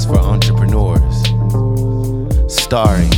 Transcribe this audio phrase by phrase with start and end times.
[0.00, 1.22] podcast for entrepreneurs,
[2.52, 3.10] starring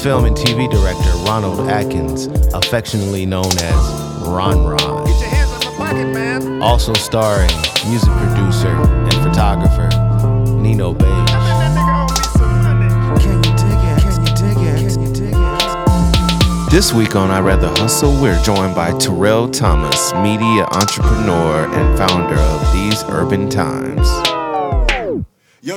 [0.00, 5.06] film and TV director Ronald Atkins, affectionately known as Ron Ron.
[5.06, 6.62] Get your hands on my pocket, man.
[6.62, 7.50] Also starring
[7.88, 9.88] music producer and photographer
[10.60, 11.08] Nino Beige.
[16.70, 22.34] This week on I Rather Hustle, we're joined by Terrell Thomas, media entrepreneur and founder
[22.34, 24.21] of These Urban Times.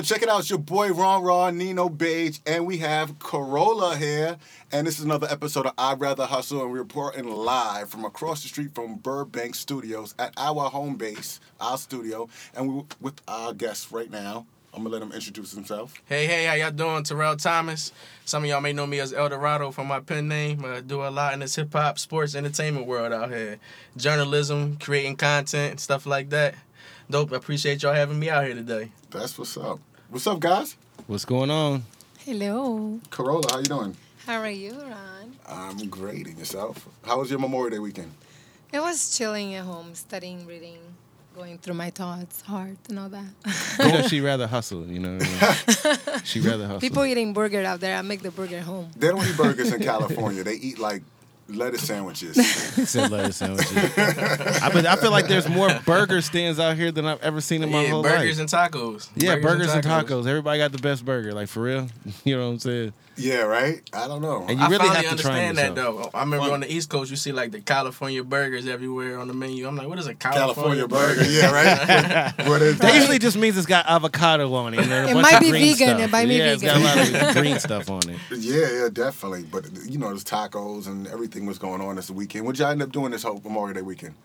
[0.06, 0.42] Check it out.
[0.42, 4.38] It's your boy Ron Ron, Nino Beige, and we have Corolla here.
[4.72, 8.44] And this is another episode of I'd Rather Hustle, and we're reporting live from across
[8.44, 12.30] the street from Burbank Studios at our home base, our studio.
[12.54, 14.46] And we're with our guests right now.
[14.76, 15.96] I'm gonna let him introduce himself.
[16.06, 17.04] Hey, hey, how y'all doing?
[17.04, 17.92] Terrell Thomas.
[18.26, 20.64] Some of y'all may know me as Eldarado from my pen name.
[20.66, 23.58] I do a lot in this hip hop, sports, entertainment world out here.
[23.98, 26.54] Journalism, creating content, stuff like that.
[27.10, 27.34] Dope.
[27.34, 28.92] I appreciate y'all having me out here today.
[29.10, 29.80] That's what's up.
[30.16, 30.78] What's up, guys?
[31.08, 31.84] What's going on?
[32.20, 33.02] Hello.
[33.10, 33.98] Corolla, how you doing?
[34.26, 35.36] How are you, Ron?
[35.46, 36.26] I'm great.
[36.28, 36.88] And yourself?
[37.04, 38.14] How was your Memorial Day weekend?
[38.72, 40.78] It was chilling at home, studying, reading,
[41.36, 43.26] going through my thoughts, heart, and all that.
[43.78, 46.20] You know, she rather hustle, you know what I mean?
[46.24, 46.80] She rather hustle.
[46.80, 47.98] People eating burger out there.
[47.98, 48.92] I make the burger at home.
[48.96, 50.46] They don't eat burgers in California.
[50.46, 51.04] They eat like
[51.48, 52.36] lettuce sandwiches.
[52.90, 53.76] said lettuce sandwiches.
[53.98, 57.64] I, mean, I feel like there's more burger stands out here than I've ever seen
[57.64, 58.22] in my yeah, whole burgers life.
[58.22, 59.10] Burgers and tacos.
[59.16, 60.28] yeah, burgers and tacos.
[60.28, 61.88] Everybody got the best burger, like for real.
[62.24, 62.94] You know what I'm saying?
[63.18, 63.82] Yeah, right?
[63.94, 64.46] I don't know.
[64.48, 66.10] And you I really finally have to understand that though.
[66.14, 69.28] I remember Well- on the East Coast, you see like the California burgers everywhere on
[69.28, 69.68] the menu.
[69.68, 71.30] I'm like, what is a California California, burger.
[71.30, 72.34] Yeah, right?
[72.48, 72.96] what is That that?
[72.96, 74.80] usually just means it's got avocado on it.
[74.82, 76.00] And then a It bunch might be vegan, Stuff.
[76.02, 77.28] it might be yeah, it's got a lot vegan.
[77.30, 78.18] of green stuff on it.
[78.38, 79.44] Yeah, yeah, definitely.
[79.44, 82.46] But you know, there's tacos and everything was going on this weekend.
[82.46, 84.16] What'd y'all end up doing this whole Memorial Day weekend?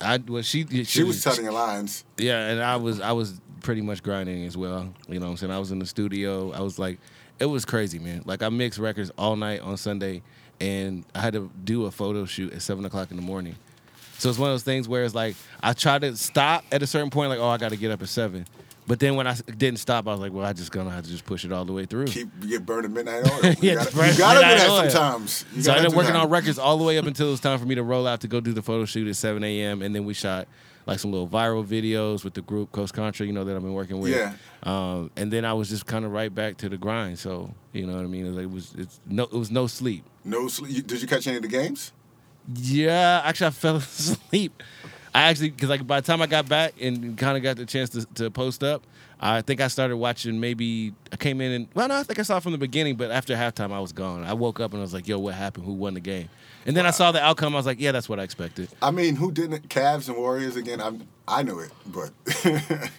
[0.00, 2.04] I well, she she, She was telling your lines.
[2.18, 4.92] Yeah, and I was I was pretty much grinding as well.
[5.08, 5.52] You know what I'm saying?
[5.52, 6.52] I was in the studio.
[6.52, 6.98] I was like
[7.38, 8.22] it was crazy, man.
[8.24, 10.22] Like I mixed records all night on Sunday
[10.60, 13.56] and I had to do a photo shoot at seven o'clock in the morning.
[14.18, 16.86] So it's one of those things where it's like I try to stop at a
[16.86, 18.46] certain point, like, oh, I gotta get up at seven.
[18.88, 21.10] But then when I didn't stop, I was like, well, I just gonna have to
[21.10, 22.06] just push it all the way through.
[22.06, 23.50] Keep you get burned at midnight oil.
[23.50, 24.90] You Yeah, gotta, you gotta do that oil.
[24.90, 25.44] sometimes.
[25.54, 27.40] You So I ended up working on records all the way up until it was
[27.40, 29.82] time for me to roll out to go do the photo shoot at 7 a.m.
[29.82, 30.46] And then we shot
[30.86, 33.72] like some little viral videos with the group Coast Contra, you know, that I've been
[33.74, 34.12] working with.
[34.14, 34.34] Yeah.
[34.62, 37.18] Um, and then I was just kind of right back to the grind.
[37.18, 38.24] So you know what I mean?
[38.26, 40.04] It was, it was it's no it was no sleep.
[40.24, 40.86] No sleep.
[40.86, 41.92] Did you catch any of the games?
[42.54, 44.62] Yeah, actually I fell asleep.
[45.16, 47.64] I actually because like by the time I got back and kind of got the
[47.64, 48.86] chance to, to post up,
[49.18, 50.38] I think I started watching.
[50.38, 52.96] Maybe I came in and well, no, I think I saw it from the beginning,
[52.96, 54.24] but after halftime I was gone.
[54.24, 55.64] I woke up and I was like, "Yo, what happened?
[55.64, 56.28] Who won the game?"
[56.66, 57.54] And then I saw the outcome.
[57.54, 59.70] I was like, "Yeah, that's what I expected." I mean, who didn't?
[59.70, 60.82] Cavs and Warriors again.
[60.82, 60.92] I
[61.26, 62.10] I knew it, but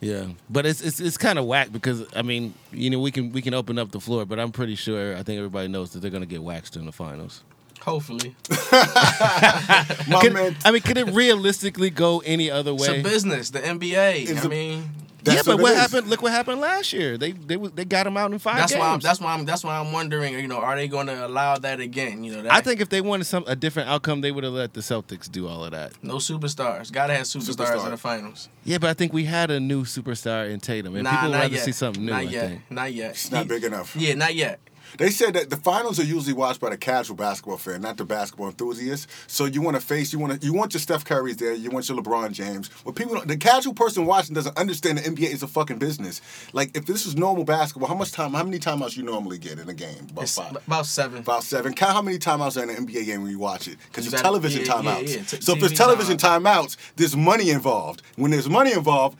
[0.00, 3.32] Yeah, but it's it's it's kind of whack because I mean, you know, we can
[3.32, 6.00] we can open up the floor, but I'm pretty sure I think everybody knows that
[6.00, 7.42] they're gonna get waxed in the finals.
[7.82, 8.34] Hopefully,
[8.72, 10.56] my Could- man.
[10.64, 12.88] I mean, could it realistically go any other way?
[12.88, 13.50] it's a business.
[13.50, 14.28] The NBA.
[14.28, 14.90] It's I a- mean,
[15.24, 15.78] yeah, but it what is.
[15.78, 16.08] happened?
[16.08, 17.16] Look what happened last year.
[17.18, 18.80] They they they got him out in five that's games.
[18.80, 18.88] why.
[18.92, 19.34] I'm, that's why.
[19.34, 19.44] I'm.
[19.44, 20.34] That's why I'm wondering.
[20.34, 22.24] You know, are they going to allow that again?
[22.24, 24.52] You know, that, I think if they wanted some a different outcome, they would have
[24.52, 25.92] let the Celtics do all of that.
[26.02, 26.90] no superstars.
[26.92, 27.84] Got to have superstars Superstar.
[27.84, 28.48] in the finals.
[28.64, 31.32] Yeah, but I think we had a new superstar in Tatum, and nah, people would
[31.34, 31.64] not rather yet.
[31.64, 32.10] see something new.
[32.12, 32.48] Not I yet.
[32.48, 32.70] think.
[32.70, 33.10] Not yet.
[33.12, 33.94] It's not He- big enough.
[33.96, 34.58] Yeah, not yet.
[34.98, 38.04] They said that the finals are usually watched by the casual basketball fan, not the
[38.04, 39.08] basketball enthusiast.
[39.26, 41.70] So you want to face, you want to, you want your Steph Curry's there, you
[41.70, 42.68] want your LeBron James.
[42.84, 46.20] What people, the casual person watching doesn't understand the NBA is a fucking business.
[46.52, 49.58] Like if this is normal basketball, how much time, how many timeouts you normally get
[49.58, 50.06] in a game?
[50.10, 50.56] About It's five.
[50.66, 51.18] about seven.
[51.20, 51.72] About seven.
[51.74, 54.12] Count how many timeouts are in an NBA game when you watch it, because You
[54.12, 55.08] television yeah, yeah, timeouts.
[55.16, 58.02] yeah, t- so if there's TV television timeouts, there's money involved.
[58.16, 59.16] When there's money involved,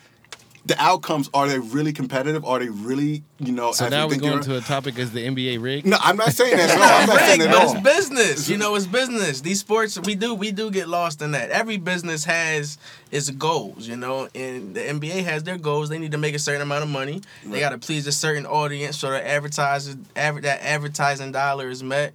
[0.64, 2.44] the outcomes are they really competitive?
[2.44, 3.72] Are they really, you know?
[3.72, 5.84] So as now we're think going to a topic as the NBA rig.
[5.84, 6.84] No, I'm not saying that No.
[6.84, 7.72] I'm not saying that at but all.
[7.74, 8.48] it's business.
[8.48, 9.40] You know, it's business.
[9.40, 11.50] These sports, we do, we do get lost in that.
[11.50, 12.78] Every business has
[13.10, 13.88] its goals.
[13.88, 15.88] You know, and the NBA has their goals.
[15.88, 17.22] They need to make a certain amount of money.
[17.44, 21.82] They got to please a certain audience so that advertisers, adver- that advertising dollar is
[21.82, 22.14] met.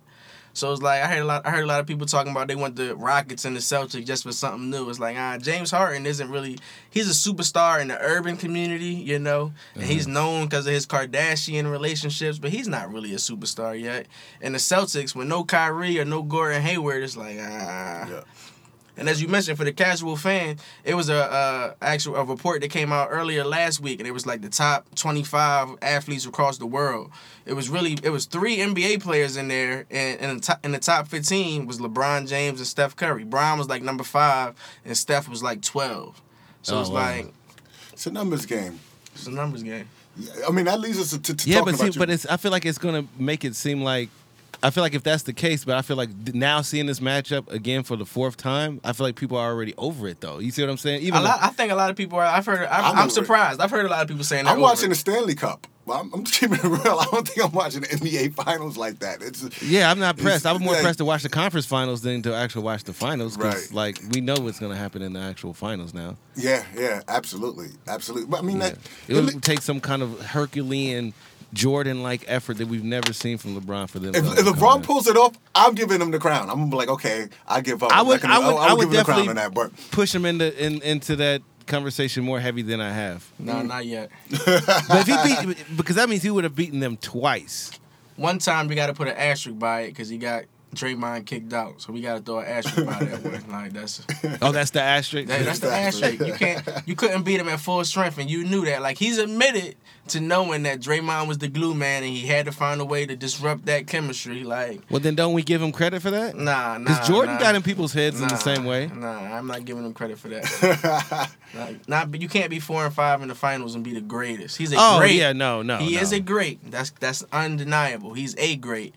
[0.58, 1.46] So it's like I heard a lot.
[1.46, 4.08] I heard a lot of people talking about they want the Rockets and the Celtics
[4.08, 4.90] just for something new.
[4.90, 6.58] It's like ah, James Harden isn't really.
[6.90, 10.88] He's a superstar in the urban community, you know, and he's known because of his
[10.88, 14.08] Kardashian relationships, but he's not really a superstar yet.
[14.42, 18.10] And the Celtics, with no Kyrie or no Gordon Hayward, it's like ah.
[18.10, 18.22] Yeah.
[18.98, 22.62] And as you mentioned, for the casual fan, it was a uh, actual a report
[22.62, 26.58] that came out earlier last week, and it was like the top 25 athletes across
[26.58, 27.12] the world.
[27.46, 30.72] It was really it was three NBA players in there, and in the top, in
[30.72, 33.24] the top 15 was LeBron James and Steph Curry.
[33.24, 36.22] Bron was like number five, and Steph was like 12.
[36.64, 36.96] So Oh, it's wow.
[36.96, 37.34] like
[37.94, 38.80] It's a numbers game.
[39.14, 39.88] it's a numbers game.
[40.20, 42.00] Yeah, I mean, that leads us to, to Yeah, talking but see, about you.
[42.00, 42.26] but it's.
[42.26, 44.10] I feel like it's gonna make it seem like.
[44.64, 47.52] I feel like if that's the case, but I feel like now seeing this matchup
[47.52, 50.40] again for the fourth time, I feel like people are already over it though.
[50.40, 51.02] You see what I'm saying?
[51.04, 52.26] A Even lot, I think a lot of people are.
[52.26, 52.68] I've heard.
[52.68, 53.12] I'm I'm, I'm over it.
[53.12, 53.60] surprised.
[53.62, 54.52] I've heard a lot of people saying that.
[54.54, 54.96] I'm watching over the.
[54.96, 55.68] Stanley Cup.
[55.86, 56.98] Well, I'm, I'm just keeping it real.
[57.00, 59.22] I don't think I'm watching the NBA finals like that.
[59.22, 60.46] It's yeah, I'm not pressed.
[60.46, 60.82] I'm more yeah.
[60.82, 63.74] pressed to watch the conference finals than to actually watch the finals because Right.
[63.74, 66.18] like we know what's gonna happen in the actual finals now.
[66.36, 68.28] yeah, yeah, absolutely, absolutely.
[68.28, 68.70] But I mean, Yeah.
[68.72, 68.78] that
[69.08, 71.14] It would take some kind of Herculean
[71.54, 74.14] Jordan like effort that we've never seen from LeBron for them.
[74.16, 74.86] if, if LeBron that.
[74.86, 76.50] pulls it off, I'm giving him the crown.
[76.50, 77.92] I'm gonna be like, okay, I give up.
[77.92, 79.36] I I'm would, not gonna- I would, I would give him the crown definitely on
[79.36, 79.54] that.
[79.54, 83.30] But push him into in, into that conversation more heavy than I have.
[83.40, 83.68] No, mm.
[83.68, 84.10] not yet.
[84.30, 87.72] But if he beat, because that means he would have beaten them twice.
[88.16, 90.46] One time we got to put an asterisk by it because he got
[90.78, 93.44] Draymond kicked out, so we got to throw an asterisk by that one.
[93.58, 94.02] Like that's
[94.42, 95.28] Oh, that's the asterisk.
[95.30, 96.20] that, that's the asterisk.
[96.26, 98.82] You can't, you couldn't beat him at full strength, and you knew that.
[98.82, 99.76] Like he's admitted
[100.10, 103.06] to knowing that Draymond was the glue man, and he had to find a way
[103.06, 104.44] to disrupt that chemistry.
[104.44, 106.36] Like well, then don't we give him credit for that?
[106.36, 106.84] nah, nah.
[106.86, 107.40] Because Jordan nah.
[107.42, 108.88] got in people's heads in the same way.
[108.88, 111.30] Nah, I'm not giving him credit for that.
[111.56, 114.02] like, not, but you can't be four and five in the finals and be the
[114.02, 114.58] greatest.
[114.58, 115.16] He's a Oh great.
[115.16, 115.78] yeah, no, no.
[115.78, 116.02] he no.
[116.02, 116.70] is a great.
[116.72, 118.14] That's that's undeniable.
[118.14, 118.94] He's a great.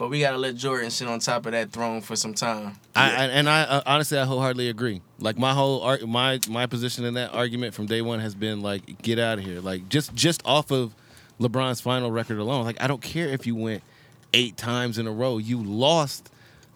[0.00, 2.78] But we gotta let Jordan sit on top of that throne for some time.
[2.96, 5.02] I, I, and I uh, honestly, I wholeheartedly agree.
[5.18, 8.62] Like my whole ar- my my position in that argument from day one has been
[8.62, 9.60] like, get out of here.
[9.60, 10.94] Like just just off of
[11.38, 12.64] LeBron's final record alone.
[12.64, 13.82] Like I don't care if you went
[14.32, 15.36] eight times in a row.
[15.36, 16.30] You lost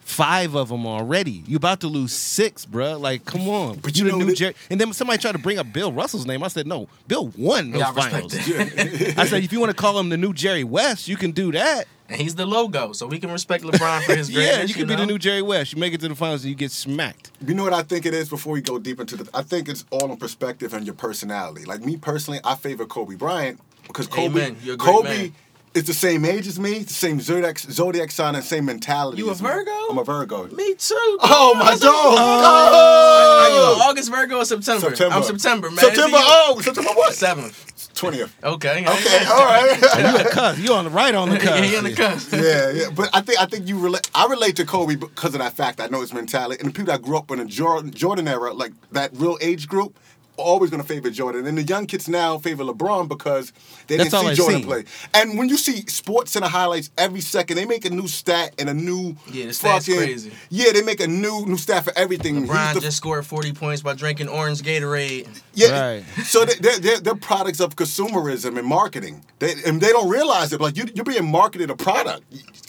[0.05, 1.43] five of them already.
[1.47, 2.99] You about to lose six, bruh.
[2.99, 3.79] Like come on.
[3.79, 4.55] But you you the new that- Jerry.
[4.69, 6.43] And then somebody tried to bring up Bill Russell's name.
[6.43, 6.87] I said no.
[7.07, 8.31] Bill won those Yeah, I finals.
[8.31, 9.15] that.
[9.17, 11.51] I said if you want to call him the new Jerry West, you can do
[11.51, 11.85] that.
[12.07, 14.57] And he's the logo, so we can respect LeBron for his greatness.
[14.57, 15.01] yeah, you can be know?
[15.01, 15.73] the new Jerry West.
[15.73, 17.31] You make it to the finals and you get smacked.
[17.43, 19.67] You know what I think it is before we go deep into the I think
[19.67, 21.65] it's all in perspective and your personality.
[21.65, 24.57] Like me personally, I favor Kobe Bryant because Kobe Amen.
[24.61, 25.33] You're a great Kobe man.
[25.75, 29.17] Is the same age as me, the same zodiac zodiac sign and same mentality.
[29.19, 29.49] You a as me.
[29.49, 29.71] Virgo?
[29.89, 30.47] I'm a Virgo.
[30.47, 30.95] Me too.
[31.21, 31.89] Oh my That's god.
[31.89, 33.39] a- oh.
[33.41, 33.75] Are you Oh!
[33.75, 34.89] an August Virgo or September?
[34.89, 35.15] September.
[35.15, 35.79] I'm September, man.
[35.79, 36.17] September.
[36.17, 36.33] Is it you?
[36.47, 37.13] Oh, September what?
[37.13, 37.93] Seventh.
[37.93, 38.35] Twentieth.
[38.43, 38.85] Okay.
[38.85, 39.77] Okay, all right.
[39.83, 40.59] Oh, you a cuz.
[40.59, 41.59] You on the right on the cuz.
[41.69, 42.33] he on the cusp.
[42.33, 44.09] yeah, yeah, but I think I think you relate.
[44.15, 45.79] I relate to Kobe because of that fact.
[45.79, 48.53] I know his mentality, and the people that grew up in the Jordan, Jordan era,
[48.53, 49.97] like that real age group,
[50.37, 51.45] are always gonna favor Jordan.
[51.45, 53.51] And the young kids now favor LeBron because
[53.87, 54.65] they That's didn't see I've Jordan seen.
[54.67, 54.83] play.
[55.13, 58.69] And when you see Sports Center highlights every second, they make a new stat and
[58.69, 60.31] a new Yeah, the stat's fucking crazy.
[60.49, 60.71] yeah.
[60.71, 62.41] They make a new new stat for everything.
[62.41, 65.27] He's LeBron the- just scored 40 points by drinking orange Gatorade.
[65.53, 66.03] yeah, Right.
[66.25, 69.23] so they- they're, they're, they're products of consumerism and marketing.
[69.39, 70.61] They, and they don't realize it.
[70.61, 72.23] Like you, you're being marketed a product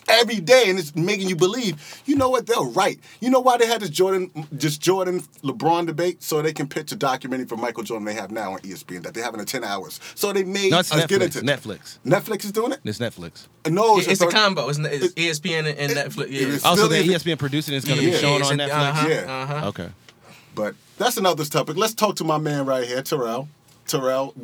[0.08, 2.02] every day, and it's making you believe.
[2.06, 2.46] You know what?
[2.46, 2.98] They're right.
[3.20, 6.92] You know why they had this Jordan, this Jordan LeBron debate, so they can pitch
[6.92, 9.64] a documentary for Michael Jordan they have now on ESPN that they have in 10
[9.64, 10.00] hours.
[10.14, 11.24] So they made No, it's us get Netflix.
[11.24, 11.98] into Netflix.
[12.06, 12.80] Netflix is doing it.
[12.84, 13.46] It's Netflix.
[13.68, 14.68] No, it's a a- combo.
[14.68, 16.30] It's, it's ESPN and, and it- Netflix.
[16.30, 16.40] Yeah.
[16.48, 18.70] is- Also, the ESPN producing is going to yeah, be shown it's on a- Netflix.
[18.90, 19.42] Uh-huh, Yeah.
[19.42, 19.68] uh-huh.
[19.68, 19.88] Okay.
[20.54, 21.76] But that's another topic.
[21.76, 23.48] Let's talk to my man right here, Terrell.
[23.86, 24.34] Terrell,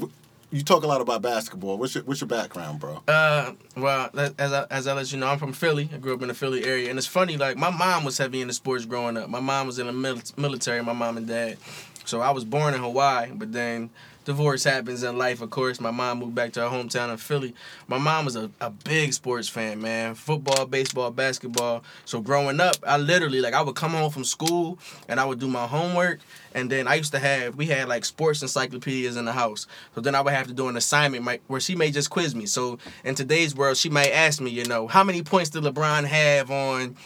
[0.50, 1.78] you talk a lot about basketball.
[1.78, 3.02] What's your What's your background, bro?
[3.08, 5.88] Uh, well, as I, as I let you know, I'm from Philly.
[5.92, 7.38] I grew up in the Philly area, and it's funny.
[7.38, 9.30] Like my mom was heavy into sports growing up.
[9.30, 10.82] My mom was in the military.
[10.82, 11.56] My mom and dad.
[12.04, 13.90] So I was born in Hawaii, but then
[14.25, 15.40] divorce happens in life.
[15.40, 17.54] Of course, my mom moved back to her hometown in Philly.
[17.88, 20.14] My mom was a, a big sports fan, man.
[20.14, 21.82] Football, baseball, basketball.
[22.04, 24.78] So growing up, I literally like I would come home from school
[25.09, 26.21] and I would do my homework.
[26.54, 29.66] And then I used to have we had like sports encyclopedias in the house.
[29.94, 32.47] So then I would have to do an assignment where she may just quiz me.
[32.47, 36.04] So in today's world, she might ask me, you know, how many points did LeBron
[36.04, 36.97] have on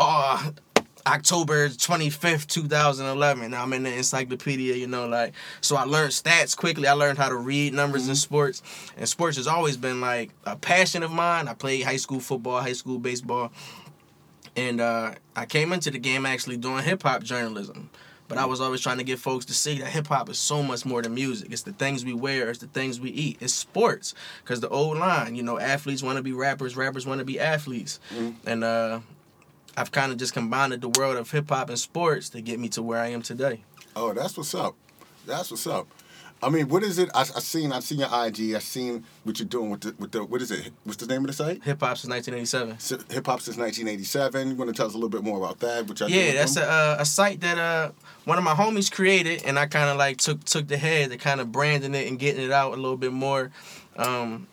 [0.00, 0.50] uh
[1.06, 3.50] October 25th, 2011.
[3.50, 6.86] Now I'm in the encyclopedia, you know, like, so I learned stats quickly.
[6.86, 8.62] I learned how to read numbers in sports.
[8.96, 11.48] And sports has always been like a passion of mine.
[11.48, 13.52] I played high school football, high school baseball.
[14.56, 17.90] And uh, I came into the game actually doing hip hop journalism.
[18.26, 20.62] But I was always trying to get folks to see that hip hop is so
[20.62, 21.50] much more than music.
[21.50, 24.14] It's the things we wear, it's the things we eat, it's sports.
[24.42, 27.40] Because the old line, you know, athletes want to be rappers, rappers want to be
[27.40, 28.00] athletes.
[28.44, 29.00] And uh,
[29.78, 32.68] I've kind of just combined the world of hip hop and sports to get me
[32.70, 33.62] to where I am today.
[33.94, 34.74] Oh, that's what's up.
[35.26, 35.86] That's what's up.
[36.42, 37.10] I mean, what is it?
[37.14, 38.54] I, I seen, I seen your IG.
[38.54, 40.72] I seen what you're doing with the, with the, what is it?
[40.84, 41.62] What's the name of the site?
[41.64, 43.06] Hip hop since 1987.
[43.12, 44.50] Hip hop since 1987.
[44.50, 45.86] You want to tell us a little bit more about that?
[45.86, 47.90] Which I Yeah, that's a uh, a site that uh
[48.24, 51.16] one of my homies created, and I kind of like took took the head to
[51.16, 53.50] kind of branding it and getting it out a little bit more.
[53.96, 54.46] Um,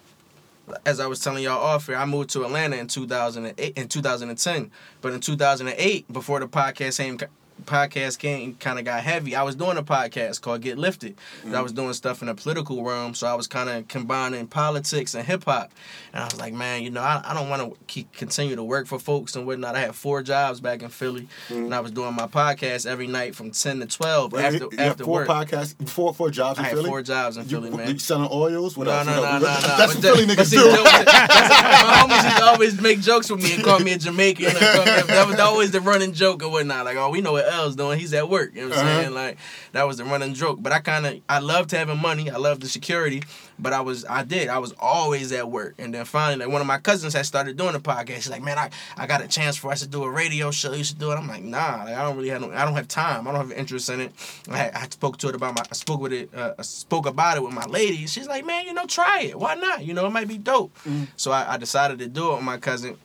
[0.85, 4.71] as I was telling y'all off here, I moved to Atlanta in 2008 in 2010,
[5.01, 7.17] but in 2008, before the podcast came
[7.63, 9.35] podcast came kind of got heavy.
[9.35, 11.15] I was doing a podcast called Get Lifted.
[11.51, 11.77] I was mm.
[11.77, 15.45] doing stuff in the political realm, so I was kind of combining politics and hip
[15.45, 15.71] hop.
[16.13, 18.63] And I was like, man, you know, I, I don't want to keep continue to
[18.63, 19.75] work for folks and whatnot.
[19.75, 21.83] I had four jobs back in Philly, and I mm.
[21.83, 25.03] was doing my podcast every night from ten to twelve Well, after you, you after
[25.03, 25.27] four work.
[25.27, 26.89] podcasts, four four jobs I in had Philly.
[26.89, 27.89] four jobs in Philly, man.
[27.89, 28.77] You selling oils?
[28.77, 29.05] What No, else?
[29.07, 29.77] no, You no, know, no, no.
[29.77, 30.65] That's what Philly niggas see, do.
[30.65, 34.45] my homies used to always make jokes with me and call me a Jamaican.
[34.45, 36.85] Me- that was always the running joke and whatnot.
[36.85, 37.99] Like, oh, we know what L's doing.
[37.99, 38.53] He's at work.
[38.55, 39.01] You know what I'm Uh-huh.
[39.01, 39.13] saying?
[39.13, 39.37] Like,
[39.73, 40.59] that was the running joke.
[40.61, 42.29] But I kind of, I loved having money.
[42.29, 43.23] I loved the security.
[43.57, 44.49] But I was, I did.
[44.49, 45.75] I was always at work.
[45.77, 48.15] And then finally, like, one of my cousins had started doing a podcast.
[48.15, 50.73] She's like, man, I, I got a chance for us to do a radio show.
[50.73, 51.15] You should do it.
[51.15, 51.83] I'm like, nah.
[51.85, 53.27] Like, I don't really have, no, I don't have time.
[53.27, 54.11] I don't have interest in it.
[54.51, 57.37] I, I spoke to it about my, I spoke with it, uh, I spoke about
[57.37, 58.05] it with my lady.
[58.07, 59.39] She's like, man, you know, try it.
[59.39, 59.85] Why not?
[59.85, 60.75] You know, it might be dope.
[61.15, 62.97] So I, I decided to do it with my cousin.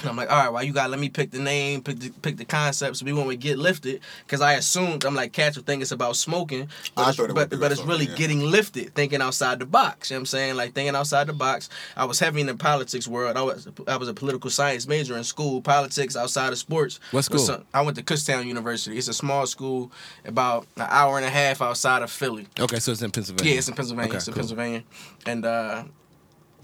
[0.00, 2.10] And I'm like, all right, well, you gotta let me pick the name, pick the,
[2.10, 2.96] pick the concept.
[2.96, 5.92] So we went with Get Lifted, because I assumed, I'm like, cats will think it's
[5.92, 8.16] about smoking, but, I it's, thought it but, but it's really yeah.
[8.16, 10.10] getting lifted, thinking outside the box.
[10.10, 10.56] You know what I'm saying?
[10.56, 11.68] Like, thinking outside the box.
[11.96, 13.36] I was heavy in the politics world.
[13.36, 17.00] I was, I was a political science major in school, politics outside of sports.
[17.10, 17.38] What school?
[17.38, 18.96] some- I went to Kutztown University.
[18.96, 19.92] It's a small school,
[20.24, 22.46] about an hour and a half outside of Philly.
[22.58, 23.52] Okay, so it's in Pennsylvania.
[23.52, 24.08] Yeah, it's in Pennsylvania.
[24.08, 24.40] Okay, it's in cool.
[24.40, 24.82] Pennsylvania,
[25.26, 25.84] and uh,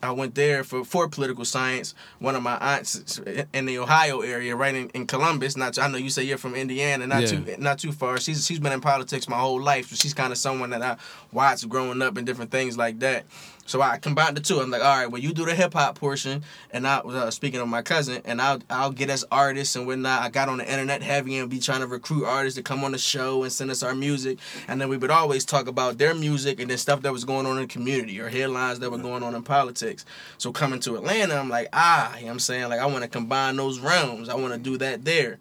[0.03, 1.95] I went there for for political science.
[2.19, 3.21] One of my aunts
[3.53, 5.57] in the Ohio area, right in, in Columbus.
[5.57, 7.29] Not too- I know you say you're from Indiana, not Yeah.
[7.29, 8.19] too not too far.
[8.19, 10.97] She's she's been in politics my whole life, so she's kind of someone that I
[11.33, 13.25] watched growing up and different things like that.
[13.67, 14.61] So I combined the two.
[14.61, 17.31] I'm like, all right, well, you do the hip hop portion, and I was uh,
[17.31, 20.23] speaking of my cousin, and I'll I'll get us artists and whatnot.
[20.23, 22.93] I got on the internet heavy and be trying to recruit artists to come on
[22.93, 26.15] the show and send us our music, and then we would always talk about their
[26.15, 28.99] music and then stuff that was going on in the community or headlines that were
[28.99, 30.05] going on in politics.
[30.39, 33.03] So coming to Atlanta, I'm like, ah, you know what I'm saying, like I want
[33.03, 34.29] to combine those realms.
[34.29, 35.39] I want to do that there.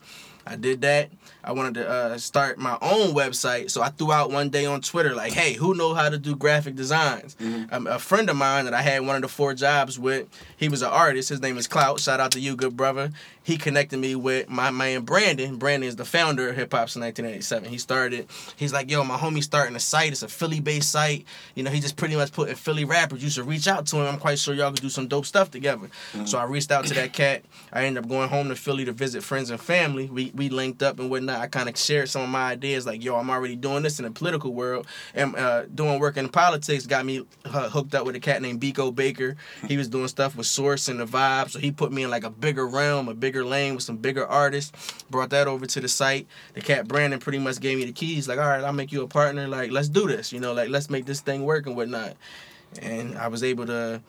[0.48, 1.10] I did that.
[1.45, 4.81] I wanted to uh, start my own website, so I threw out one day on
[4.81, 7.35] Twitter like, "Hey, who know how to do graphic designs?"
[7.71, 10.69] Um, a friend of mine that I had one of the four jobs with, he
[10.69, 11.29] was an artist.
[11.29, 11.99] His name is Clout.
[11.99, 13.11] Shout out to you, good brother.
[13.43, 15.57] He connected me with my man Brandon.
[15.57, 17.69] Brandon is the founder of Hip Hop since 1987.
[17.69, 18.27] He started.
[18.55, 20.11] He's like, "Yo, my homie starting a site.
[20.13, 21.25] It's a Philly-based site.
[21.53, 23.23] You know, he just pretty much put putting Philly rappers.
[23.23, 24.07] You should reach out to him.
[24.07, 25.89] I'm quite sure y'all could do some dope stuff together."
[26.25, 27.43] So I reached out to that cat.
[27.71, 30.07] I ended up going home to Philly to visit friends and family.
[30.07, 31.34] We we linked up and whatnot.
[31.39, 34.05] I kind of shared some of my ideas, like, "Yo, I'm already doing this in
[34.05, 38.15] the political world, and uh, doing work in politics got me uh, hooked up with
[38.15, 39.35] a cat named Biko Baker.
[39.67, 42.23] He was doing stuff with Source and the Vibe, so he put me in like
[42.23, 44.71] a bigger realm, a bigger lane with some bigger artists.
[45.09, 46.27] Brought that over to the site.
[46.53, 49.03] The cat Brandon pretty much gave me the keys, like, "All right, I'll make you
[49.03, 49.47] a partner.
[49.47, 50.31] Like, let's do this.
[50.31, 52.15] You know, like let's make this thing work and whatnot."
[52.81, 54.01] And I was able to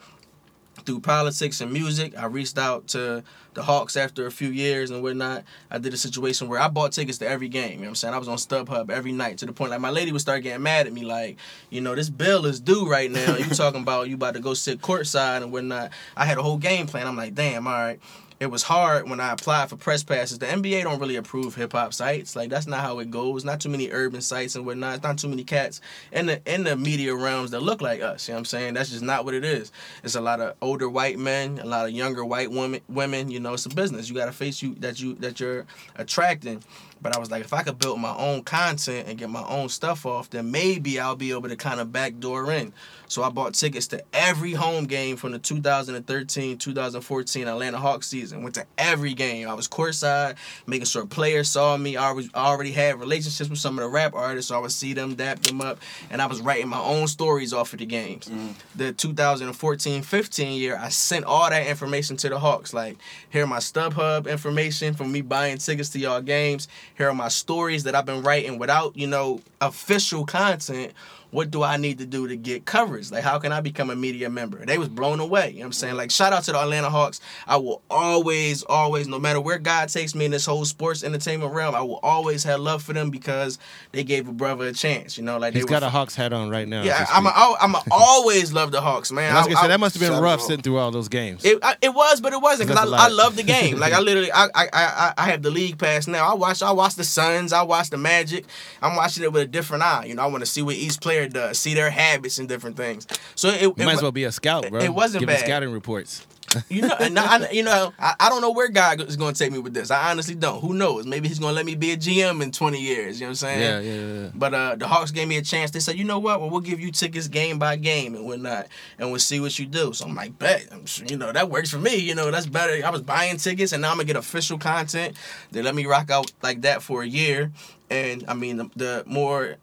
[0.87, 2.17] through politics and music.
[2.17, 3.23] I reached out to
[3.55, 5.45] the Hawks after a few years and whatnot.
[5.71, 7.73] I did a situation where I bought tickets to every game.
[7.73, 8.15] You know what I'm saying?
[8.15, 10.63] I was on StubHub every night to the point like my lady would start getting
[10.63, 11.37] mad at me, like,
[11.71, 13.37] you know, this bill is due right now.
[13.37, 15.91] You talking about you about to go sit courtside and whatnot.
[16.17, 17.07] I had a whole game plan.
[17.07, 18.01] I'm like, damn, all right.
[18.39, 20.39] It was hard when I applied for press passes.
[20.39, 22.37] The NBA don't really approve hip hop sites.
[22.37, 23.47] Like that's not how it goes.
[23.47, 24.97] Not too many urban sites and whatnot.
[24.97, 25.81] It's not too many cats
[26.13, 28.29] in the in the media realms that look like us.
[28.29, 28.75] You know what I'm saying?
[28.75, 29.73] That's just not what it is.
[30.05, 32.83] It's a lot of older white men, a lot of younger white women.
[32.89, 34.11] Women, you know, it's a business.
[34.11, 35.65] You got a face you that you that you're
[35.97, 36.63] attracting.
[37.01, 39.69] But I was like, if I could build my own content and get my own
[39.69, 42.73] stuff off, then maybe I'll be able to kind of backdoor in.
[43.09, 48.26] So I bought tickets to every home game from the 2013 2014 Atlanta Hawks season.
[48.33, 49.49] And went to every game.
[49.49, 51.97] I was courtside, making sure players saw me.
[51.97, 54.73] I already, I already had relationships with some of the rap artists, so I would
[54.73, 55.79] see them, dap them up,
[56.11, 58.27] and I was writing my own stories off of the games.
[58.27, 58.53] Mm-hmm.
[58.75, 62.73] The 2014 15 year, I sent all that information to the Hawks.
[62.73, 62.99] Like,
[63.31, 66.69] here are my StubHub information from me buying tickets to y'all games.
[66.97, 70.93] Here are my stories that I've been writing without, you know, official content.
[71.37, 73.11] What do I need to do to get coverage?
[73.11, 74.65] Like, how can I become a media member?
[74.65, 75.51] They was blown away.
[75.51, 75.95] You know what I'm saying?
[75.97, 77.21] Like, shout out to the Atlanta Hawks.
[77.47, 81.53] I will always, always, no matter where God takes me in this whole sports entertainment
[81.53, 83.59] realm, I will always have love for them because
[83.93, 85.19] they gave a brother a chance.
[85.19, 86.83] You know, like He's they got were, a Hawks hat on right now.
[86.83, 87.57] Yeah, I'm a, speak.
[87.61, 89.29] I'm a always love the Hawks, man.
[89.29, 91.11] And I was gonna I- say that must have been rough sitting through all those
[91.11, 91.45] games.
[91.45, 93.13] it, I, it was, but it wasn't because I, That's a I lot.
[93.13, 93.79] love the game.
[93.79, 96.31] Like I literally, I, I I I have the league pass now.
[96.31, 97.53] I watch I watch the Suns.
[97.53, 98.47] I watch the Magic.
[98.81, 100.07] I'm watching it with a different eye.
[100.07, 102.77] You know, I want to see what each player does, see their habits and different
[102.77, 103.07] things.
[103.35, 104.81] So it, You it might as well be a scout, bro.
[104.81, 105.41] it wasn't Give bad.
[105.41, 106.27] scouting reports.
[106.71, 109.39] you know, and I, you know, I, I don't know where God is going to
[109.39, 109.91] take me with this.
[109.91, 110.61] I honestly don't.
[110.61, 111.05] Who knows?
[111.05, 113.21] Maybe he's going to let me be a GM in 20 years.
[113.21, 113.61] You know what I'm saying?
[113.61, 114.31] Yeah, yeah, yeah, yeah.
[114.35, 115.73] But uh, the Hawks gave me a chance.
[115.73, 116.41] They said, you know what?
[116.41, 118.69] Well, we'll give you tickets game by game and whatnot,
[118.99, 119.93] and we'll see what you do.
[119.93, 120.67] So I'm like, bet.
[120.73, 121.97] I'm sure, you know, that works for me.
[121.97, 122.87] You know, that's better.
[122.87, 125.17] I was buying tickets, and now I'm gonna get official content.
[125.51, 127.53] They let me rock out like that for a year,
[127.91, 129.57] and I mean, the, the more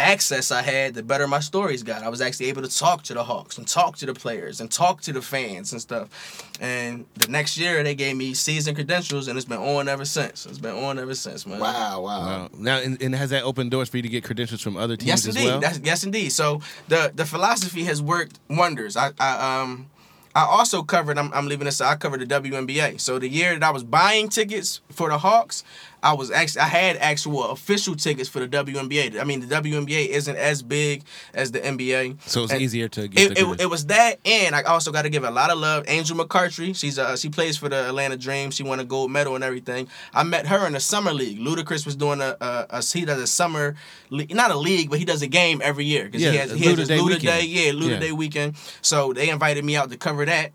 [0.00, 2.02] access I had, the better my stories got.
[2.02, 4.70] I was actually able to talk to the Hawks and talk to the players and
[4.70, 6.08] talk to the fans and stuff.
[6.60, 10.46] And the next year, they gave me season credentials, and it's been on ever since.
[10.46, 11.60] It's been on ever since, man.
[11.60, 12.20] Wow, wow.
[12.20, 12.48] Wow.
[12.56, 15.08] Now, and, and has that opened doors for you to get credentials from other teams
[15.08, 15.48] Yes, as indeed.
[15.48, 15.60] well?
[15.60, 16.30] That's, yes, indeed.
[16.30, 18.96] So the the philosophy has worked wonders.
[18.96, 19.88] I, I um
[20.34, 21.18] I also covered.
[21.18, 21.80] I'm, I'm leaving this.
[21.80, 23.00] I covered the WNBA.
[23.00, 25.64] So the year that I was buying tickets for the Hawks,
[26.02, 29.20] I was actually I had actual official tickets for the WNBA.
[29.20, 31.02] I mean, the WNBA isn't as big
[31.34, 32.16] as the NBA.
[32.26, 35.02] so it's And- easier to get It, it, it was that, and I also got
[35.02, 35.84] to give a lot of love.
[35.88, 38.50] Angel McCoughtry, she's uh she plays for the Atlanta Dream.
[38.50, 39.88] She won a gold medal and everything.
[40.14, 41.38] I met her in the summer league.
[41.38, 43.76] Ludacris was doing a, a, a he does a summer,
[44.10, 46.64] not a league, but he does a game every year because Yeah, he has he
[46.64, 47.22] Luda has his Day Luda weekend.
[47.22, 47.98] Day, yeah, Luda Yeah.
[47.98, 48.56] Day weekend.
[48.82, 50.52] So they invited me out to cover that.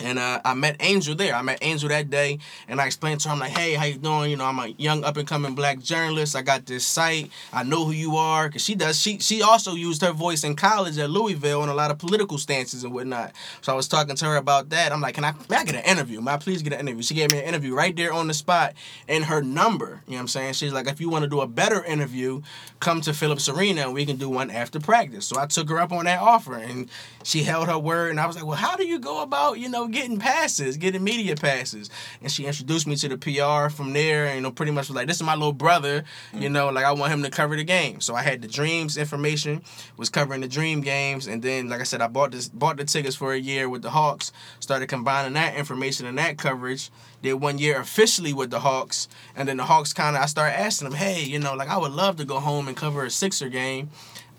[0.00, 1.34] And uh, I met Angel there.
[1.34, 3.98] I met Angel that day, and I explained to her, I'm like, "Hey, how you
[3.98, 4.30] doing?
[4.30, 6.34] You know, I'm a young up and coming black journalist.
[6.34, 7.30] I got this site.
[7.52, 8.98] I know who you are, cause she does.
[8.98, 12.38] She she also used her voice in college at Louisville on a lot of political
[12.38, 13.32] stances and whatnot.
[13.60, 14.92] So I was talking to her about that.
[14.92, 16.22] I'm like, "Can I, may I get an interview?
[16.22, 18.34] May I please get an interview?" She gave me an interview right there on the
[18.34, 18.72] spot,
[19.08, 20.02] and her number.
[20.06, 20.54] You know what I'm saying?
[20.54, 22.40] She's like, "If you want to do a better interview,
[22.80, 25.78] come to Phillips Arena, and we can do one after practice." So I took her
[25.78, 26.88] up on that offer, and
[27.24, 28.10] she held her word.
[28.10, 31.04] And I was like, "Well, how do you go about, you know, getting passes, getting
[31.04, 34.26] media passes?" And she introduced me to the PR from there.
[34.26, 36.04] And, you know, pretty much was like, "This is my little brother.
[36.32, 36.52] You mm.
[36.52, 39.62] know, like I want him to cover the game." So I had the Dreams information,
[39.96, 42.84] was covering the Dream games, and then, like I said, I bought this, bought the
[42.84, 44.32] tickets for a year with the Hawks.
[44.60, 46.90] Started combining that information and that coverage.
[47.22, 50.58] Did one year officially with the Hawks, and then the Hawks kind of I started
[50.58, 53.10] asking them, "Hey, you know, like I would love to go home and cover a
[53.10, 53.90] Sixer game."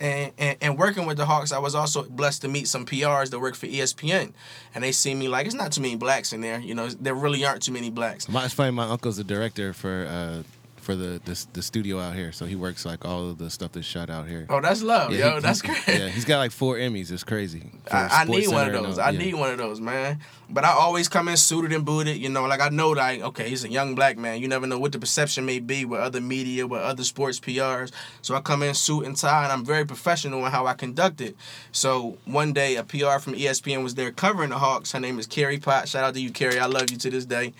[0.03, 3.29] And, and, and working with the Hawks, I was also blessed to meet some PRs
[3.29, 4.33] that work for ESPN,
[4.75, 6.59] and they see me like it's not too many blacks in there.
[6.59, 8.27] You know, there really aren't too many blacks.
[8.27, 8.71] My, it's funny.
[8.71, 10.43] My uncle's a director for uh,
[10.83, 13.71] for the, the the studio out here, so he works like all of the stuff
[13.71, 14.45] that's shot out here.
[14.49, 15.35] Oh, that's love, Yeah, yo.
[15.35, 15.81] he- that's great.
[15.87, 17.11] Yeah, he's got like four Emmys.
[17.11, 17.71] It's crazy.
[17.89, 18.99] I, I need one of those.
[18.99, 19.19] I yeah.
[19.19, 20.19] need one of those, man.
[20.49, 22.43] But I always come in suited and booted, you know.
[22.45, 24.41] Like I know, like okay, he's a young black man.
[24.41, 27.91] You never know what the perception may be with other media, with other sports PRs.
[28.21, 31.21] So I come in suit and tie, and I'm very professional in how I conduct
[31.21, 31.35] it.
[31.71, 34.91] So one day, a PR from ESPN was there covering the Hawks.
[34.91, 35.87] Her name is Carrie Pot.
[35.87, 36.59] Shout out to you, Carrie.
[36.59, 37.53] I love you to this day.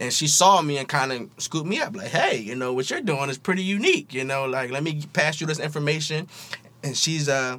[0.00, 2.88] And she saw me and kind of scooped me up, like, hey, you know, what
[2.88, 4.14] you're doing is pretty unique.
[4.14, 6.26] You know, like let me pass you this information.
[6.82, 7.58] And she's uh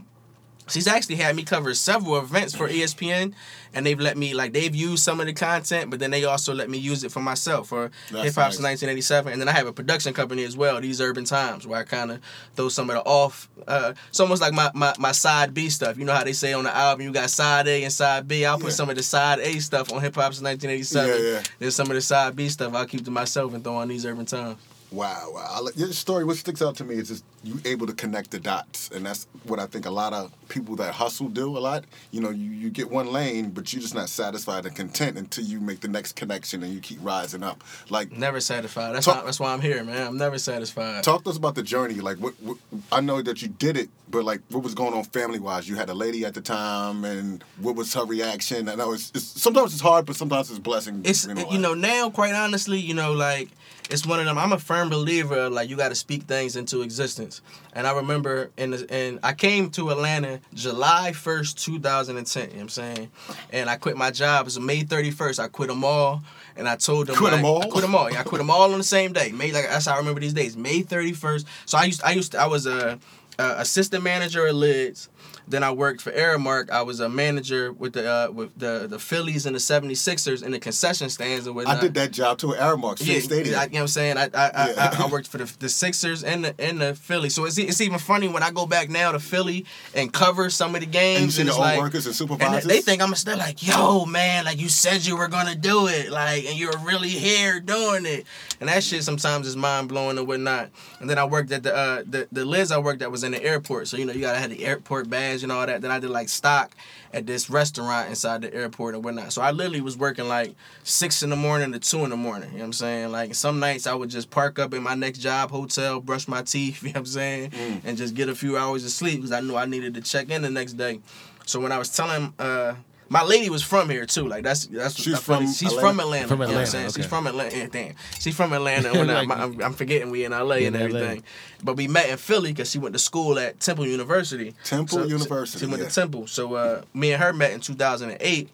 [0.72, 3.34] She's actually had me cover several events for ESPN,
[3.74, 6.54] and they've let me like they've used some of the content, but then they also
[6.54, 8.64] let me use it for myself for Hip Hop since.
[8.64, 11.84] 1987, and then I have a production company as well, These Urban Times, where I
[11.84, 12.20] kind of
[12.56, 13.50] throw some of the off.
[13.68, 15.98] Uh, it's almost like my, my my side B stuff.
[15.98, 18.46] You know how they say on the album you got side A and side B.
[18.46, 18.74] I'll put Yeah.
[18.74, 21.10] some of the side A stuff on Hip Hop's 1987.
[21.24, 21.44] Yeah, yeah.
[21.60, 24.06] Then some of the side B stuff I'll keep to myself and throw on These
[24.06, 24.58] Urban Times.
[24.92, 25.68] Wow, wow.
[25.76, 28.90] Your story, what sticks out to me is just you able to connect the dots.
[28.94, 31.86] And that's what I think a lot of people that hustle do a lot.
[32.12, 35.46] You know, you, you get one lane, but you're just not satisfied and content until
[35.46, 37.64] you make the next connection and you keep rising up.
[37.90, 38.94] Like, Never satisfied.
[38.94, 40.08] That's Talk- why, that's why I'm here, man.
[40.08, 41.04] I'm never satisfied.
[41.06, 41.96] talk to us about the journey.
[41.96, 42.58] Like, what, what
[42.92, 45.70] I know that you did it, but like, what was going on family wise?
[45.70, 48.68] You had a lady at the time, and what was her reaction?
[48.68, 51.02] I know it's, it's sometimes it's hard, but sometimes it's a blessing.
[51.06, 53.50] it's being you know now quite honestly you know like
[53.90, 56.56] it's one of them i'm a firm believer of, like you got to speak things
[56.56, 57.42] into existence
[57.74, 62.56] and i remember in the, and i came to atlanta july 1st 2010 you know
[62.56, 63.12] what i'm saying
[63.52, 66.22] and i quit my job it was may 31st i quit them all
[66.56, 67.64] and I told them Quit like, all?
[67.64, 68.12] I quit them all.
[68.12, 69.32] Yeah, I quit them all on the same day.
[69.32, 70.58] May like that's how I remember these days.
[70.58, 71.48] May thirty first.
[71.66, 73.00] So I used I used to, I was a,
[73.40, 75.10] a assistant manager at Lids.
[75.48, 76.70] Then I worked for Aramark.
[76.70, 80.52] I was a manager with the uh, with the the Phillies and the 76ers in
[80.52, 81.78] the concession stands and whatnot.
[81.78, 83.60] I did that job too at Aramark, Yeah, Stadium.
[83.60, 84.18] I, you know what I'm saying?
[84.18, 84.96] I I, I, Yeah.
[85.00, 87.30] I, I worked for the, the Sixers and the and the Philly.
[87.30, 90.76] So it's, it's even funny when I go back now to Philly and cover some
[90.76, 91.38] of the games.
[91.38, 92.64] and and it's own like, workers and and supervisors.
[92.66, 95.88] they, they think I'm still like, yo, man, like you said you were gonna do
[95.88, 98.26] it, like, and you're really here doing it,
[98.60, 100.70] and that shit sometimes is mind blowing and whatnot.
[101.00, 103.32] And then I worked at the uh, the the Lids I worked at was in
[103.32, 103.88] the airport.
[103.88, 105.10] So you know you gotta have the airport
[105.44, 105.82] and all that.
[105.82, 106.76] Then I did like stock
[107.14, 109.34] at this restaurant inside the airport and whatnot.
[109.34, 112.50] So I literally was working like six in the morning to two in the morning.
[112.52, 113.12] You know what I'm saying?
[113.12, 116.42] Like some nights I would just park up in my next job, hotel, brush my
[116.54, 116.84] teeth.
[116.84, 117.82] You know what I'm saying?
[117.86, 120.30] And just get a few hours of sleep because I knew I needed to check
[120.30, 121.00] in the next day.
[121.46, 122.76] So when I was telling uh
[123.12, 124.26] my lady was from here too.
[124.26, 125.82] Like that's that's She's that's from she's Atlanta?
[125.82, 126.28] from Atlanta.
[126.30, 126.86] From you know what I'm Atlanta, saying?
[126.88, 127.02] okay.
[127.02, 127.58] She's from Atlanta.
[127.58, 127.96] Yeah, damn.
[128.20, 128.92] She's from Atlanta.
[128.94, 130.82] When I, Like- I'm, I'm forgetting we in LA In and LA.
[131.00, 131.24] everything.
[131.62, 134.56] But we met in Philly because she went to school at Temple University.
[134.64, 135.90] Temple University, She went yeah.
[135.90, 136.28] to Temple.
[136.28, 138.50] So uh, me and her met in 2008.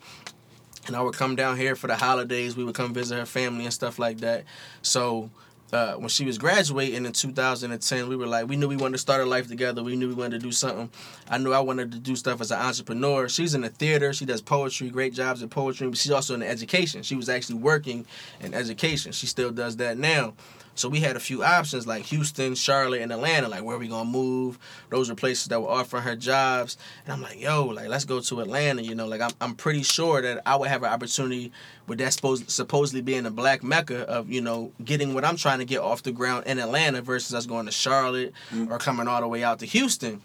[0.87, 2.57] And I would come down here for the holidays.
[2.57, 4.45] We would come visit her family and stuff like that.
[4.81, 5.29] So
[5.73, 8.97] uh, when she was graduating in 2010, we were like, we knew we wanted to
[8.99, 9.83] start a life together.
[9.83, 10.89] We knew we wanted to do something.
[11.29, 13.27] I knew I wanted to do stuff as an entrepreneur.
[13.27, 14.13] She's in the theater.
[14.13, 15.87] She does poetry, great jobs in poetry.
[15.89, 17.03] But she's also in education.
[17.03, 18.05] She was actually working
[18.39, 19.11] in education.
[19.11, 20.33] She still does that now.
[20.79, 23.47] So we had a few options like Houston, Charlotte, and Atlanta.
[23.47, 24.59] Like where are we gonna move?
[24.89, 26.77] Those were places that were offering her jobs.
[27.03, 28.81] And I'm like, yo, like let's go to Atlanta.
[28.81, 31.51] You know, like I'm, I'm pretty sure that I would have an opportunity
[31.87, 35.59] with that supposed supposedly being a black mecca of you know getting what I'm trying
[35.59, 38.69] to get off the ground in Atlanta versus us going to Charlotte mm.
[38.69, 40.21] or coming all the way out to Houston.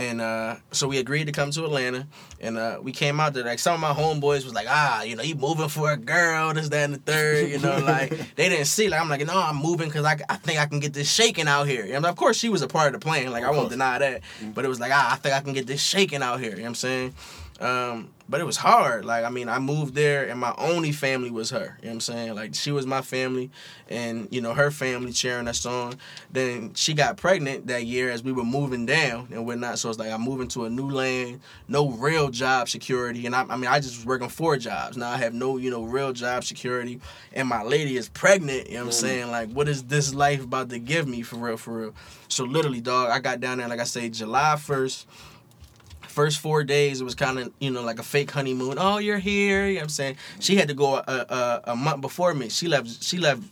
[0.00, 2.06] And uh, so we agreed to come to Atlanta,
[2.40, 3.44] and uh, we came out there.
[3.44, 6.54] Like some of my homeboys was like, ah, you know, you moving for a girl,
[6.54, 7.50] this, that, and the third.
[7.50, 8.88] You know, like they didn't see.
[8.88, 11.48] Like I'm like, no, I'm moving because I, I think I can get this shaking
[11.48, 11.86] out here.
[11.94, 13.30] And of course, she was a part of the plan.
[13.30, 14.22] Like I won't deny that.
[14.54, 16.52] But it was like, ah, I think I can get this shaking out here.
[16.52, 17.14] You know what I'm saying?
[17.60, 19.04] Um, but it was hard.
[19.04, 21.58] Like, I mean, I moved there and my only family was her.
[21.58, 22.34] You know what I'm saying?
[22.34, 23.50] Like, she was my family
[23.88, 25.94] and, you know, her family cheering us on.
[26.30, 29.80] Then she got pregnant that year as we were moving down and whatnot.
[29.80, 33.26] So it's like I'm moving to a new land, no real job security.
[33.26, 34.96] And I, I mean, I just was working four jobs.
[34.96, 37.00] Now I have no, you know, real job security.
[37.32, 38.68] And my lady is pregnant.
[38.68, 39.30] You know what I'm saying?
[39.32, 41.94] Like, what is this life about to give me for real, for real?
[42.28, 45.04] So literally, dog, I got down there, like I say, July 1st
[46.10, 48.74] first four days it was kind of you know like a fake honeymoon.
[48.78, 50.16] Oh you're here you know what i'm saying?
[50.40, 52.48] She had to go a, a, a month before me.
[52.48, 53.42] She left she left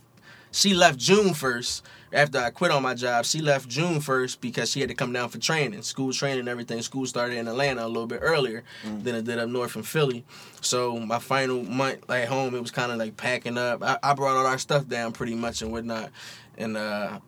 [0.51, 3.25] she left june 1st after i quit on my job.
[3.25, 6.49] She left june 1st because she had to come down for training school training and
[6.49, 6.81] everything.
[6.81, 9.03] School started in atlanta a little bit earlier mm.
[9.03, 10.25] than it did up north in philly.
[10.61, 13.81] So my final month at home it was kind of like packing up.
[13.83, 16.11] I, I brought all our stuff down pretty much and whatnot.
[16.57, 17.19] And uh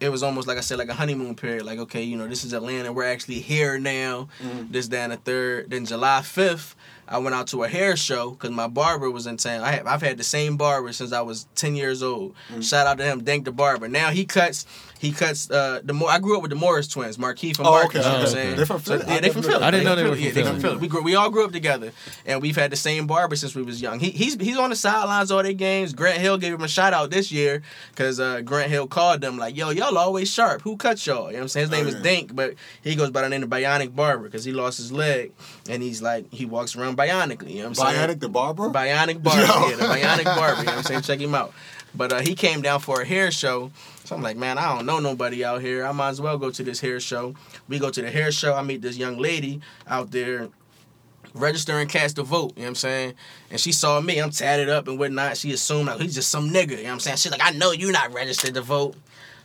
[0.00, 1.64] it was almost like I said, like a honeymoon period.
[1.64, 2.92] Like, okay, you know, this is Atlanta.
[2.92, 4.28] We're actually here now.
[4.42, 4.72] Mm-hmm.
[4.72, 5.70] This, that, and the third.
[5.70, 6.74] Then July fifth,
[7.08, 9.62] I went out to a hair show because my barber was in town.
[9.62, 12.34] I have, I've had the same barber since I was ten years old.
[12.60, 13.88] Shout out to him, Dank the barber.
[13.88, 14.66] Now he cuts.
[14.98, 16.08] He cuts uh, the more.
[16.08, 18.00] I grew up with the Morris twins, Markieff and Oh, Marcus.
[18.00, 18.56] okay, You know what I'm saying?
[18.56, 19.04] They're from So, Philly.
[19.06, 19.60] yeah, I they from never knew Philly.
[19.60, 19.66] that.
[19.66, 20.62] I didn't know they were Yeah, from they from Philly.
[20.62, 20.76] Philly.
[20.80, 21.92] We grew, we all grew up together,
[22.24, 24.00] and we've had the same barber since we was young.
[24.00, 25.92] He, he's he's on the sidelines all their games.
[25.92, 29.36] Grant Hill gave him a shout out this year because uh, Grant Hill called them
[29.36, 30.62] like, "Yo, y'all always sharp.
[30.62, 31.64] Who cut y'all?" You know what I'm saying?
[31.64, 32.00] His name Oh, is yeah.
[32.00, 35.32] Dink, but he goes by the name of Bionic Barber because he lost his leg,
[35.68, 37.50] and he's like he walks around bionically.
[37.50, 38.08] You know what I'm saying?
[38.08, 38.68] Bionic the barber.
[38.70, 39.42] Bionic Barber.
[39.42, 39.68] Yo.
[39.68, 40.60] Yeah, the Bionic Barber.
[40.60, 41.02] You know what I'm saying?
[41.02, 41.52] Check him out.
[41.94, 43.70] But uh, he came down for a hair show.
[44.04, 45.86] So I'm like, man, I don't know nobody out here.
[45.86, 47.34] I might as well go to this hair show.
[47.68, 48.54] We go to the hair show.
[48.54, 50.48] I meet this young lady out there
[51.34, 53.14] registering cast to vote, you know what I'm saying?
[53.50, 55.36] And she saw me, I'm tatted up and whatnot.
[55.36, 57.16] She assumed like he's just some nigga, you know what I'm saying?
[57.18, 58.94] She's like, I know you're not registered to vote.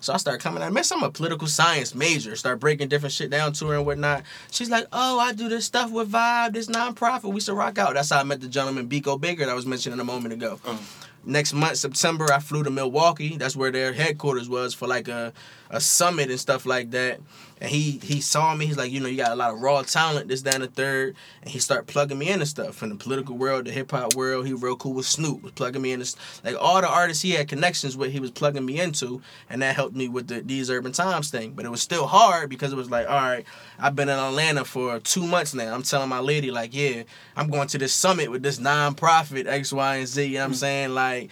[0.02, 2.36] So I start coming out, man, I'm a political science major.
[2.36, 4.24] Start breaking different shit down to her and whatnot.
[4.50, 7.24] She's like, oh, I do this stuff with Vibe, this nonprofit.
[7.24, 7.96] We used to rock out.
[7.96, 10.60] That's how I met the gentleman, Biko Baker, that I was mentioning a moment ago.
[10.66, 10.80] Oh.
[11.26, 13.36] Next month, September, I flew to Milwaukee.
[13.36, 15.34] That's where their headquarters was for like a,
[15.70, 17.20] a summit and stuff like that.
[17.62, 18.66] And he he saw me.
[18.66, 20.30] He's like, you know, you got a lot of raw talent.
[20.30, 21.16] This, that, and the third.
[21.42, 24.48] And he started plugging me into stuff from the political world, the hip hop world.
[24.48, 25.44] He real cool with Snoop.
[25.44, 28.12] Was plugging me into like all the artists he had connections with.
[28.12, 31.52] He was plugging me into, and that helped me with the these urban times thing.
[31.52, 33.46] But it was still hard because it was like, all right,
[33.78, 35.74] I've been in Atlanta for two months now.
[35.74, 37.04] I'm telling my lady like, yeah,
[37.36, 40.24] I'm going to this summit with this nonprofit X, Y, and Z.
[40.24, 40.56] You know what I'm mm.
[40.56, 40.90] saying?
[40.94, 41.30] Like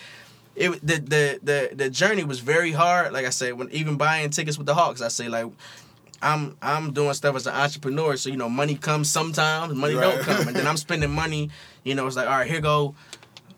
[0.57, 3.13] it the, the the the journey was very hard.
[3.13, 5.45] Like I said, when even buying tickets with the Hawks, I say like
[6.21, 10.21] I'm I'm doing stuff as an entrepreneur, so you know money comes sometimes, money don't
[10.21, 11.49] come, and then I'm spending money.
[11.83, 12.95] You know, it's like all right, here go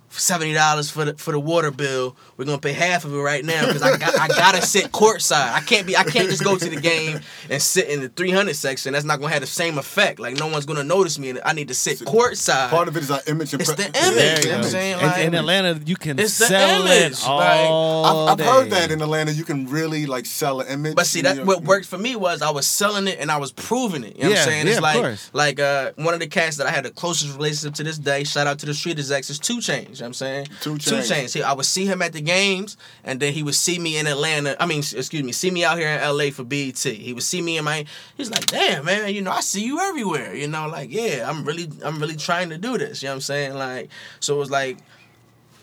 [0.10, 2.16] seventy dollars for the for the water bill.
[2.40, 5.52] We're gonna pay half of it right now because I got I gotta sit courtside.
[5.52, 8.32] I can't be I can't just go to the game and sit in the three
[8.32, 8.94] hundred section.
[8.94, 10.20] That's not gonna have the same effect.
[10.20, 12.70] Like no one's gonna notice me, and I need to sit courtside.
[12.70, 13.54] Part of it is our image.
[13.54, 14.98] It's the image, There you you know what I'm saying?
[15.02, 19.02] Like- in Atlanta, you can It's the image, it like, I've, I've heard that in
[19.02, 20.96] Atlanta you can really like sell an image.
[20.96, 23.38] But see, You that what worked for me was I was selling it and I
[23.38, 24.16] was proving it.
[24.16, 24.66] You know what I'm saying?
[24.66, 25.30] yeah, it's of like course.
[25.34, 28.24] like uh one of the cats that I had the closest relationship to this day.
[28.24, 29.60] Shout out to the street execs is Two Chainz.
[29.60, 30.48] You know know what I'm saying?
[30.62, 30.84] Two Chainz.
[30.86, 31.10] Two Chainz.
[31.10, 31.32] Chains.
[31.34, 34.08] See, I would see him at the games, and then he would see me in
[34.08, 34.56] Atlanta.
[34.62, 36.78] I mean, excuse me, see me out here in LA for BET.
[36.78, 37.86] He would see me in my.
[38.18, 40.36] He's like, damn man, you know, I see you everywhere.
[40.36, 43.02] You know, like yeah, I'm really, I'm really trying to do this.
[43.02, 43.54] You know what I'm saying?
[43.56, 43.90] Like,
[44.20, 44.78] so it was like.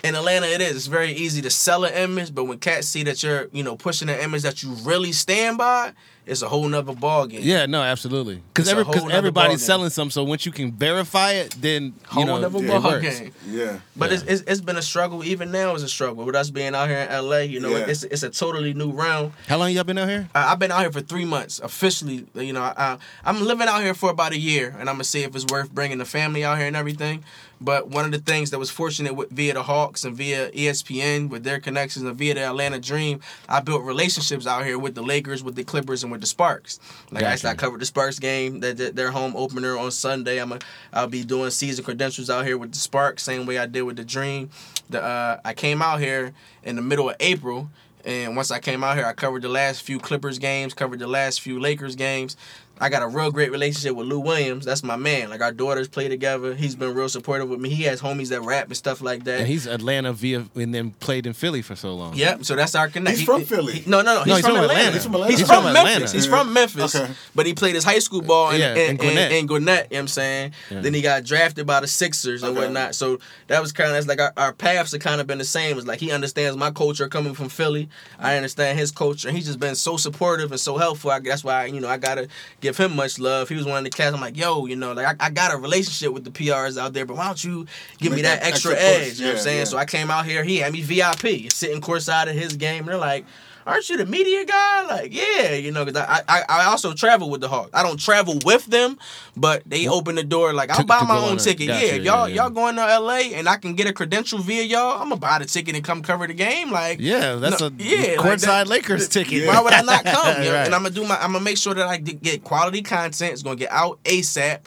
[0.05, 0.77] In Atlanta, it is.
[0.77, 3.77] It's very easy to sell an image, but when cats see that you're, you know,
[3.77, 5.93] pushing an image that you really stand by,
[6.27, 7.41] it's a whole nother ballgame.
[7.43, 8.43] Yeah, no, absolutely.
[8.53, 9.67] Because It's a every, whole nother everybody's ballgame.
[9.67, 12.83] selling some, so once you can verify it, then you whole know nother it ball
[12.83, 13.21] works.
[13.21, 13.33] game.
[13.49, 13.79] Yeah.
[13.97, 14.15] But Yeah.
[14.17, 15.25] it's, it's it's been a struggle.
[15.25, 17.39] Even now, it's a struggle with us being out here in LA.
[17.39, 17.87] You know, Yeah.
[17.89, 19.33] it's it's a totally new realm.
[19.49, 20.29] How long y'all been out here?
[20.35, 22.27] I, I've been out here for three months officially.
[22.35, 25.23] You know, I, I'm living out here for about a year, and I'm gonna see
[25.23, 27.25] if it's worth bringing the family out here and everything.
[27.61, 31.31] But one of the things that was fortunate with via the Hawks and via ESPN
[31.31, 35.03] with their connections and via the Atlanta Dream, I built relationships out here with the
[35.03, 36.79] Lakers, with the Clippers, and with the Sparks.
[37.11, 40.39] Like I said, I covered the Sparks game, that that- their home opener on Sunday.
[40.39, 40.59] I'm a,
[40.93, 43.97] I'll be doing season credentials out here with the Sparks, same way I did with
[43.97, 44.51] the Dream.
[44.91, 47.71] The uh, I came out here in the middle of April.
[48.05, 51.09] And once I came out here, I covered the last few Clippers games, covered the
[51.09, 52.37] last few Lakers games.
[52.79, 54.65] I got a real great relationship with Lou Williams.
[54.67, 55.31] That's my man.
[55.31, 56.55] Like our daughters play together.
[56.55, 57.71] He's been real supportive with me.
[57.71, 59.41] He has homies that rap and stuff like that.
[59.41, 62.15] And he's Atlanta via and then played in Philly for so long.
[62.15, 62.45] Yep.
[62.45, 63.17] So that's our connect.
[63.17, 63.75] He's He- from Philly.
[63.81, 64.35] he- no, no, no.
[64.35, 64.93] He's, from, Atlanta.
[64.93, 65.31] He's from Atlanta?
[65.31, 65.93] He's He's from from Memphis.
[65.95, 66.13] Atlanta.
[66.13, 66.95] He's from Memphis.
[66.95, 67.13] Okay.
[67.35, 69.33] But he played his high school ball in, Yeah, in, in Gwinnett.
[69.33, 69.85] in, in Gwinnett.
[69.91, 70.53] You know what I'm saying?
[70.71, 70.81] Yeah.
[70.81, 72.95] Then he got drafted by the Sixers and whatnot.
[72.95, 75.45] So that was kind of that's like our, our paths have kind of been the
[75.45, 75.79] same.
[75.79, 77.89] It's like he understands my culture coming from Philly.
[78.19, 79.29] I understand his culture.
[79.29, 81.11] And he's just been so supportive and so helpful.
[81.11, 82.29] I, that's why you know I gotta
[82.67, 83.49] give him much love.
[83.49, 84.15] He was one of the cats.
[84.15, 86.93] I'm like, yo, you know, like I, I got a relationship with the PRs out
[86.93, 87.67] there, but why don't you
[87.99, 89.19] give me Make that that extra, extra edge?
[89.19, 89.59] You know what I'm saying?
[89.59, 89.65] yeah.
[89.65, 90.43] So I came out here.
[90.43, 92.81] He had me VIP, sitting courtside of his game.
[92.81, 93.25] And they're like,
[93.67, 97.29] "Aren't you the media guy?" Like, yeah, you know, because I, I I also travel
[97.29, 97.71] with the Hawks.
[97.75, 98.99] I don't travel with them,
[99.37, 100.53] but they open the door.
[100.53, 101.67] Like, I'll buy my own ticket.
[101.69, 105.09] yeah, y'all y'all going to LA and I can get a credential via y'all, I'm
[105.09, 106.71] gonna buy the ticket and come cover the game.
[106.71, 109.47] Like, Yeah, that's a yeah, courtside Lakers ticket.
[109.47, 110.43] why would I not come?
[110.43, 110.55] you know?
[110.57, 110.67] Right.
[110.67, 111.17] And I'm gonna do my.
[111.17, 113.33] I'm gonna make sure that I get quality content.
[113.33, 114.61] It's gonna get out ASAP,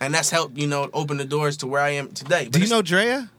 [0.00, 2.46] and that's helped you know open the doors to where I am today.
[2.48, 3.30] Do you know Drea?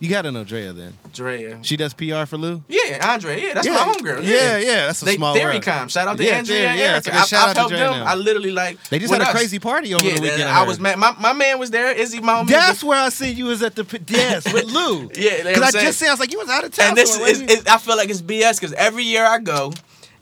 [0.00, 0.94] You gotta know Drea then.
[1.12, 1.58] Drea?
[1.60, 2.62] She does PR for Lou.
[2.68, 3.38] Yeah, Andre.
[3.38, 4.24] Yeah, that's yeah, my homegirl.
[4.24, 5.34] Yeah, yeah, that's a They small.
[5.60, 5.88] Com.
[5.88, 6.80] Shout out to Yeah, Andrea yeah, Erica.
[6.92, 7.98] that's a good I've, shout out I've to helped Drea them.
[8.00, 8.06] now.
[8.06, 8.82] I literally like.
[8.88, 10.44] They just had a crazy party over yeah, the weekend.
[10.44, 10.98] I was mad.
[10.98, 11.92] My, my man was there.
[11.92, 12.48] Izzy, my homie.
[12.48, 15.10] That's where I see you was at the yes with Lou.
[15.20, 15.84] Yeah, because saying?
[15.84, 16.88] just said I was like you was out of town.
[16.88, 19.38] and this somewhere, is, wasn't is I feel like it's BS because every year I
[19.38, 19.72] go,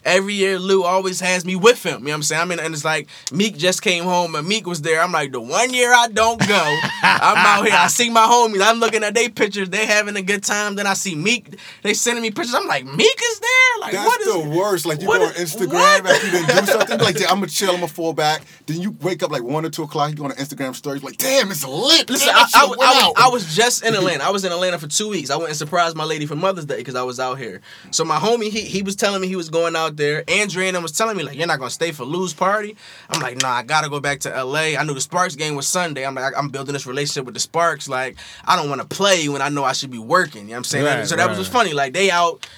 [0.09, 2.01] every year Lou always has me with him.
[2.01, 2.43] You know what I'm saying?
[2.43, 5.01] I mean, and it's like Meek just came home and Meek was there.
[5.01, 7.75] I'm like, the one year I don't go, I'm out here.
[7.77, 8.61] I see my homies.
[8.63, 9.69] I'm looking at their pictures.
[9.71, 10.75] They having a good time.
[10.75, 11.59] Then I see Meek.
[11.83, 12.55] They sending me pictures.
[12.55, 13.81] I'm like, Meek is there.
[13.81, 14.87] Like, That's what is the worst.
[14.87, 16.07] Like you go on is- Instagram what?
[16.07, 16.99] after you didn't do something.
[16.99, 17.71] Like I'm gonna chill.
[17.71, 18.43] I'm gonna fall back.
[18.67, 20.11] Then you wake up like one or two o'clock.
[20.11, 20.99] You go on an Instagram story.
[20.99, 22.09] Like damn, it's lit.
[22.11, 23.15] Listen, Damn, I, I, I was.
[23.17, 24.25] I was just in Atlanta.
[24.25, 25.31] I was in Atlanta for two weeks.
[25.31, 27.61] I went and surprised my lady for Mother's Day because I was out here.
[27.91, 30.25] So my homie, he, he was telling me he was going out there.
[30.27, 32.75] Andrea and was telling me like, you're not gonna stay for Lou's party.
[33.11, 34.79] I'm like, nah, I gotta go back to LA.
[34.79, 36.07] I knew the Sparks game was Sunday.
[36.07, 37.89] I'm like, I'm building this relationship with the Sparks.
[37.89, 40.43] Like, I don't want to play when I know I should be working.
[40.43, 40.85] You know what I'm saying?
[40.87, 41.75] Right, so that was just funny.
[41.75, 42.49] Like they out.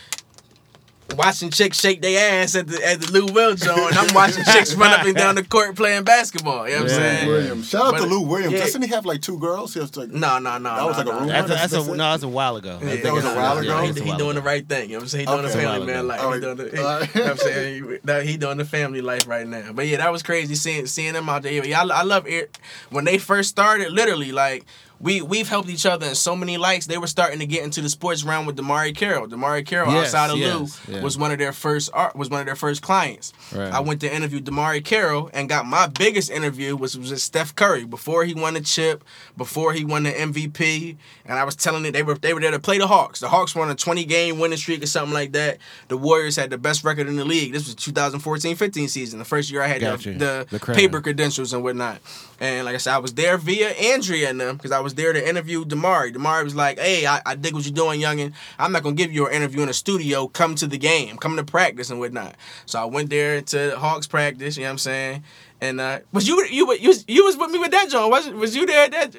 [1.17, 4.43] Watching chicks shake their ass at the at the Lou Will Joe, and I'm watching
[4.45, 6.67] chicks run up and down the court playing basketball.
[6.69, 7.29] You know what I'm saying?
[7.29, 7.69] Williams.
[7.69, 8.53] Shout out But- to Lou Williams.
[8.55, 8.61] yeah.
[8.61, 9.75] Doesn't he have like two girls?
[9.75, 10.75] He has like No, no, no.
[10.77, 11.27] That was no, like a rumor?
[11.33, 12.79] That's That's- that's a, that's no, that's a while ago.
[12.83, 13.77] Yeah, that was a while ago?
[13.77, 14.85] I He, think he doing the right thing.
[14.89, 15.21] You know what I'm saying?
[15.21, 15.49] He doing Okay.
[15.55, 16.21] the family man life.
[16.23, 16.41] All He right.
[16.43, 17.15] doing the, he, All right.
[17.15, 17.85] you know what I'm saying?
[17.91, 19.73] He, that, he doing the family life right now.
[19.73, 21.53] But yeah, that was crazy seeing seeing them out there.
[21.53, 22.57] Yeah, I, I love it.
[22.89, 24.65] When they first started, literally, like,
[25.01, 26.87] we, we've helped each other in so many lights.
[26.87, 29.27] They were starting to get into the sports realm with DeMarre Carroll.
[29.27, 32.41] DeMarre Carroll, Yes, outside of yes, Lou, was one of their first art, was one
[32.41, 33.33] of their first clients.
[33.55, 33.73] Right.
[33.73, 37.55] I went to interview DeMarre Carroll and got my biggest interview, which was with Steph
[37.57, 39.03] Curry before he won the chip,
[39.39, 40.97] before he won the MVP.
[41.25, 43.21] And I was telling it they were they were there to play the Hawks.
[43.21, 45.59] The Hawks were on a 20 game winning streak or something like that.
[45.89, 47.53] The Warriors had the best record in the league.
[47.53, 50.13] This was 2014-15 season, the first year I had Gotcha.
[50.13, 52.01] the, the, The paper credentials and whatnot.
[52.39, 55.13] And like I said, I was there via Andrea and them because I was there
[55.13, 56.15] to interview DeMarre.
[56.15, 58.33] DeMarre was like, "Hey, I, I dig what you're doing, youngin.
[58.59, 60.29] I'm not gonna give you an interview in a studio.
[60.29, 61.17] Come to the game.
[61.17, 64.57] Come to practice and whatnot." So I went there to Hawks practice.
[64.57, 65.25] You know what I'm saying?
[65.61, 68.11] And uh, was you you you was, you was with me with that John?
[68.11, 69.17] Was was you there at that?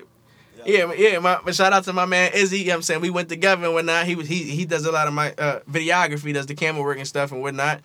[0.65, 1.19] Yeah, yeah.
[1.19, 2.59] My, but shout out to my man Izzy.
[2.59, 4.05] You know what I'm saying we went together and whatnot.
[4.05, 6.97] He was he he does a lot of my uh, videography, does the camera work
[6.97, 7.81] and stuff and whatnot.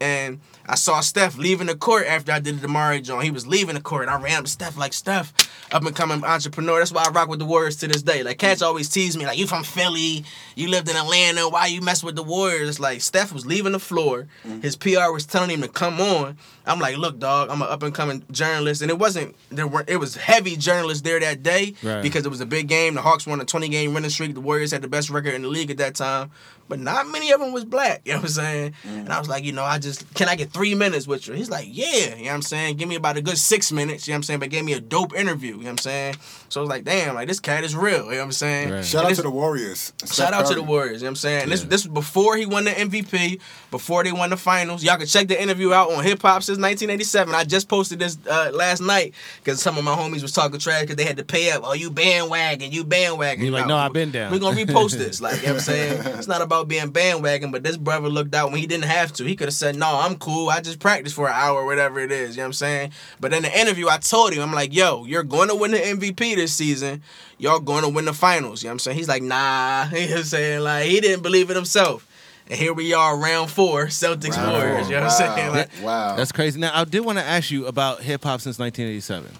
[0.00, 3.22] And I saw Steph leaving the court after I did the DeMarre John.
[3.22, 4.08] He was leaving the court.
[4.08, 5.32] I ran up to Steph like Steph.
[5.72, 6.78] up and coming entrepreneur.
[6.78, 8.22] That's why I rock with the Warriors to this day.
[8.22, 11.80] Like cats always tease me, like you from Philly, you lived in Atlanta, why you
[11.80, 12.68] mess with the Warriors?
[12.68, 14.26] It's like Steph was leaving the floor.
[14.46, 14.60] Mm-hmm.
[14.60, 16.38] His PR was telling him to come on.
[16.66, 19.84] I'm like, look, dog, I'm an up and coming journalist, and it wasn't there were
[19.88, 22.00] it was heavy journalists there that day Right.
[22.02, 22.94] because it was a big game.
[22.94, 24.34] The Hawks won a 20 game winning streak.
[24.34, 26.30] The Warriors had the best record in the league at that time,
[26.68, 28.02] but not many of them was black.
[28.10, 28.74] You know what I'm saying?
[28.84, 28.98] Mm.
[29.00, 31.34] And I was like, you know, I just can I get three minutes with you?
[31.34, 32.14] He's like, yeah.
[32.14, 32.76] You know what I'm saying?
[32.76, 34.06] Give me about a good six minutes.
[34.06, 34.40] You know what I'm saying?
[34.40, 35.52] But gave me a dope interview.
[35.52, 36.14] You know what I'm saying?
[36.48, 38.04] So I was like, damn, like this cat is real.
[38.04, 38.70] You know what I'm saying?
[38.70, 38.84] Right.
[38.84, 39.92] Shout And out to the Warriors.
[40.12, 41.42] Shout out to the Warriors, you know what I'm saying?
[41.44, 44.82] And this this was before he won the MVP, before they won the finals.
[44.82, 47.34] Y'all can check the interview out on Hip Hop since 1987.
[47.34, 50.82] I just posted this uh, last night because some of my homies was talking trash
[50.82, 51.62] because they had to pay up.
[51.64, 53.44] Oh, you bandwagon, you bandwagon.
[53.44, 54.32] You're like, no, I've been down.
[54.32, 55.20] We're gonna repost this.
[55.30, 56.02] Like, you know what I'm saying?
[56.18, 59.24] It's not about being bandwagon, but this brother looked out when he didn't have to.
[59.24, 60.49] He could have said, No, I'm cool.
[60.50, 62.36] I just practiced for an hour whatever it is.
[62.36, 62.92] You know what I'm saying?
[63.20, 65.78] But in the interview, I told him, I'm like, yo, you're going to win the
[65.78, 67.02] MVP this season.
[67.38, 68.62] Y'all going to win the finals.
[68.62, 68.96] You know what I'm saying?
[68.98, 69.86] He's like, nah.
[69.92, 70.60] You know what I'm saying?
[70.60, 72.06] Like, he didn't believe it himself.
[72.48, 74.86] And here we are, round four, Celtics Round Warriors.
[74.86, 74.92] four.
[74.92, 75.50] You know what I'm saying?
[75.52, 76.16] Like, wow.
[76.16, 76.58] That's crazy.
[76.58, 79.30] Now, I did want to ask you about hip hop since 1987.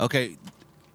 [0.00, 0.36] Okay,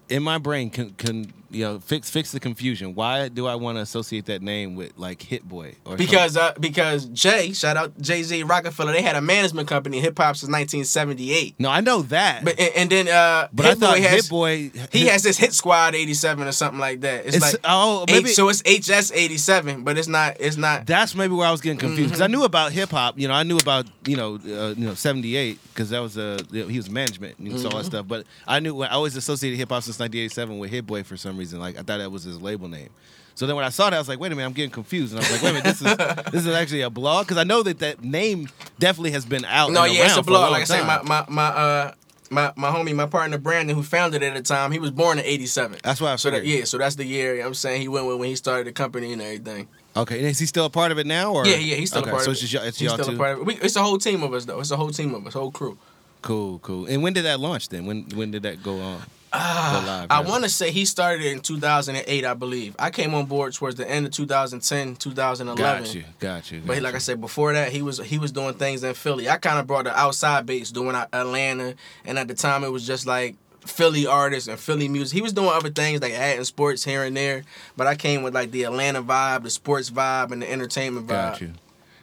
[0.08, 2.94] in my brain, can can you know fix fix the confusion?
[2.94, 5.76] Why do I want to associate that name with like Hit Boy?
[5.84, 10.00] Or because uh, because Jay, shout out Jay Z Rockefeller, they had a management company,
[10.00, 11.54] hip hop since 1978.
[11.58, 14.10] no, I know that, But and, and then uh, but Hit I thought Boy has
[14.12, 14.56] Hit Boy
[14.92, 17.26] he Hit- has this Hit Squad 87 or something like that.
[17.26, 20.86] It's, It's- like oh, H- so it's HS 87, but it's not it's not.
[20.86, 22.32] That's maybe where I was getting confused because I Mm-hmm.
[22.32, 23.18] knew about hip hop.
[23.18, 26.38] You know, I knew about you know uh, you know '78 because that was uh,
[26.50, 27.66] he was management and Mm-hmm.
[27.66, 28.08] all that stuff.
[28.08, 31.36] But I knew I always associated hip hop since 1987 with Hit Boy for some
[31.36, 31.43] reason.
[31.52, 32.88] Like I thought that was his label name.
[33.36, 35.12] So then when I saw that, I was like, wait a minute, I'm getting confused.
[35.12, 35.96] And I was like, wait a minute, this is
[36.32, 39.72] this is actually a blog because I know that that name definitely has been out.
[39.72, 40.42] No, yeah, it's a blog.
[40.42, 41.94] long Like I say, my my my uh.
[42.30, 45.18] My, my homie, my partner Brandon, who founded it at the time, he was born
[45.18, 45.78] in '87.
[45.84, 47.32] That's why I So that, yeah, so that's the year.
[47.34, 49.68] you know what I'm saying he went with when he started the company and everything.
[49.94, 51.32] Okay, and is he still a part of it now?
[51.34, 52.46] Or Yeah, yeah, he's still okay, a part so of it's it.
[52.46, 53.14] just y'all, it's he's y'all still too.
[53.14, 53.44] a part of it.
[53.46, 54.58] We, it's a whole team of us though.
[54.58, 55.78] It's a whole team of us, whole crew.
[56.22, 56.86] Cool, cool.
[56.86, 57.84] And when did that launch then?
[57.86, 59.02] When when did that go on?
[59.36, 62.76] Ah, live, I want to say he started in 2008, I believe.
[62.78, 65.56] I came on board towards the end of 2010, 2011.
[65.84, 66.60] Got you, got you.
[66.64, 66.96] But got like you.
[66.96, 69.28] I said before that, he was he was doing things in Philly.
[69.28, 72.86] I kind of brought the outside base doing Atlanta, and at the time it was
[72.86, 75.14] just like Philly artists and Philly music.
[75.16, 77.44] He was doing other things like adding sports here and there,
[77.76, 81.08] but I came with like the Atlanta vibe, the sports vibe, and the entertainment vibe.
[81.32, 81.52] Got you.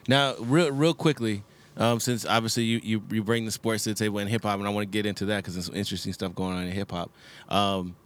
[0.08, 1.44] Now, real real quickly,
[1.76, 4.58] um, since obviously you, you you bring the sports to the table in hip hop,
[4.58, 6.72] and I want to get into that because there's some interesting stuff going on in
[6.72, 7.10] hip hop.
[7.48, 7.96] Um,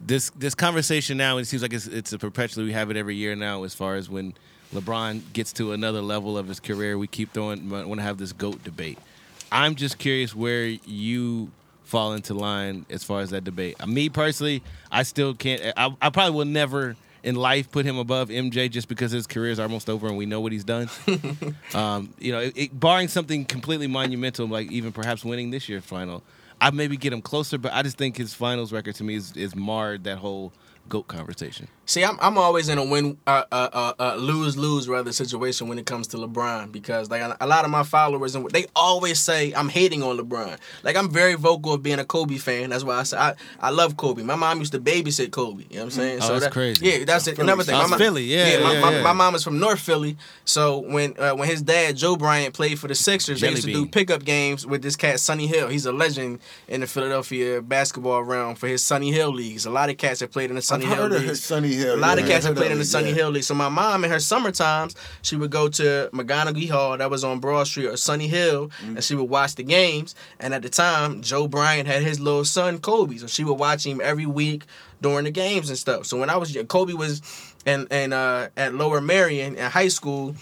[0.00, 3.14] this this conversation now, it seems like it's it's a perpetually we have it every
[3.14, 3.62] year now.
[3.64, 4.34] As far as when
[4.74, 8.32] LeBron gets to another level of his career, we keep throwing want to have this
[8.32, 8.98] goat debate.
[9.52, 11.50] I'm just curious where you
[11.84, 13.86] fall into line as far as that debate.
[13.86, 15.74] Me personally, I still can't.
[15.76, 19.50] I, I probably will never in life put him above MJ just because his career
[19.52, 20.88] is almost over and we know what he's done.
[21.74, 25.84] um, you know, it, it- barring something completely monumental, like even perhaps winning this year's
[25.84, 26.22] final,
[26.60, 27.58] I maybe get him closer.
[27.58, 30.52] But I just think his finals record to me is, is marred that whole
[30.88, 31.68] goat conversation.
[31.84, 35.66] See, I'm I'm always in a win, uh, uh, uh, uh, lose lose rather situation
[35.68, 38.66] when it comes to LeBron because like a, a lot of my followers and they
[38.76, 40.58] always say I'm hating on LeBron.
[40.84, 42.70] Like I'm very vocal of being a Kobe fan.
[42.70, 44.22] That's why I say I, I love Kobe.
[44.22, 45.64] My mom used to babysit Kobe.
[45.70, 46.18] You know what I'm saying?
[46.22, 46.86] Oh, that's crazy.
[46.86, 47.38] Yeah, that's it.
[47.40, 47.74] Another thing.
[47.74, 48.24] My it's mom- Philly.
[48.24, 49.02] Yeah, my, yeah, my, yeah.
[49.02, 50.16] my mom is from North Philly.
[50.44, 53.66] So when uh, when his dad Joe Bryant played for the Sixers, they Jelly used
[53.66, 53.84] to bean.
[53.84, 55.66] do pickup games with this cat Sonny Hill.
[55.68, 59.66] He's a legend in the Philadelphia basketball realm for his Sonny Hill leagues.
[59.66, 61.30] A lot of cats have played in the Sonny I've Hill heard of leagues.
[61.30, 61.96] his Sonny Hill.
[61.96, 63.14] A lot yeah, of cats have played in the Sonny yeah.
[63.14, 63.44] Hill League.
[63.44, 67.24] So my mom in her summer times, she would go to McGonigle Hall that was
[67.24, 68.96] on Broad Street or Sonny Hill, Mm-hmm.
[68.96, 70.14] and she would watch the games.
[70.40, 73.84] And at the time, Joe Bryant had his little son Kobe, so she would watch
[73.86, 74.64] him every week
[75.00, 76.06] during the games and stuff.
[76.06, 77.22] So when I was Kobe was
[77.66, 80.34] and and uh, at Lower Merion in high school.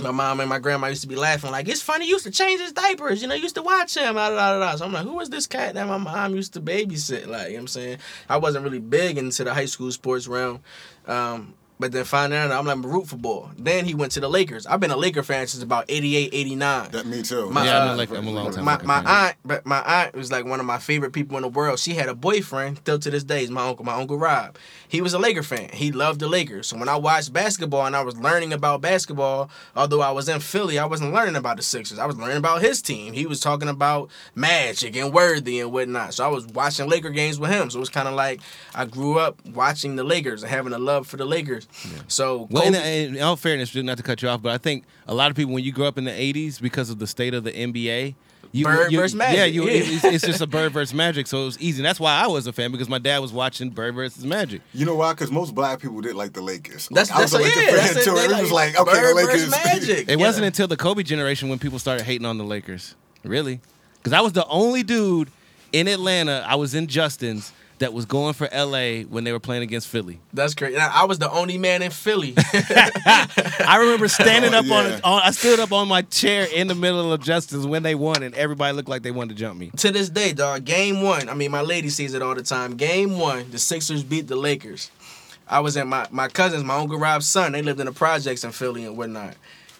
[0.00, 2.06] My mom and my grandma used to be laughing like it's funny.
[2.06, 3.34] You used to change his diapers, you know.
[3.34, 4.14] Used to watch him.
[4.14, 4.76] Da, da, da.
[4.76, 7.26] So I'm like, who was this cat that my mom used to babysit?
[7.26, 10.26] Like, you know what I'm saying, I wasn't really big into the high school sports
[10.26, 10.60] realm.
[11.06, 13.50] Um, but then finding out, I'm like, I'm root for ball.
[13.58, 14.66] Then he went to the Lakers.
[14.66, 16.90] I've been a Laker fan since about 88, 89.
[16.92, 17.50] That me too.
[17.50, 19.80] My, Yeah, I'm uh, a Laker- I'm a long time my, my aunt, but my
[19.80, 21.78] aunt was like one of my favorite people in the world.
[21.78, 23.42] She had a boyfriend still to this day.
[23.42, 24.56] Is my uncle, my uncle Rob.
[24.88, 25.70] He was a Laker fan.
[25.72, 26.68] He loved the Lakers.
[26.68, 30.38] So when I watched basketball and I was learning about basketball, although I was in
[30.38, 31.98] Philly, I wasn't learning about the Sixers.
[31.98, 33.12] I was learning about his team.
[33.12, 36.14] He was talking about Magic and Worthy and whatnot.
[36.14, 37.70] So I was watching Laker games with him.
[37.70, 38.40] So it was kind of like
[38.74, 41.63] I grew up watching the Lakers and having a love for the Lakers.
[41.84, 42.04] Lakers.
[42.08, 44.84] So Well, Kobe, in, in all fairness, not to cut you off, but I think
[45.06, 47.34] a lot of people, when you grew up in the '80s, because of the state
[47.34, 48.14] of the NBA,
[48.52, 49.82] you, Bird you, versus Magic, Yeah, you, yeah.
[49.84, 51.80] It's, it's just a Bird versus Magic, so it was easy.
[51.80, 54.62] And that's why I was a fan because my dad was watching Bird versus Magic.
[54.72, 55.12] You know why?
[55.12, 56.88] Because most black people didn't like the Lakers.
[56.90, 57.66] That's Like, I was that's a Laker yeah.
[57.82, 58.16] fan That's too.
[58.16, 58.30] it.
[58.30, 59.44] It was like, okay, Bird the Lakers.
[59.46, 60.08] versus Magic.
[60.08, 60.24] It Yeah.
[60.26, 62.94] wasn't until the Kobe generation when people started hating on the Lakers.
[63.24, 63.60] Really?
[63.98, 65.30] Because I was the only dude
[65.72, 66.44] in Atlanta.
[66.46, 70.20] I was in Justin's that was going for LA when they were playing against Philly.
[70.32, 70.76] That's crazy.
[70.76, 72.34] I I was the only man in Philly.
[72.36, 75.00] I remember standing Oh, up on, yeah.
[75.04, 75.22] on.
[75.24, 78.34] I stood up on my chair in the middle of Justin's when they won, and
[78.34, 79.70] everybody looked like they wanted to jump me.
[79.78, 80.64] to this day, dog.
[80.64, 81.28] Game one.
[81.28, 82.76] I mean, my lady sees it all the time.
[82.76, 84.90] Game one, the Sixers beat the Lakers.
[85.48, 87.52] I was at my my cousins, my uncle Rob's son.
[87.52, 89.34] They lived in the projects in Philly and whatnot.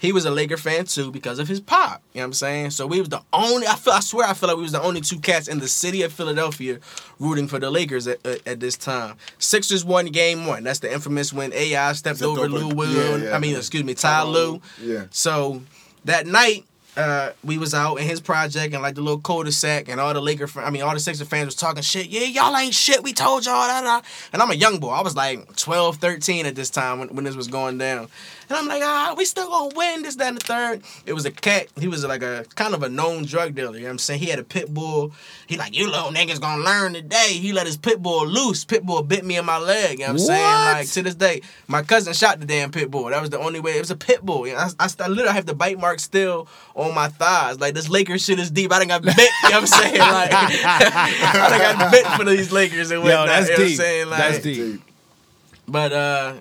[0.05, 2.03] He was a Laker fan too because of his pop.
[2.13, 2.71] You know what I'm saying?
[2.73, 3.67] So we was the only.
[3.67, 3.95] I feel.
[3.95, 4.27] I swear.
[4.27, 6.79] I feel like we was the only two cats in the city of Philadelphia
[7.19, 9.17] rooting for the Lakers at, at, at this time.
[9.39, 10.63] Sixers won game one.
[10.63, 13.19] That's the infamous when AI stepped, over Lou Will.
[13.19, 13.35] yeah, yeah.
[13.35, 14.61] I mean, excuse me, Ty Lue.
[14.79, 15.05] Yeah.
[15.11, 15.63] So
[16.05, 19.99] that night, uh, we was out in his project and like the little cul-de-sac and
[20.01, 22.07] all the Laker, I mean, all the Sixers fans was talking shit.
[22.07, 23.03] Yeah, y'all ain't shit.
[23.03, 23.67] We told y'all.
[23.67, 24.01] Da.
[24.33, 24.91] And I'm a young boy.
[24.91, 28.09] I was like 12, 13 at this time when, when this was going down.
[28.49, 30.83] And I'm like, ah, we still gonna win this, that, and the third.
[31.07, 31.69] It was a cat.
[31.79, 33.75] He was like a kind of a known drug dealer.
[33.75, 34.21] You know what I'm saying?
[34.21, 35.13] He had a pit bull.
[35.47, 37.29] He like, you little niggas gonna learn today.
[37.33, 38.65] He let his pit bull loose.
[38.65, 39.99] Pit bull bit me in my leg.
[40.01, 40.43] You know what I'm saying?
[40.43, 43.07] Like to this day, my cousin shot the damn pit bull.
[43.07, 43.73] That was the only way.
[43.77, 44.47] It was a pit bull.
[44.47, 47.61] You know, I, I, I literally have the bite mark still on my thighs.
[47.61, 48.73] Like this Lakers shit is deep.
[48.73, 49.17] I done got bit.
[49.19, 49.95] You know what I'm saying?
[50.15, 53.27] Like I done got bit for these Lakers and whatnot.
[53.27, 53.77] Yo, that's you know What I'm deep.
[53.77, 54.09] saying?
[54.11, 54.83] Like, That's deep.
[55.69, 56.35] but uh,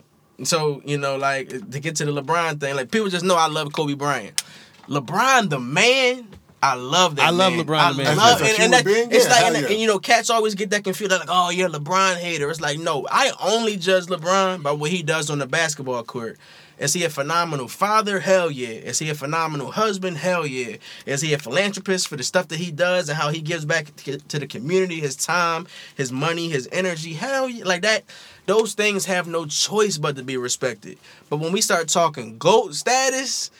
[0.44, 3.48] so you know, like to get to the LeBron thing, like people just know I
[3.48, 4.44] love Kobe Bryant.
[4.88, 6.28] LeBron, the man.
[6.62, 7.26] I love that.
[7.26, 7.66] I love man.
[7.66, 8.08] LeBron, I the man.
[8.08, 9.70] I love, and, and that, being, it's yeah, like, and, yeah.
[9.70, 11.12] and, you know, cats always get that confused.
[11.12, 12.50] They're like, oh, you're a LeBron hater.
[12.50, 16.38] It's like, no, I only judge LeBron by what he does on the basketball court.
[16.80, 18.19] Is he a phenomenal father?
[18.19, 18.69] Hell yeah.
[18.69, 20.17] Is he a phenomenal husband?
[20.17, 20.78] Hell yeah.
[21.05, 23.95] Is he a philanthropist for the stuff that he does and how he gives back
[23.95, 27.13] to the community, his time, his money, his energy?
[27.13, 27.63] Hell yeah.
[27.65, 28.03] Like that.
[28.45, 30.97] Those things have no choice but to be respected.
[31.30, 33.51] But when we start talking GOAT status,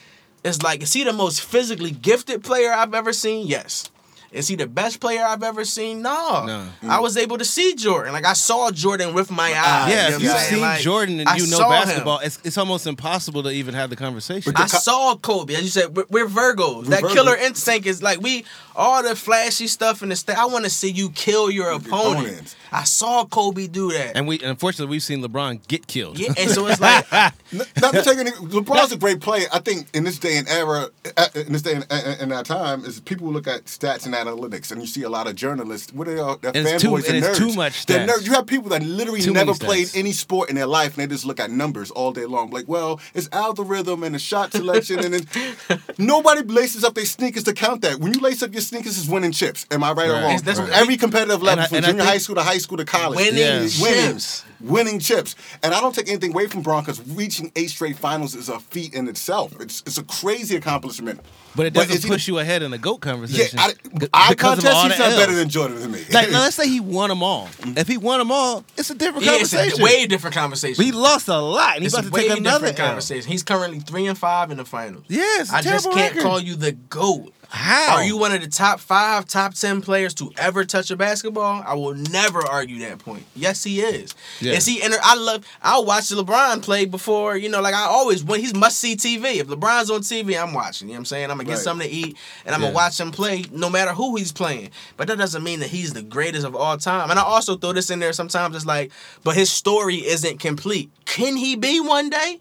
[0.43, 3.47] it's like, is he the most physically gifted player I've ever seen?
[3.47, 3.89] Yes.
[4.34, 6.02] Is he the best player I've ever seen?
[6.02, 6.46] No.
[6.46, 6.68] No.
[6.90, 8.14] I was able to see Jordan.
[8.14, 9.92] Like I saw Jordan with my eyes.
[9.92, 10.50] Yeah, you know if you've saying?
[10.54, 13.90] seen Like, Jordan and I you know basketball, it's, it's almost impossible to even have
[13.90, 14.52] the conversation.
[14.54, 15.54] But I saw Kobe.
[15.56, 16.88] As you said, we're, we're Virgos.
[16.88, 17.14] that Virgos.
[17.14, 18.44] killer instinct is like we
[18.76, 20.38] all the flashy stuff in the state.
[20.38, 22.26] I want to see you kill your opponent.
[22.26, 22.56] opponents.
[22.72, 24.16] I saw Kobe do that.
[24.18, 26.18] and we unfortunately we've seen LeBron get killed.
[26.18, 27.32] yeah, and so it's like N-
[27.80, 28.32] Not to take any.
[28.32, 29.46] LeBron's a great player.
[29.54, 32.46] I think in this day and era, uh, in this day and uh, in that
[32.48, 35.94] time, is people look at stats and analytics, and you see a lot of journalists.
[35.94, 36.20] What are they?
[36.22, 37.38] all- They're And too- fanboys and, and nerds.
[37.38, 38.26] too much They're nerds.
[38.26, 39.98] You have people that literally Too never played stats.
[40.00, 42.50] any sport in their life, and they just look at numbers all day long.
[42.52, 47.44] Like, well, it's algorithm and the shot selection, and then nobody laces up their sneakers
[47.44, 48.00] to count that.
[48.00, 49.66] When you lace up your sneakers, is winning chips.
[49.72, 50.24] Am I right, or wrong?
[50.26, 52.58] It's- that's From what- every competitive level, I- from and junior high school to high
[52.58, 53.68] school to college, winning Yeah.
[53.82, 54.44] winning, chips.
[54.64, 55.36] Winning chips.
[55.61, 58.59] And I don't take anything away from Braun because reaching eight straight finals is a
[58.59, 59.53] feat in itself.
[59.59, 61.20] It's it's a crazy accomplishment.
[61.55, 63.59] But it doesn't is he push the- you ahead in the GOAT conversation.
[63.59, 63.76] I, c-
[64.11, 66.03] I because of contest all he's the not better than Jordan to me.
[66.11, 67.45] Like, now, let's say he won them all.
[67.47, 67.78] Mm-hmm.
[67.78, 69.82] If he won them all, it's a different Yeah, it's conversation.
[69.82, 70.78] a way different conversation.
[70.78, 72.86] But he lost a lot, and he's about to way take another different L.
[72.88, 73.32] conversation.
[73.32, 75.03] He's currently three and five in the finals.
[75.09, 77.32] Yes, I just can't call you the GOAT.
[77.56, 77.97] How?
[77.97, 81.64] Are you one of the top five, top ten players to ever touch a basketball?
[81.64, 83.26] I will never argue that point.
[83.36, 84.16] Yes, he is.
[84.39, 84.54] Yeah.
[84.54, 84.82] Is he?
[84.82, 85.45] And I love.
[85.62, 87.38] I'll watch LeBron play before.
[87.38, 89.36] You know, like I always when he's must see TV.
[89.36, 90.88] If LeBron's on TV, I'm watching.
[90.88, 91.26] You know what I'm saying?
[91.30, 91.64] I'm gonna get Right.
[91.64, 92.68] something to eat and I'm Yeah.
[92.70, 94.72] gonna watch him play, no matter who he's playing.
[94.97, 97.12] But that doesn't mean that he's the greatest of all time.
[97.12, 98.56] And I also throw this in there sometimes.
[98.56, 98.91] It's like,
[99.24, 100.89] but his story isn't complete.
[101.06, 102.39] Can he be one day?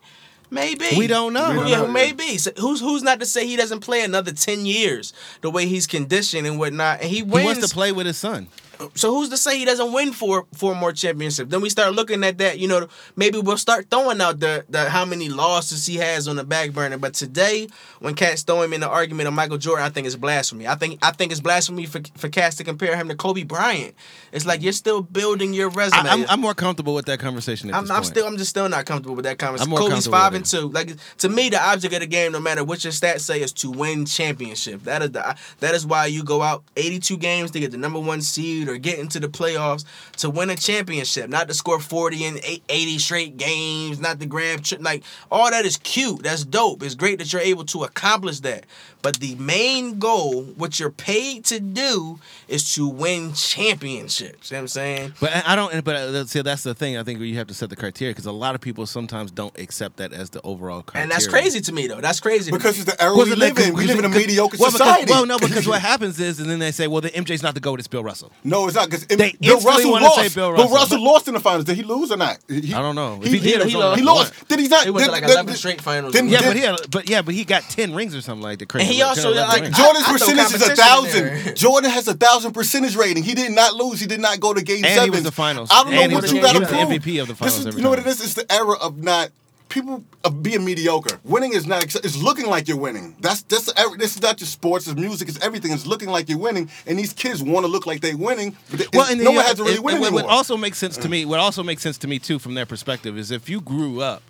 [0.52, 1.50] Maybe We don't know.
[1.50, 2.36] We don't yeah, know, maybe.
[2.36, 5.86] So who's who's not to say he doesn't play another ten years the way he's
[5.86, 8.48] conditioned and whatnot, and he He wants to play with his son.
[8.94, 11.50] So who's to say he doesn't win four four more championships?
[11.50, 12.58] Then we start looking at that.
[12.58, 16.36] You know, maybe we'll start throwing out the the how many losses he has on
[16.36, 16.98] the back burner.
[16.98, 17.68] But today,
[18.00, 20.66] when cats throw him in the argument of Michael Jordan, I think it's blasphemy.
[20.66, 23.94] I think I think it's blasphemy for for cats to compare him to Kobe Bryant.
[24.32, 26.08] It's like you're still building your resume.
[26.08, 27.70] I, am I'm more comfortable with that conversation.
[27.70, 28.06] At I'm, this I'm point.
[28.06, 29.74] still I'm just still not comfortable with that conversation.
[29.76, 30.68] Kobe's five and two.
[30.68, 33.52] Like to me, the object of the game, no matter what your stats say, is
[33.54, 34.82] to win championship.
[34.84, 38.00] That is the that is why you go out 82 games to get the number
[38.00, 39.84] one seed, or or get into the playoffs
[40.16, 44.62] to win a championship, not to score 40 and 80 straight games, not to grab
[44.62, 46.22] tri- like all that is cute.
[46.22, 46.82] That's dope.
[46.82, 48.64] It's great that you're able to accomplish that.
[49.02, 54.50] But the main goal, what you're paid to do, is to win championships.
[54.50, 55.14] You know what I'm saying?
[55.20, 55.84] But I I don't.
[55.84, 56.96] But uh, see, that's the thing.
[56.96, 59.58] I think you have to set the criteria because a lot of people sometimes don't
[59.58, 61.02] accept that as the overall criteria.
[61.02, 62.00] And that's crazy to me though.
[62.00, 62.50] That's crazy.
[62.50, 63.74] Because it's the era we live in.
[63.74, 65.10] We live in a mediocre well, because- society.
[65.10, 67.60] well, no, because what happens is, and then they say, well, the MJ's not the
[67.60, 68.30] goat, it's Bill Russell.
[68.44, 70.16] No, Oh, it's not because They Bill Russell lost.
[70.16, 71.64] say Bill Bill Russell, Russell but- lost in the finals.
[71.64, 72.38] Did he lose or not?
[72.48, 73.18] He- I don't know.
[73.22, 73.98] If He, he did, it he lost.
[73.98, 74.48] he lost.
[74.48, 74.86] Did he not?
[74.86, 76.12] It was did- like did- 11 did- straight finals.
[76.12, 78.42] didn't- Yeah, did- but he had, but yeah, but he got ten rings or something
[78.42, 78.68] like that.
[78.68, 78.86] Crazy.
[78.86, 79.76] And he also, like, rings.
[79.76, 81.24] Jordan's throw percentage is a thousand.
[81.24, 81.54] there.
[81.54, 83.22] Jordan has a thousand percentage rating.
[83.22, 84.00] He did not lose.
[84.00, 85.10] He did not go to game And he seven.
[85.10, 85.68] was the finals.
[85.72, 87.02] I don't know what you got to he prove.
[87.02, 88.20] MVP of the finals you know what it is?
[88.22, 89.30] It's the era of not
[89.72, 90.04] people
[90.42, 91.18] being mediocre.
[91.24, 91.82] Winning is not.
[91.82, 93.16] It's looking like you're winning.
[93.20, 94.86] That's that's this is not just sports.
[94.86, 95.28] It's music.
[95.28, 95.72] It's everything.
[95.72, 98.56] It's looking like you're winning, and these kids want to look like they're winning.
[98.70, 100.12] But Well, and no then, one has to uh, really and- win anymore.
[100.22, 102.66] What also makes sense to me, what also makes sense to me too, from their
[102.66, 104.22] perspective, is if you grew up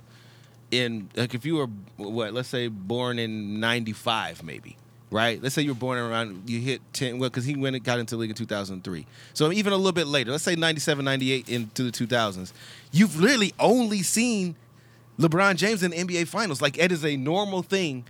[0.70, 1.66] in, like, if you were
[1.97, 4.76] what, let's say, born in '95, maybe,
[5.11, 5.43] right?
[5.43, 7.99] Let's say you were born around, you hit ten, well, because he went and got
[7.99, 9.07] into the league in 2003.
[9.34, 12.53] So even a little bit later, let's say '97, '98 into the 2000s,
[12.93, 14.55] you've literally only seen
[15.23, 16.61] LeBron James in the NBA Finals.
[16.61, 18.05] Like it is a normal thing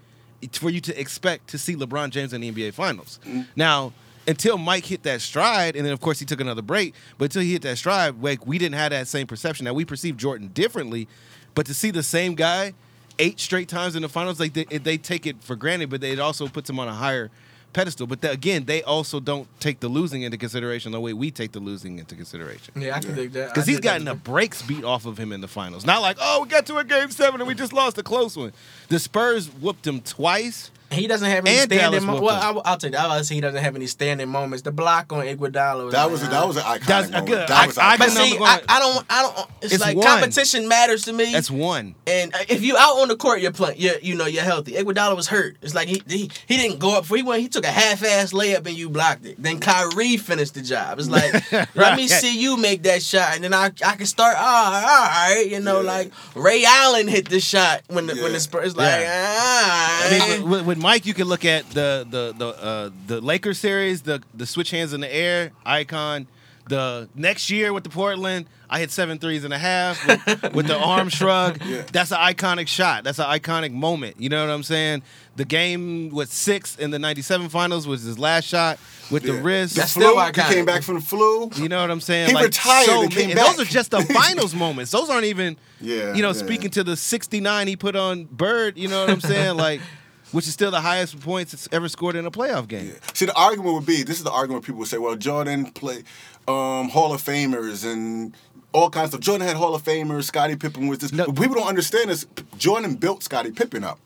[0.52, 3.20] for you to expect to see LeBron James in the NBA Finals.
[3.24, 3.42] Mm-hmm.
[3.54, 3.92] Now,
[4.26, 7.42] until Mike hit that stride, and then of course he took another break, but until
[7.42, 9.64] he hit that stride, like we didn't have that same perception.
[9.64, 11.06] Now we perceive Jordan differently,
[11.54, 12.74] but to see the same guy
[13.18, 16.18] eight straight times in the finals, like they, they take it for granted, but it
[16.18, 17.30] also puts him on a higher
[17.72, 18.06] pedestal.
[18.06, 21.52] But the, again, they also don't take the losing into consideration the way we take
[21.52, 22.74] the losing into consideration.
[22.76, 23.48] Yeah, I can dig that.
[23.48, 25.84] Because he's gotten the breaks beat off of him in the finals.
[25.84, 28.36] Not like, oh, we got to a game seven and we just lost a close
[28.36, 28.52] one.
[28.88, 30.70] The Spurs whooped him twice.
[30.92, 32.04] He doesn't have any And standing.
[32.04, 32.40] Mo- well.
[32.40, 33.00] I, will- I'll take that.
[33.00, 34.62] I'll say he doesn't have any standing moments.
[34.62, 37.28] The block on Iguodala was that was a, that was an iconic That's a moment.
[37.28, 39.06] good- That was I- I But see, I'm I, don't.
[39.10, 39.48] I don't.
[39.62, 40.06] It's, It's like one.
[40.06, 41.32] competition matters to me.
[41.32, 41.94] That's one.
[42.06, 43.80] And uh, if you out on the court, you're playing.
[43.80, 44.72] You're, you know, you're healthy.
[44.72, 45.56] Iguodala was hurt.
[45.62, 47.16] It's like he he, he didn't go up for.
[47.16, 47.42] He went.
[47.42, 49.42] He took a half-ass layup and you blocked it.
[49.42, 50.98] Then Kyrie finished the job.
[50.98, 51.32] It's like
[51.74, 54.36] let me see you make that shot, and then I I can start.
[54.38, 55.86] Oh, all right, you know, Yeah.
[55.92, 59.00] like Ray Allen hit the shot when the when the Spurs like.
[59.00, 59.34] Yeah.
[59.38, 60.06] ah.
[60.08, 63.58] I mean, with, with Mike, you can look at the the the uh, the Lakers
[63.58, 66.26] series, the the switch hands in the air icon.
[66.68, 70.66] The next year with the Portland, I hit seven threes and a half with, with
[70.68, 71.60] the arm shrug.
[71.64, 71.82] Yeah.
[71.92, 73.02] That's an iconic shot.
[73.02, 74.20] That's an iconic moment.
[74.20, 75.02] You know what I'm saying?
[75.34, 78.78] The game with six in the '97 finals was his last shot
[79.10, 79.40] with the Yeah.
[79.42, 79.74] wrist.
[79.74, 80.52] The That's flu, still he iconic.
[80.52, 81.50] came back from the flu.
[81.56, 82.28] You know what I'm saying?
[82.28, 83.56] He like retired so and came many- back.
[83.56, 84.92] Those are just the finals moments.
[84.92, 86.34] Those aren't even, Yeah, you know, yeah.
[86.34, 88.78] speaking to the 69 he put on Bird.
[88.78, 89.56] You know what I'm saying?
[89.56, 89.80] like,
[90.32, 92.94] which is still the highest points it's ever scored in a playoff game.
[93.14, 96.04] See, the argument would be this is the argument people would say, well, Jordan played
[96.48, 98.34] um, Hall of Famers and
[98.72, 99.20] all kinds of.
[99.20, 101.12] Jordan had Hall of Famers, Scottie Pippen was this.
[101.12, 101.26] No.
[101.26, 102.26] But people don't understand this.
[102.56, 103.98] Jordan built Scottie Pippen up.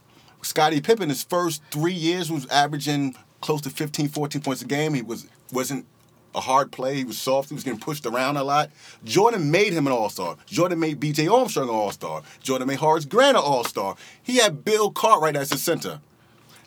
[0.42, 4.94] Scottie Pippen, his first three years, was averaging close to 15, 14 points a game.
[4.94, 5.86] He was, wasn't
[6.34, 6.96] a hard play.
[6.96, 7.48] He was soft.
[7.48, 8.70] He was getting pushed around a lot.
[9.04, 10.36] Jordan made him an all-star.
[10.46, 11.26] Jordan made B.J.
[11.28, 12.22] Armstrong an all-star.
[12.42, 13.96] Jordan made Horace Grant an all-star.
[14.22, 16.00] He had Bill Cartwright as his center.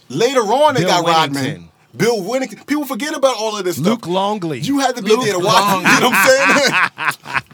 [0.09, 1.69] Later on, they Bill got Rodman.
[1.95, 2.65] Bill Wennington.
[2.67, 4.11] People forget about all of this Luke stuff.
[4.11, 4.59] Longley.
[4.59, 5.83] You had to be Luke there to watch.
[5.85, 7.41] it, You know what I'm saying?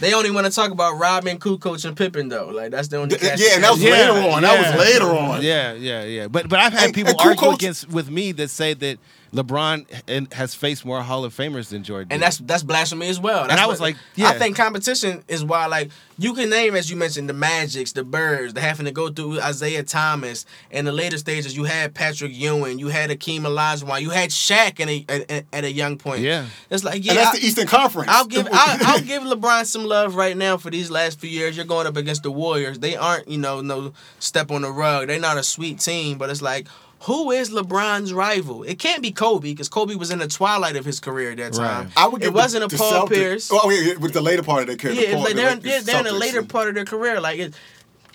[0.00, 2.50] They only want to talk about Rodman, Kukoc, and Pippen though.
[2.50, 3.16] Like that's the only.
[3.16, 4.42] cats yeah, and that was Yeah, later on.
[4.42, 5.42] That was later on.
[5.42, 6.28] Yeah, yeah, yeah.
[6.28, 8.98] But but I've had And- people and argue Kukoc- against with me that say that
[9.32, 12.08] LeBron and- has faced more Hall of Famers than Jordan.
[12.10, 12.26] And did.
[12.26, 13.46] that's that's blasphemy as well.
[13.46, 14.28] That's I was what- like, yeah.
[14.28, 18.04] I think competition is why like you can name as you mentioned the Magics, the
[18.04, 20.46] Birds, the having to go through Isiah Thomas.
[20.70, 24.80] In the later stages, you had Patrick Ewing, you had Akeem Olajuwon, you had Shaq
[24.80, 26.22] in a, at, at a young point.
[26.22, 26.46] Yeah.
[26.70, 27.12] it's like yeah.
[27.12, 28.08] and that's I- the Eastern Conference.
[28.10, 31.56] I'll give I'll, I'll give LeBron some love right now for these last few years.
[31.56, 32.78] You're going up against the Warriors.
[32.78, 35.08] They aren't, you know, no step on the rug.
[35.08, 36.66] They're not a sweet team, but it's like
[37.02, 38.62] who is LeBron's rival?
[38.64, 41.52] It can't be Kobe because Kobe was in the twilight of his career at that
[41.54, 41.84] time.
[41.86, 41.92] Right.
[41.96, 43.50] I would give it wasn't the, a Paul Celtics- Pierce.
[43.52, 44.94] Oh, yeah, yeah, with the later part of their career.
[44.94, 46.84] the yeah, Paul- like they're, Lakers, they're, they're in the later and- part of their
[46.84, 47.20] career.
[47.20, 47.54] Like, it,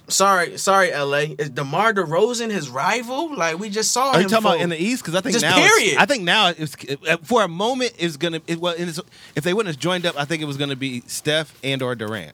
[0.10, 1.34] sorry, sorry, LA.
[1.40, 3.36] Is DeMar DeRozan his rival?
[3.36, 4.30] Like we just saw Are you him.
[4.30, 5.02] talking about in the East?
[5.04, 5.98] Because I think Just now, it's- period.
[5.98, 6.76] I think now it's
[7.10, 8.42] uh, for a moment it's gonna.
[8.48, 8.90] It, well, and
[9.36, 11.96] if they wouldn't have joined up, I think it was gonna be Steph and or
[11.96, 12.34] Durant.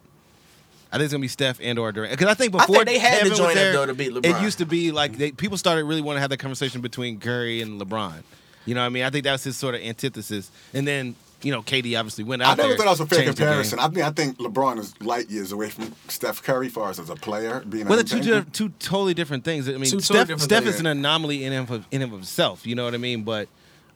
[0.92, 2.88] I think it's gonna be Steph and or Durant because I think I before think
[2.88, 4.92] they had to Kevin was join up, there, though, to beat It used to be
[4.92, 8.24] like they, people started really want to have that conversation between Curry and LeBron.
[8.66, 9.04] You know what I mean?
[9.04, 12.42] I think that was his sort of antithesis, and then you know KD obviously went
[12.42, 13.48] out I never there, thought that was a fair changed the game.
[13.48, 13.80] comparison.
[13.80, 17.00] I mean, I think LeBron is light years away from Steph Curry, as far as
[17.00, 17.86] as a player being.
[17.86, 18.52] Well, a they're two, champion.
[18.52, 19.70] two totally different things.
[19.70, 22.18] I mean, Two Steph, different Steph is an anomaly in and of, in and of
[22.18, 22.66] himself.
[22.66, 23.24] You know what I mean?
[23.24, 23.48] But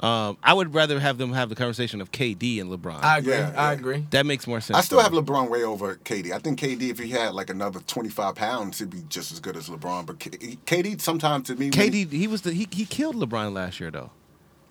[0.04, 3.02] Um, I would rather have them have the conversation of KD and LeBron.
[3.02, 3.34] I agree.
[3.34, 4.06] Yeah, I agree.
[4.10, 4.78] that makes more sense.
[4.78, 5.14] I still to have.
[5.14, 6.34] LeBron way over KD.
[6.34, 9.56] I think KD, if he had like another 25 pounds, he'd be just as good
[9.56, 10.06] as LeBron.
[10.06, 12.12] But K- KD, sometimes to me, when he- KD.
[12.12, 14.12] He was the he, he killed LeBron last year though.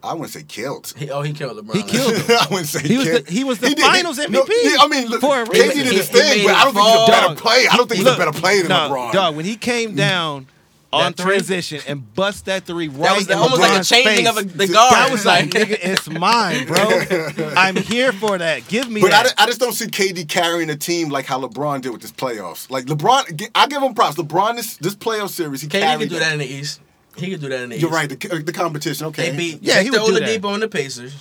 [0.05, 0.93] I wouldn't say killed.
[0.99, 1.76] He, oh, he killed LeBron.
[1.76, 2.24] He killed him.
[2.28, 3.26] I wouldn't say He was killed.
[3.26, 5.53] the- he was the did- Finals no, MVP yeah, I mean, look, for a KD
[5.53, 5.68] reason.
[5.78, 7.07] did He- his he thing, made but I don't think he's a fall.
[7.09, 7.68] better player.
[7.70, 9.12] I don't think he's a better player than no, LeBron.
[9.12, 10.47] Dog, when he came down
[10.93, 11.32] on That three?
[11.36, 14.36] transition and bust that three right That was in almost like a changing face, of
[14.38, 14.93] a, the guard.
[14.95, 17.53] That was like, nigga, it's mine, bro.
[17.57, 18.68] I'm here for that.
[18.68, 19.34] Give me But I, that.
[19.38, 22.70] I just don't see KD carrying a team like how LeBron did with this playoffs.
[22.70, 24.16] Like LeBron, I give him props.
[24.16, 26.20] LeBron this this playoff series, he KD carried could do them.
[26.24, 26.80] that in the East.
[27.16, 27.82] He could do that in the East.
[27.82, 27.97] You're East.
[27.97, 28.09] right.
[28.20, 29.30] The, the competition, okay.
[29.30, 30.40] They beat Yeah, he Victor would do that.
[30.40, 31.14] Oladipo and the Pacers.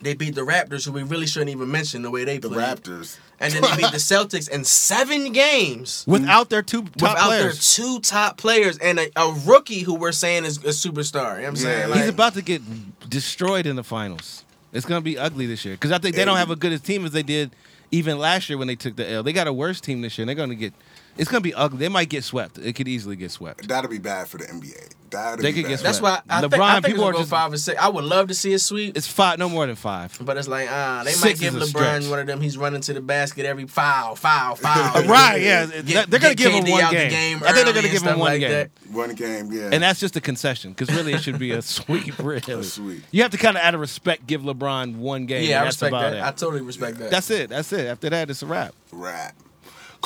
[0.00, 2.48] They beat the Raptors, who we really shouldn't even mention the way they beat the
[2.50, 2.78] played.
[2.78, 3.18] Raptors.
[3.40, 7.76] And then they beat the Celtics in seven games without their two top without players.
[7.76, 11.36] their two top players and a, a rookie who we're saying is a superstar.
[11.36, 11.80] You know what I'm saying?
[11.80, 11.86] Yeah.
[11.86, 12.62] Like, He's about to get
[13.08, 14.44] destroyed in the finals.
[14.72, 16.80] It's gonna be ugly this year because I think they don't have a good as
[16.82, 17.50] team as they did
[17.90, 19.22] even last year when they took the L.
[19.22, 20.22] They got a worse team this year.
[20.24, 20.74] and They're gonna get.
[21.18, 21.78] It's gonna be ugly.
[21.78, 22.58] They might get swept.
[22.58, 23.66] It could easily get swept.
[23.68, 24.90] That'd be bad for the NBA.
[25.10, 25.68] That'd They be could bad.
[25.68, 25.84] get swept.
[25.84, 27.56] that's why I think, LeBron, I think people it's are gonna go just- five or
[27.56, 27.80] six.
[27.80, 30.18] I would love to see a sweep, It's five, no more than five.
[30.20, 32.06] but it's like ah, they Six might give a LeBron stretch.
[32.08, 32.40] one of them.
[32.40, 35.04] He's running to the basket every foul, foul, foul.
[35.04, 35.40] Right?
[35.40, 35.66] Yeah.
[35.66, 37.10] Get- they're gonna get give him one out the game.
[37.10, 38.50] game I think they're gonna give him one like game.
[38.50, 38.70] that.
[38.90, 39.70] One game, yeah.
[39.72, 42.18] And that's just a concession because really it should be a sweep.
[42.18, 43.02] Really, A sweep.
[43.10, 45.48] You have to kind of, out of respect, give LeBron one game.
[45.48, 46.14] Yeah, I respect that.
[46.14, 46.22] it.
[46.22, 47.10] I totally respect that.
[47.10, 47.48] That's it.
[47.50, 47.86] That's it.
[47.86, 48.74] After that, it's a wrap.
[48.92, 49.34] Rap.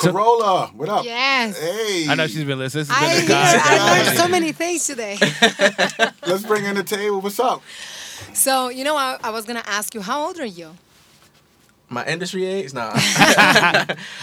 [0.01, 1.05] So- Corolla, what up?
[1.05, 1.57] Yes.
[1.59, 2.07] Hey.
[2.09, 2.85] I know she's been listening.
[2.85, 4.03] This I, has been hear, a I guy.
[4.05, 5.17] learned so many things today.
[6.27, 7.21] Let's bring in the table.
[7.21, 7.61] What's up?
[8.33, 10.71] So, you know, I, I was going to ask you, how old are you?
[11.91, 12.73] My industry age?
[12.73, 12.93] Nah.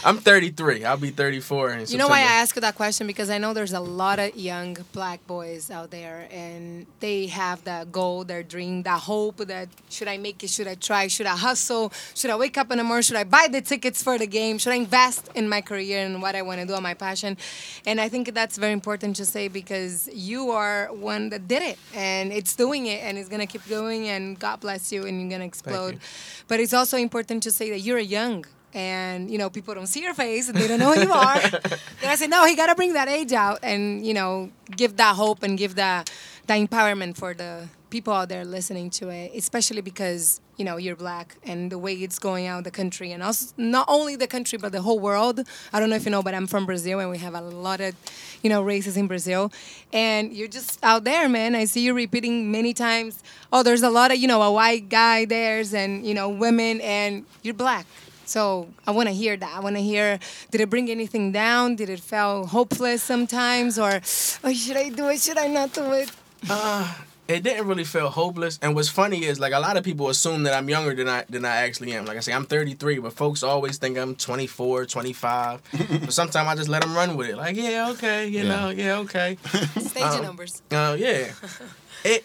[0.02, 0.86] I'm 33.
[0.86, 3.06] I'll be 34 in You know why I ask you that question?
[3.06, 7.62] Because I know there's a lot of young black boys out there and they have
[7.64, 10.48] that goal, their dream, that hope that should I make it?
[10.48, 11.08] Should I try?
[11.08, 11.92] Should I hustle?
[12.14, 13.02] Should I wake up in the morning?
[13.02, 14.56] Should I buy the tickets for the game?
[14.56, 17.36] Should I invest in my career and what I want to do on my passion?
[17.84, 21.78] And I think that's very important to say because you are one that did it
[21.94, 25.20] and it's doing it and it's going to keep going and God bless you and
[25.20, 25.94] you're going to explode.
[25.96, 26.00] you.
[26.48, 30.00] But it's also important to say that you're young and you know people don't see
[30.00, 31.40] your face and they don't know who you are.
[32.00, 34.96] then I said, no, he got to bring that age out and you know give
[34.98, 36.10] that hope and give that
[36.48, 40.96] that empowerment for the people out there listening to it, especially because you know you're
[40.96, 44.58] black and the way it's going out the country and also not only the country
[44.58, 45.40] but the whole world.
[45.72, 47.80] I don't know if you know, but I'm from Brazil and we have a lot
[47.80, 47.94] of
[48.42, 49.52] you know races in Brazil,
[49.92, 51.54] and you're just out there, man.
[51.54, 53.22] I see you repeating many times.
[53.52, 56.80] Oh, there's a lot of you know a white guy there's and you know women
[56.80, 57.86] and you're black.
[58.24, 59.56] So I want to hear that.
[59.56, 60.18] I want to hear.
[60.50, 61.76] Did it bring anything down?
[61.76, 64.00] Did it feel hopeless sometimes, or
[64.44, 65.20] oh, should I do it?
[65.20, 66.10] Should I not do it?
[67.28, 68.58] It didn't really feel hopeless.
[68.62, 71.24] And what's funny is like a lot of people assume that I'm younger than I
[71.28, 72.04] than I actually am.
[72.06, 75.62] Like I say, I'm 33, but folks always think I'm 24, 25.
[76.00, 77.36] but sometimes I just let them run with it.
[77.36, 78.48] Like, yeah, okay, you Yeah.
[78.48, 79.36] know, yeah, okay.
[79.78, 80.62] Stage Um, numbers.
[80.70, 81.32] Uh, yeah.
[82.04, 82.24] it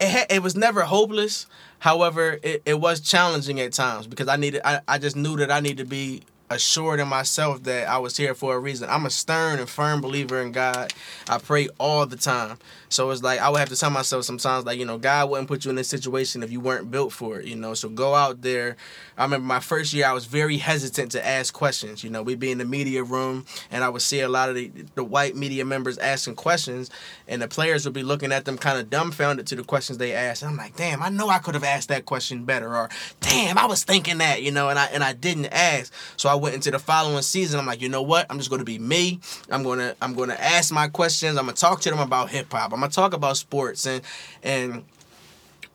[0.00, 1.46] it ha- it was never hopeless.
[1.80, 5.50] However, it, it was challenging at times because I needed I, I just knew that
[5.50, 8.90] I needed to be assured in myself that I was here for a reason.
[8.90, 10.92] I'm a stern and firm believer in God.
[11.28, 12.58] I pray all the time.
[12.90, 15.48] So it's like I would have to tell myself sometimes like, you know, God wouldn't
[15.48, 17.72] put you in this situation if you weren't built for it, you know.
[17.72, 18.76] So go out there.
[19.16, 22.02] I remember my first year I was very hesitant to ask questions.
[22.02, 24.56] You know, we'd be in the media room and I would see a lot of
[24.56, 26.90] the, the white media members asking questions
[27.28, 30.12] and the players would be looking at them kind of dumbfounded to the questions they
[30.12, 30.42] asked.
[30.42, 32.88] And I'm like, damn, I know I could have asked that question better or
[33.20, 35.92] damn, I was thinking that, you know, and I and I didn't ask.
[36.16, 37.60] So I went into the following season.
[37.60, 38.26] I'm like, you know what?
[38.28, 39.20] I'm just gonna be me.
[39.48, 41.38] I'm gonna I'm gonna ask my questions.
[41.38, 42.79] I'm gonna talk to them about hip hop.
[42.80, 44.02] I'm gonna talk about sports and
[44.42, 44.84] and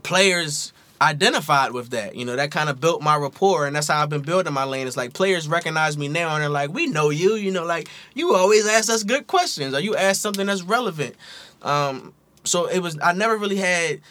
[0.03, 2.15] players identified with that.
[2.15, 4.63] You know, that kind of built my rapport, and that's how I've been building my
[4.63, 4.87] lane.
[4.87, 7.89] It's like players recognize me now, and they're like, "We know you." You know, like
[8.13, 11.15] you always ask us good questions, or you ask something that's relevant.
[11.61, 12.97] Um, so it was.
[13.03, 14.01] I never really had.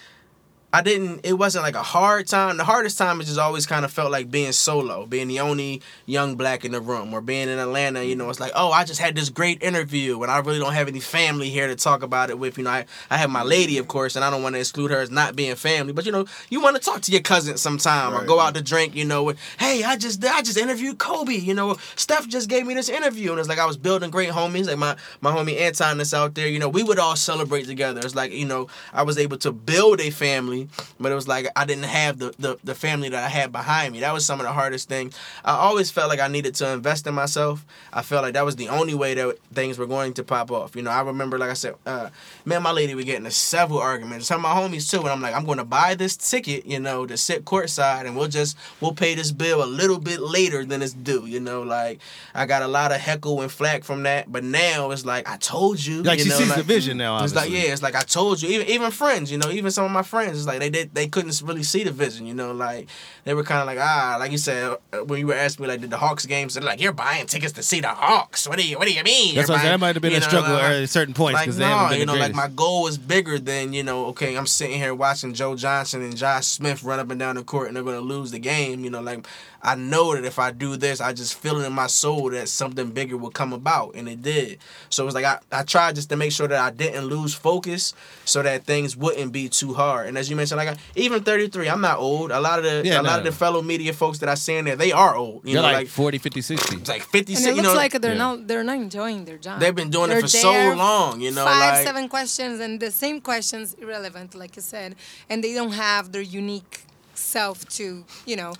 [0.74, 1.20] I didn't.
[1.22, 2.56] It wasn't like a hard time.
[2.56, 5.82] The hardest time is just always kind of felt like being solo, being the only
[6.04, 8.02] young black in the room, or being in Atlanta.
[8.02, 10.72] You know, it's like, oh, I just had this great interview, and I really don't
[10.72, 12.58] have any family here to talk about it with.
[12.58, 14.90] You know, I, I have my lady, of course, and I don't want to exclude
[14.90, 15.92] her as not being family.
[15.92, 18.60] But you know, you want to talk to your cousin sometime, or go out to
[18.60, 18.96] drink.
[18.96, 21.36] You know, with, hey, I just I just interviewed Kobe.
[21.36, 24.30] You know, Steph just gave me this interview, and it's like I was building great
[24.30, 26.48] homies, like my my homie Anton that's out there.
[26.48, 28.00] You know, we would all celebrate together.
[28.00, 31.28] It's like you know, I was able to build a family family, but it was
[31.28, 34.00] like I didn't have the, the the family that I had behind me.
[34.00, 35.16] That was some of the hardest things.
[35.44, 37.64] I always felt like I needed to invest in myself.
[37.92, 40.76] I felt like that was the only way that things were going to pop off.
[40.76, 42.10] You know, I remember, like I said, uh,
[42.44, 44.26] me and my lady were getting into several arguments.
[44.26, 46.80] Some of my homies too, and I'm like, I'm going to buy this ticket, you
[46.80, 50.64] know, to sit courtside, and we'll just we'll pay this bill a little bit later
[50.64, 51.26] than it's due.
[51.26, 52.00] You know, like
[52.34, 55.36] I got a lot of heckle and flack from that, but now it's like I
[55.36, 56.02] told you.
[56.02, 57.22] Like you she know, sees like, the vision now.
[57.22, 58.48] It's like yeah, it's like I told you.
[58.50, 61.08] Even even friends, you know, even some of my friends, it's like they did they
[61.08, 62.26] couldn't really see the vision.
[62.26, 62.88] You know, like
[63.24, 65.68] they were kind of like ah, like you said uh, when you were asking me
[65.68, 68.48] like did the Hawks games, they're like you're buying tickets to see the Hawks.
[68.48, 69.34] What do you What do you mean?
[69.34, 71.34] That's You're what buying-" That might have been a know, struggle like- at certain points
[71.46, 74.06] like no, you know, like my goal is bigger than you know.
[74.06, 77.44] Okay, I'm sitting here watching Joe Johnson and Josh Smith run up and down the
[77.44, 78.84] court, and they're gonna lose the game.
[78.84, 79.26] You know, like
[79.64, 82.48] I know that if I do this, I just feel it in my soul that
[82.48, 84.58] something bigger will come about, and it did.
[84.90, 87.32] So it was like I, I tried just to make sure that I didn't lose
[87.34, 87.94] focus,
[88.26, 90.06] so that things wouldn't be too hard.
[90.08, 92.30] And as you mentioned, like I, even 33, I'm not old.
[92.30, 93.18] A lot of the Yeah, a lot no.
[93.18, 95.42] of the fellow media folks that I see in there, they are old.
[95.44, 96.76] You They're know, like, like, 40, 50, 60.
[96.76, 98.18] it's like 50, And it you looks know, like they're Yeah.
[98.18, 99.60] not they're not enjoying their job.
[99.60, 101.20] they've been doing They're it for so long.
[101.22, 104.94] You know, five, like seven questions and the same questions irrelevant, like you said,
[105.30, 106.82] and they don't have their unique
[107.14, 108.52] self to you know.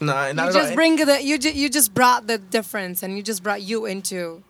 [0.00, 3.22] No, not You just bring the you ju- you just brought the difference, and you
[3.22, 4.42] just brought you into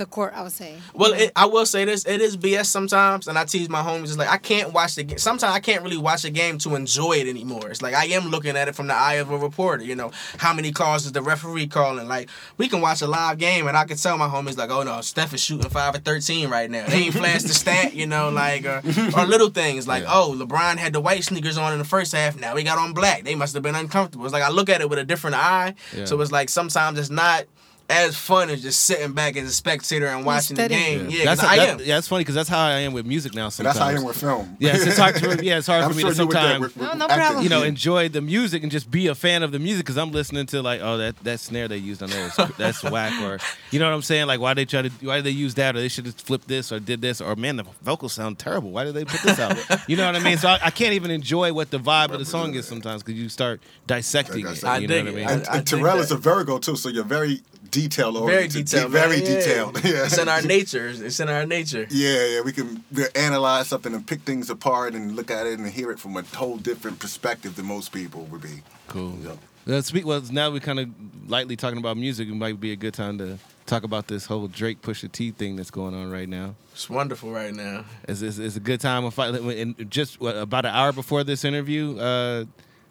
[0.00, 0.32] the court.
[0.34, 0.76] I would say.
[0.94, 4.04] Well, it, I will say this: it is BS sometimes, and I tease my homies.
[4.04, 5.18] It's like I can't watch the game.
[5.18, 7.70] Sometimes I can't really watch a game to enjoy it anymore.
[7.70, 9.84] It's like I am looking at it from the eye of a reporter.
[9.84, 12.08] You know, how many calls is the referee calling?
[12.08, 12.28] Like
[12.58, 15.00] we can watch a live game, and I can tell my homies like, oh no,
[15.02, 16.86] Steph is shooting five or thirteen right now.
[16.88, 17.94] They ain't flashed the stat.
[17.94, 18.80] You know, like uh,
[19.16, 22.38] or little things like, oh, LeBron had the white sneakers on in the first half.
[22.38, 23.24] Now he got on black.
[23.24, 24.24] They must have been uncomfortable.
[24.24, 25.74] It's like I look at it with a different eye.
[25.96, 26.06] Yeah.
[26.06, 27.44] So it's like sometimes it's not.
[27.90, 31.08] As fun as just sitting back as a spectator and watching the game.
[31.10, 31.78] Yeah, that's 'cause I that- am.
[31.80, 33.44] Yeah, that's funny because that's how I am with music now.
[33.46, 34.56] And Sometimes that's how I am with film.
[34.60, 35.16] Yeah, it's, it's hard.
[35.16, 36.86] To, yeah, it's hard I'm for me sure to you with that, sometimes with- with
[36.98, 37.42] No, no problem.
[37.42, 40.12] you know enjoy the music and just be a fan of the music because I'm
[40.12, 43.38] listening to like oh that that snare they used on there is, that's whack or
[43.72, 45.74] you know what I'm saying like why they try to why did they use that
[45.74, 48.70] or they should have flipped this or did this or man the vocals sound terrible
[48.70, 49.56] why did they put this out
[49.88, 52.18] you know what I mean so I, I can't even enjoy what the vibe of
[52.20, 55.16] the song is sometimes because you start dissecting it I you know dig what I
[55.16, 56.02] mean And, I and dig Terrell that.
[56.04, 58.66] is a Virgo too, so you're very detail Very oriented.
[58.66, 58.90] detailed.
[58.92, 59.26] Very man.
[59.26, 59.34] Yeah.
[59.38, 59.84] detailed.
[59.84, 60.04] Yeah.
[60.04, 60.88] It's in our nature.
[60.88, 61.86] It's in our nature.
[61.90, 65.68] Yeah, yeah, we can analyze something and pick things apart and look at it and
[65.68, 68.62] hear it from a whole different perspective than most people would be.
[68.88, 69.32] cool Yeah.
[69.66, 70.88] Well, speak, well, now we're kind of
[71.28, 72.28] lightly talking about music.
[72.28, 75.54] It might be a good time to talk about this whole Drake Pusha T thing
[75.56, 76.54] that's going on right now.
[76.72, 77.84] It's wonderful right now.
[78.08, 79.04] It's, it's, it's a good time.
[79.04, 79.34] Of fight.
[79.34, 82.46] And just what, about an hour before this interview, uh,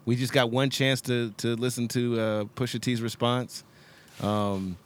[0.06, 3.64] we just got one chance to to listen to uh, Pusha T's response.
[4.22, 4.76] Um,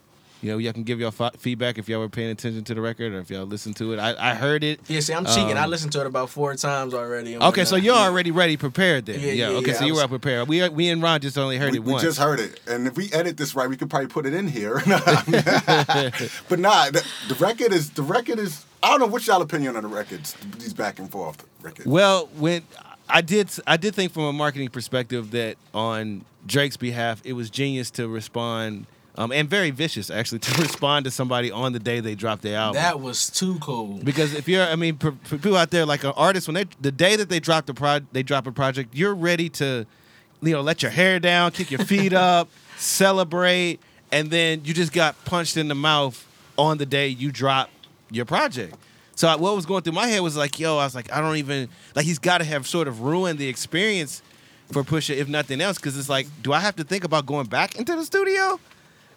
[0.41, 2.81] you know, y'all can give y'all fi- feedback if y'all were paying attention to the
[2.81, 3.99] record or if y'all listened to it.
[3.99, 4.79] I, I heard it.
[4.87, 5.57] Yeah, see, I'm cheating.
[5.57, 7.33] I Um, listened to it about four times already.
[7.33, 8.01] and Okay, so you're Yeah.
[8.01, 9.19] already ready, prepared then.
[9.21, 9.31] Yeah, Yeah.
[9.49, 10.47] yeah, okay, yeah, so I you were prepared.
[10.47, 12.03] We we and Ron just only heard We, it we once.
[12.03, 14.33] We just heard it, and if we edit this right, we could probably put it
[14.35, 14.75] in here.
[14.85, 18.65] but nah, the, the record is the record is.
[18.83, 20.35] I don't know what's y'all opinion on the records.
[20.59, 21.87] These back and forth records.
[21.87, 22.61] Well, when
[23.09, 27.49] I did, I did think from a marketing perspective that on Drake's behalf, it was
[27.49, 28.85] genius to respond,
[29.17, 32.57] um, and very vicious actually to respond to somebody on the day they dropped their
[32.57, 32.81] album.
[32.81, 33.99] That was too cool.
[34.03, 36.65] because if you're, I mean, for, for people out there like an artist, when they
[36.81, 39.85] the day that they drop the pro, they drop a project, you're ready to,
[40.41, 43.79] you know, let your hair down, kick your feet up, celebrate,
[44.11, 47.69] and then you just got punched in the mouth on the day you drop
[48.11, 48.75] your project.
[49.15, 51.21] So I- what was going through my head was like, yo, I was like, I
[51.21, 54.21] don't even like he's got to have sort of ruined the experience
[54.71, 57.45] for Pusha, if nothing else, because it's like, do I have to think about going
[57.47, 58.59] back into the studio?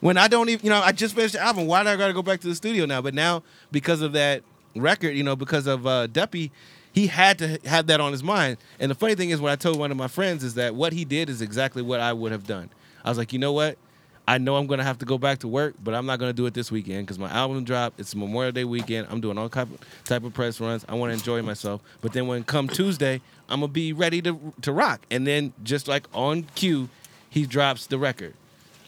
[0.01, 1.67] When I don't even, you know, I just finished the album.
[1.67, 3.01] Why do I got to go back to the studio now?
[3.03, 3.43] But now,
[3.73, 4.43] because of that
[4.75, 6.53] record, you know, because of uh, Duppy,
[6.93, 8.59] he had to have that on his mind.
[8.81, 10.93] And the funny thing is, what I told one of my friends is that what
[10.93, 12.71] he did is exactly what I would have done.
[13.05, 13.79] I was like, you know what?
[14.27, 16.45] I know I'm gonna have to go back to work, but I'm not gonna do
[16.45, 17.99] it this weekend because my album dropped.
[17.99, 19.07] It's Memorial Day weekend.
[19.11, 19.69] I'm doing all type
[20.11, 20.85] of, press runs.
[20.87, 21.81] I want to enjoy myself.
[22.03, 25.01] But then when come Tuesday, I'm gonna be ready to to rock.
[25.11, 26.91] And then just like on cue,
[27.31, 28.35] he drops the record.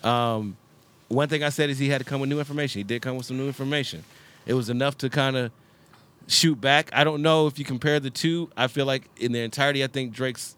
[0.04, 0.58] Um,
[1.10, 2.78] one thing I said is he had to come with new information.
[2.80, 4.04] He did come with some new information.
[4.46, 5.50] It was enough to kind of
[6.26, 6.88] shoot back.
[6.92, 8.48] I don't know if you compare the two.
[8.56, 10.54] I feel like in their entirety, I think Drake's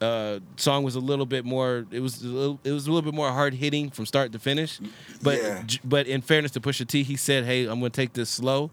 [0.00, 1.86] uh, song was a little bit more.
[1.90, 4.38] It was a little, it was a little bit more hard hitting from start to
[4.38, 4.78] finish.
[5.22, 5.62] But Yeah.
[5.84, 8.70] but in fairness to Pusha T, he said, "Hey, I'm going to take this slow."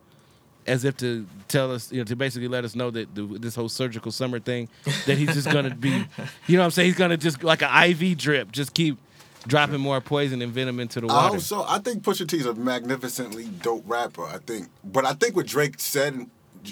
[0.68, 3.56] As if to tell us, you know, to basically let us know that the, this
[3.56, 4.70] whole surgical summer thing,
[5.08, 5.89] that he's just gonna be,
[6.48, 9.00] you know, what I'm saying he's gonna just like an IV drip, just keep
[9.48, 11.36] dropping more poison and venom into the water.
[11.36, 14.26] Also, I think Pusha T is a magnificently dope rapper.
[14.26, 16.28] I think, but I think what Drake said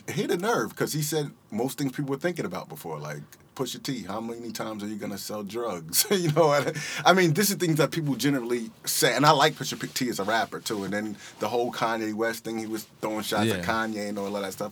[0.08, 3.22] hit a nerve because he said most things people were thinking about before, like
[3.56, 4.04] Pusha T.
[4.04, 6.06] How many times are you gonna sell drugs?
[6.12, 9.56] you know, what I mean, this is things that people generally say, and I like
[9.56, 10.84] Pusha T as a rapper too.
[10.84, 13.56] And then the whole Kanye West thing, he was throwing shots Yeah.
[13.56, 14.72] at Kanye and all of that stuff.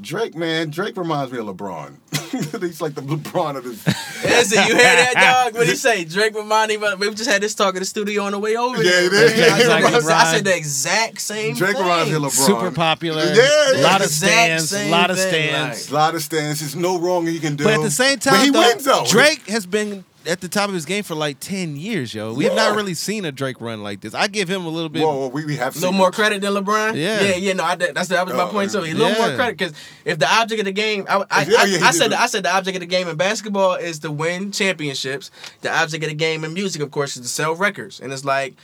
[0.00, 1.96] Drake, man, Drake reminds me of LeBron.
[2.62, 3.84] He's like the LeBron of this.
[4.24, 5.14] Listen, you hear that,
[5.46, 5.54] dog?
[5.58, 6.04] What he say?
[6.04, 6.88] Drake reminded me.
[6.98, 8.82] We just had this talk in the studio on the way over.
[8.82, 9.26] Yeah, there.
[9.26, 9.52] it is.
[9.52, 11.82] I, said, Like I said- I said the exact same Drake thing.
[11.82, 12.30] reminds me of LeBron.
[12.30, 13.24] Super popular.
[13.24, 13.80] Yeah, yeah.
[13.80, 14.72] A lot of Exact stands.
[14.72, 15.90] A lot of thing, stands.
[15.90, 16.60] A lot of stands.
[16.60, 17.64] There's no wrong he can do.
[17.64, 19.04] But at the same time, but he though, wins though.
[19.08, 22.32] Drake has been at the top of his game for like ten years, yo.
[22.34, 24.14] We have not really seen a Drake run like this.
[24.14, 25.02] I give him a little bit.
[25.02, 26.94] Whoa, whoa, we, we have A little more credit than LeBron.
[26.96, 27.20] Yeah.
[27.22, 27.52] yeah, yeah.
[27.54, 28.78] No, I, that's that was my Oh, point too.
[28.78, 28.94] Uh, a yeah.
[28.94, 31.78] little more credit because if the object of the game, I, I, Yeah, I, yeah,
[31.78, 32.18] he I said did.
[32.18, 35.30] I said the object of the game in basketball is to win championships.
[35.62, 38.00] The object of the game in music, of course, is to sell records.
[38.00, 38.54] And it's like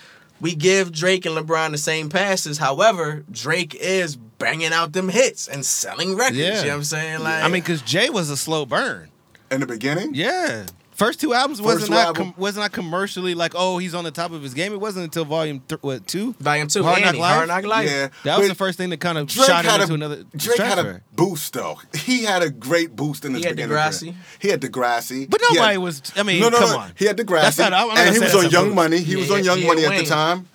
[0.40, 2.58] we give Drake and LeBron the same passes.
[2.58, 6.36] However, Drake is banging out them hits and selling records.
[6.36, 6.58] Yeah.
[6.58, 7.20] You know what I'm saying?
[7.20, 9.08] Like, I mean, because Jay was a slow burn.
[9.50, 10.14] in the beginning.
[10.14, 10.66] Yeah.
[10.96, 12.32] First two albums First wasn't two not album.
[12.32, 14.72] com- wasn't not commercially like oh he's on the top of his game.
[14.72, 17.34] It wasn't until volume th- what two volume two, Hard Knock Life?
[17.34, 17.90] Hard Knock Life.
[17.90, 19.92] Yeah, that was but the first thing that kind of Drake shot him had into
[19.92, 21.78] a another Drake had a boost though.
[21.94, 23.76] He had a great boost in his He had beginning.
[23.76, 24.00] Degrassi.
[24.00, 24.14] career.
[24.38, 25.28] He had Degrassi.
[25.28, 26.02] But He had- nobody was.
[26.16, 26.78] I mean, no, no, come no.
[26.78, 26.92] on.
[26.96, 28.74] He had Degrassi, That's not- I'm not and gonna he was on Young boost.
[28.76, 28.98] Money.
[29.00, 30.48] He Yeah, was on Young yeah, Money at the time,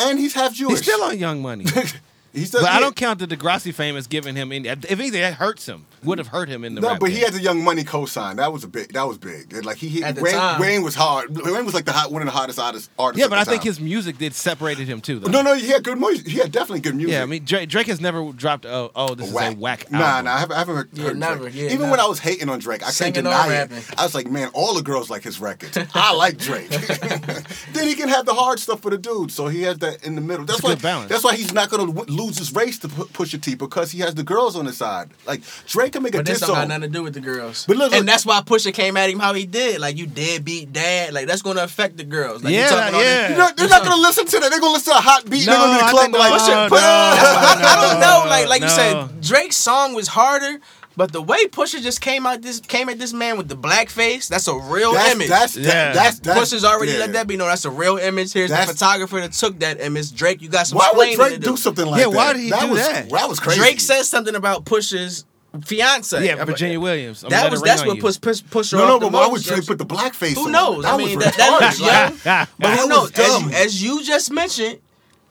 [0.00, 0.78] and he's half Jewish.
[0.78, 1.64] He's still on Young Money.
[2.32, 4.68] He's still, But I don't count the Degrassi fame as giving him any.
[4.68, 5.86] If anything, that hurts him.
[6.06, 8.36] Would have hurt him in the No, rap but he had the Young Money cosign.
[8.36, 8.92] That was a big.
[8.94, 9.52] That was big.
[9.64, 10.60] Like he, he At the Wayne, time.
[10.60, 11.36] Wayne was hard.
[11.36, 12.88] Wayne was like the hot, one of the hottest artists.
[12.98, 13.66] artists Yeah, at but the I think time.
[13.68, 15.18] his music did separated him too.
[15.18, 15.30] Though.
[15.30, 16.26] No, no, he had good music.
[16.28, 17.12] He had definitely good music.
[17.12, 18.64] Yeah, I mean Drake, Drake has never dropped.
[18.66, 19.90] Oh, oh, this is a whack.
[19.90, 20.24] Nah, album.
[20.26, 21.54] nah, I haven't, I haven't heard, Yeah, heard never, Drake.
[21.54, 21.90] yeah, Even never.
[21.90, 23.70] when I was hating on Drake, I Singing can't or deny it.
[23.70, 23.82] rapping.
[23.98, 25.76] I was like, man, all the girls like his records.
[25.94, 26.68] I like Drake.
[27.72, 30.14] then he can have the hard stuff for the dudes, so he has that in
[30.14, 30.44] the middle.
[30.44, 30.74] That's It's why.
[30.74, 31.08] good balance.
[31.10, 34.14] That's why he's not gonna lose his race to pu- Pusha T because he has
[34.14, 35.10] the girls on his side.
[35.26, 37.20] Like Drake can make a But this diss don't got nothing to do with the
[37.20, 37.64] girls.
[37.66, 39.80] But look, look- and that's why Pusha came at him how he did.
[39.80, 41.12] Like you deadbeat dad.
[41.12, 42.42] Like that's gonna affect the girls.
[42.44, 43.28] Like, you Yeah, talking all this- yeah.
[43.30, 44.50] You know, they're not gonna listen to that.
[44.50, 45.46] They're gonna listen to a hot beat.
[45.46, 46.80] No, they're gonna be I the club think like, no, Pusha, no, Pusha.
[46.82, 48.30] I, I don't know.
[48.30, 50.60] Like like you said, Drake's song was harder.
[50.98, 53.90] But the way Pusha just came out this came at this man with the black
[53.90, 55.28] face, that's a real That's, image.
[55.28, 55.64] that's, Yeah.
[55.92, 57.00] that, that's, that's, Pusha's already yeah.
[57.00, 57.48] let that be known.
[57.48, 58.32] That's a real image.
[58.32, 60.14] Here's That's- the photographer that took that image.
[60.14, 62.16] Drake, you got some Why would explaining Drake do something like Yeah, that?
[62.16, 63.10] why did he do was, that?
[63.10, 63.60] That was crazy.
[63.60, 65.26] Drake says something about Pusha's
[65.64, 66.24] fiance.
[66.24, 67.24] Yeah, Virginia Williams.
[67.24, 68.02] I'm That was that's ring what on you.
[68.02, 69.56] push push push her No, no, off the but why most, would you know?
[69.56, 70.52] Drake put the blackface Who on?
[70.52, 70.82] knows?
[70.84, 72.46] That I mean, that, that looks young.
[72.58, 73.12] But who knows?
[73.12, 74.78] As you, as you just mentioned,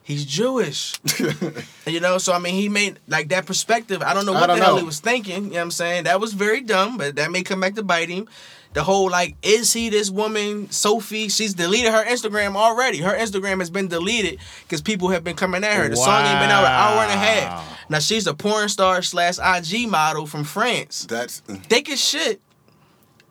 [0.02, 0.94] he's Jewish.
[1.86, 4.02] you know, so I mean, he made like that perspective.
[4.02, 5.44] I don't know what don't the hell he was thinking.
[5.44, 6.04] You know what I'm saying?
[6.04, 8.28] That was very dumb, but that may come back to bite him.
[8.72, 11.28] The whole like, is he this woman, Sophie?
[11.28, 12.98] She's deleted her Instagram already.
[12.98, 15.88] Her Instagram has been deleted because people have been coming at her.
[15.88, 17.75] The song ain't been out an hour and a half.
[17.88, 21.54] Now she's a porn star slash IG model from France That's uh.
[21.54, 22.40] thick as shit,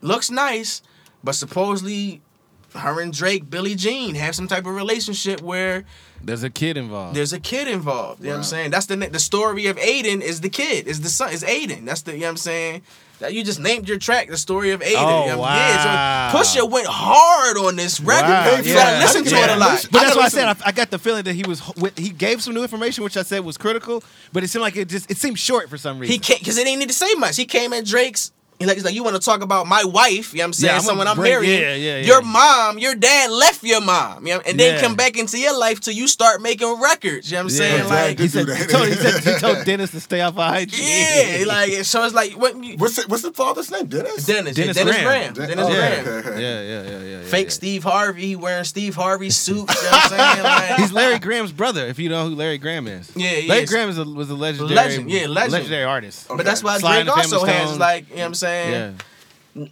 [0.01, 0.82] looks nice,
[1.24, 2.22] but supposedly
[2.74, 5.86] her and Drake, Billie Jean, have some type of relationship where
[6.22, 7.16] There's a kid involved.
[7.16, 8.22] there's a kid involved.
[8.22, 8.72] You know what I'm saying?
[8.72, 11.86] That's the the story of Aiden is the kid, is the son, is Aiden.
[11.86, 12.82] That's the you know what I'm saying?
[13.20, 14.95] That you just named your track the story of Aiden.
[14.97, 15.55] Oh, wow.
[15.55, 18.28] Yeah, so Pusha went hard on this record.
[18.30, 18.76] Wow, You yeah.
[18.76, 19.51] gotta listen to Yeah.
[19.51, 19.88] it a lot.
[19.91, 21.61] But I that's why I said I, I got the feeling that he was
[21.95, 24.03] he gave some new information, which I said was critical,
[24.34, 26.11] but it seemed like it just it seemed short for some reason.
[26.13, 27.38] He can't because it didn't need to say much.
[27.38, 28.32] He came at Drake's.
[28.60, 30.34] He like, he's like, you want to talk about my wife?
[30.34, 30.72] You know what I'm saying?
[30.72, 31.62] Yeah, I'm Someone I'm bring- marrying.
[31.62, 32.06] yeah, yeah, yeah.
[32.06, 34.26] Your mom, your dad left your mom.
[34.26, 34.82] You know, and then Yeah.
[34.82, 37.30] come back into your life till you start making records.
[37.30, 37.80] You know what I'm saying?
[37.84, 37.86] Yeah.
[37.88, 40.56] Like, Did he said, he told, he, said, he told Dennis to stay off of
[40.56, 40.72] IG.
[40.74, 43.88] yeah, like so it's like what what's the, what's the father's name?
[43.88, 44.26] Dennis.
[44.26, 45.06] Dennis, Dennis Dennis, Ram.
[45.06, 46.08] Ram, Den- Dennis oh, Ram.
[46.08, 46.41] okay, okay.
[46.41, 47.24] yeah, yeah, yeah, yeah, yeah.
[47.26, 47.51] Fake yeah.
[47.51, 49.56] Steve Harvey, he wearing Steve Harvey suit.
[49.56, 50.43] You know what I'm saying?
[50.45, 51.86] Like, He's Larry Graham's brother.
[51.88, 53.12] If you know who Larry Graham is.
[53.18, 53.66] Yeah, he Larry.
[53.66, 55.51] Graham is a, was a legendary, Legend, yeah, legend.
[55.53, 56.30] legendary artist.
[56.30, 56.38] Okay.
[56.38, 58.44] but that's why Sly Drake also has like, you know what I'm saying?
[58.45, 59.65] Yeah.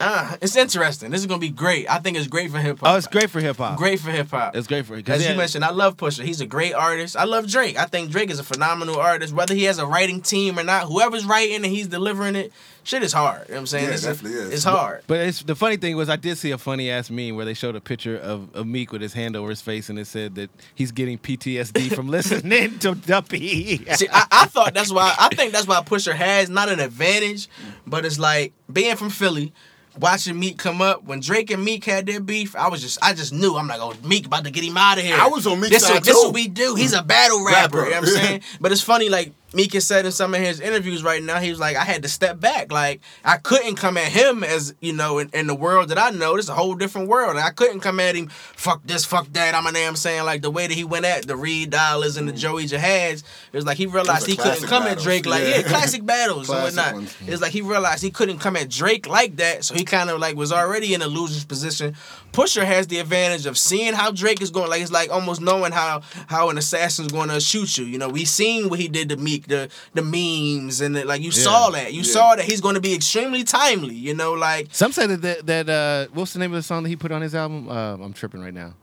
[0.00, 1.10] Ah, it's interesting.
[1.10, 1.90] This is gonna be great.
[1.90, 2.88] I think it's great for hip hop.
[2.88, 3.76] Oh, it's great for hip hop.
[3.76, 4.54] Great for hip hop.
[4.54, 6.24] It's great for As because you mentioned, I love Pusha.
[6.24, 7.16] He's a great artist.
[7.16, 7.76] I love Drake.
[7.76, 9.34] I think Drake is a phenomenal artist.
[9.34, 12.52] Whether he has a writing team or not, whoever's writing and he's delivering it,
[12.84, 13.48] shit is hard.
[13.48, 13.84] You know what I'm saying?
[13.86, 14.52] Yeah, it's definitely is.
[14.52, 15.02] It's hard.
[15.08, 17.54] But it's the funny thing was I did see a funny ass meme where they
[17.54, 20.36] showed a picture of, of Meek with his hand over his face and it said
[20.36, 23.84] that he's getting PTSD from listening to Duppy.
[23.94, 27.48] See, I, I thought that's why I think that's why Pusha has not an advantage,
[27.86, 29.52] but it's like being from Philly,
[30.00, 32.54] watching Meek come up when Drake and Meek had their beef.
[32.56, 34.98] I was just I just knew I'm like, oh Meek about to get him out
[34.98, 35.16] of here.
[35.18, 36.26] I was on Meek's this side, what- This too.
[36.26, 36.74] what we do.
[36.74, 37.78] He's a battle rapper.
[37.78, 37.84] Rapper.
[37.84, 38.42] You know what I'm saying?
[38.60, 41.48] But it's funny like Meek has said in some of his interviews right now, he
[41.48, 42.70] was like, I had to step back.
[42.70, 46.10] Like, I couldn't come at him as, you know, in, in the world that I
[46.10, 47.30] know, this is a whole different world.
[47.30, 49.54] And I couldn't come at him, fuck this, fuck that.
[49.54, 52.28] I'm a damn saying, like, the way that he went at the Reed Dollaz and
[52.28, 52.38] the mm.
[52.38, 53.22] Joey Jihads,
[53.52, 54.98] it was like he realized he couldn't come battles.
[54.98, 55.56] at Drake like, Yeah.
[55.56, 57.16] yeah, classic battles Classic and whatnot.
[57.26, 60.18] It's like he realized he couldn't come at Drake like that, so he kind of
[60.20, 61.94] like was already in a loser's position.
[62.32, 65.72] Pusha has the advantage of seeing how Drake is going, like it's like almost knowing
[65.72, 67.84] how how an assassin's going to shoot you.
[67.86, 71.20] You know, we seen what he did to Meek, the the memes, and the, like
[71.22, 72.12] you saw that, you Yeah.
[72.12, 73.94] saw that he's going to be extremely timely.
[73.94, 76.82] You know, like Some say that that, that uh, what's the name of the song
[76.82, 77.68] that he put on his album?
[77.68, 78.74] Uh, I'm tripping right now.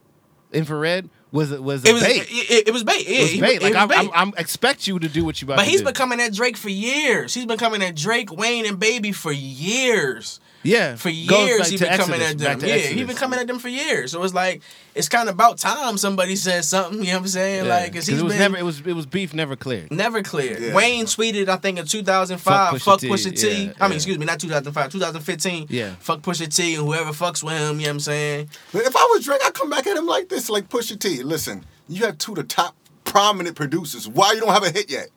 [0.53, 2.23] Infrared was it was it was bait.
[2.29, 3.05] It, it, was bait.
[3.09, 3.55] Yeah, it was he- bait.
[3.57, 3.97] it Like was I'm, bait.
[3.97, 5.85] I'm, I'm expect you to do what you about but to he's do.
[5.87, 7.33] been coming at Drake for years.
[7.33, 10.39] He's been coming at Drake, Wayne, and Baby for years.
[10.65, 12.59] Yeah for years he's been coming at them.
[12.59, 13.07] Yeah, he Exodus.
[13.07, 14.11] been coming at them for years.
[14.11, 14.61] So it's like
[14.93, 16.99] it's kind of about time somebody said something.
[16.99, 17.65] You know what I'm saying?
[17.65, 17.73] Yeah.
[17.75, 19.91] Like, cause 'Cause he's it was been never it was it was beef never cleared.
[19.91, 20.59] never clear.
[20.59, 20.73] Yeah.
[20.75, 23.35] Wayne tweeted, I think in 2005, Fuck fuck Pusha Pusha, T.
[23.35, 23.47] T.
[23.47, 25.67] I Yeah, mean, excuse me, not 2005, 2015.
[25.69, 25.95] Yeah.
[25.99, 27.79] Fuck Pusha T and whoever fucks with him.
[27.79, 28.49] You know what I'm saying?
[28.73, 31.21] But if I was Drake, I'd come back at him like this, like Pusha T.
[31.23, 34.07] Listen, you have two of the top prominent producers.
[34.07, 35.09] Why you don't have a hit yet?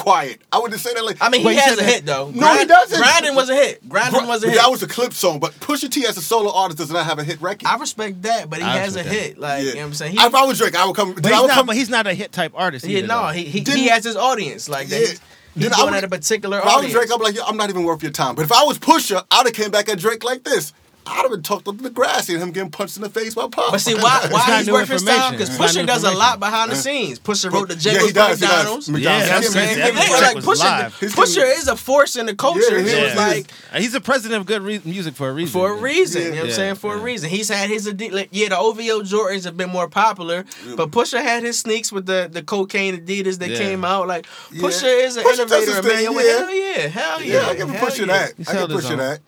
[0.00, 0.40] Quiet.
[0.50, 1.18] I would just say that like.
[1.20, 2.30] I mean, Wait, he has a hit though.
[2.30, 2.98] No, he doesn't.
[2.98, 3.86] Grinding was a hit.
[3.88, 4.60] Grinding was a But hit.
[4.62, 7.18] That was a Clipse song, but Pusha T as a solo artist does not have
[7.18, 7.66] a hit record.
[7.66, 9.06] I respect that, but he I has a that.
[9.06, 9.38] hit.
[9.38, 10.12] Like, you know what I'm saying?
[10.12, 11.14] He, if I was Drake, I would come.
[11.14, 11.66] But I he's would not come.
[11.66, 12.86] but he's not a hit type artist.
[12.86, 14.68] yeah, either, no, he, he, he has his audience.
[14.68, 15.00] Like, that.
[15.00, 15.06] Yeah.
[15.06, 15.20] He's,
[15.56, 16.94] Then he's I going would- at a particular If I was audience.
[16.94, 18.36] Drake, I'm like, Yo, I'm not even worth your time.
[18.36, 20.72] But if I was Pusha, I'd have came back at Drake like this.
[21.06, 23.34] I'd have been talked up in the grass and him getting punched in the face
[23.34, 23.72] by Pop.
[23.72, 25.32] But see, why not why he's new worth his time?
[25.32, 27.18] Because It's not Pusha does a lot behind the scenes.
[27.18, 28.38] Pusha wrote the yeah, jingles he does.
[28.38, 28.50] for He does.
[28.50, 28.88] McDonald's.
[28.90, 29.26] McDonald's.
[29.26, 29.76] Yeah, that's gives crazy.
[29.76, 31.00] me- Every Yeah, track like was Pusha, live.
[31.00, 32.60] He's Pusha is a force in the culture.
[32.78, 33.12] Yeah, he so is.
[33.12, 33.50] it's like
[33.82, 35.52] he's a president of good re- music for a reason.
[35.52, 36.22] for a reason.
[36.22, 36.74] You know what I'm saying?
[36.76, 37.30] For a reason.
[37.30, 40.44] He's had his adi- like, yeah, the OVO Jordans have been more popular,
[40.76, 43.58] but Pusha had his sneaks with the, the cocaine Adidas that Yeah.
[43.58, 44.06] came out.
[44.06, 44.62] Like Yeah.
[44.62, 45.82] Pusha is an Pusha innovator, man.
[45.82, 46.38] thing, Well, yeah.
[46.40, 47.40] Hell yeah, hell yeah.
[47.42, 48.30] Yeah, I give him hell Pusha that.
[48.32, 49.20] I give held Pusha that.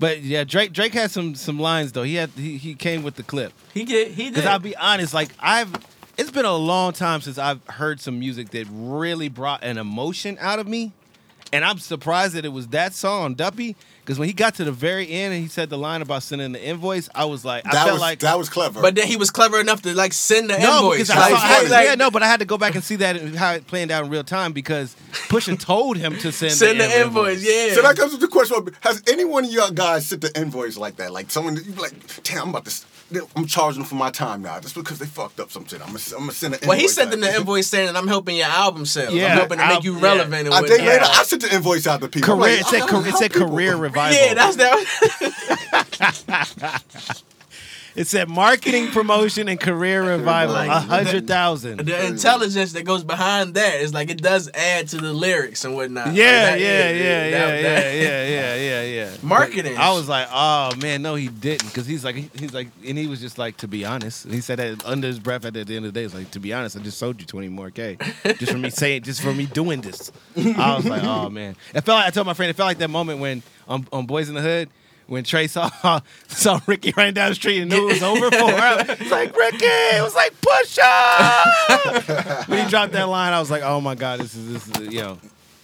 [0.00, 2.02] But yeah, Drake Drake had some some lines though.
[2.02, 3.52] He had he, he came with the clip.
[3.74, 4.08] He did.
[4.08, 4.34] He did.
[4.34, 5.70] Because I'll be honest, like I've
[6.16, 10.38] it's been a long time since I've heard some music that really brought an emotion
[10.40, 10.92] out of me.
[11.52, 13.74] And I'm surprised that it was that song, Duppy.
[14.04, 16.50] Because when he got to the very end and he said the line about sending
[16.52, 18.80] the invoice, I was like, I That felt was like that was clever.
[18.82, 21.08] but then he was clever enough to like send the no, invoice.
[21.08, 21.84] because I saw, I had, funny.
[21.86, 23.92] yeah, no, but I had to go back and see that and how it playing
[23.92, 24.96] out in real time because
[25.28, 27.44] Pusha told him to send, send the invoice.
[27.44, 27.74] Yeah.
[27.74, 30.76] So that comes with the question: Has any one of y'all guys sent the invoice
[30.76, 31.12] like that?
[31.12, 31.92] Like someone, you like,
[32.24, 35.38] "Damn, I'm about to, I'm charging them for my time now, just because they fucked
[35.38, 35.80] up some shit.
[35.82, 37.96] I'm gonna, I'm gonna send an invoice." Well, he sent them the invoice saying, that
[37.96, 39.12] "I'm helping your album sell.
[39.12, 40.02] Yeah, I'm helping to make I'll- you yeah.
[40.02, 42.36] relevant." And A day whatnot." later, I sent the invoice out to people.
[42.36, 44.18] Career, like, it said, it said career revival.
[44.18, 44.84] Yeah, that's that.
[47.96, 50.54] It said marketing, promotion, and career revival.
[50.56, 51.78] A hundred thousand.
[51.86, 55.74] the intelligence that goes behind that is like it does add to the lyrics and
[55.74, 56.08] whatnot.
[56.08, 59.16] Like, Yeah, that- yeah, yeah, yeah, that- yeah, that- yeah, yeah, yeah, yeah.
[59.22, 59.76] Marketing.
[59.76, 63.06] I was like, oh man, no, he didn't, because he's like, he's like, and he
[63.06, 65.84] was just like, to be honest, he said that under his breath at the end
[65.84, 67.96] of the day, he's like, to be honest, I just sold you twenty more k,
[68.38, 70.12] just for me saying, just for me doing this.
[70.36, 72.78] I was like, oh man, it felt like I told my friend, it felt like
[72.78, 74.68] that moment when on, on Boys in the Hood.
[75.10, 75.68] When Trey saw
[76.28, 79.36] saw Ricky running down the street and knew it was over for her, it's like
[79.36, 79.66] Ricky.
[79.66, 80.86] It was like Pusha.
[82.48, 84.94] when he dropped that line, I was like, oh my god, this is this is
[84.94, 85.18] you know.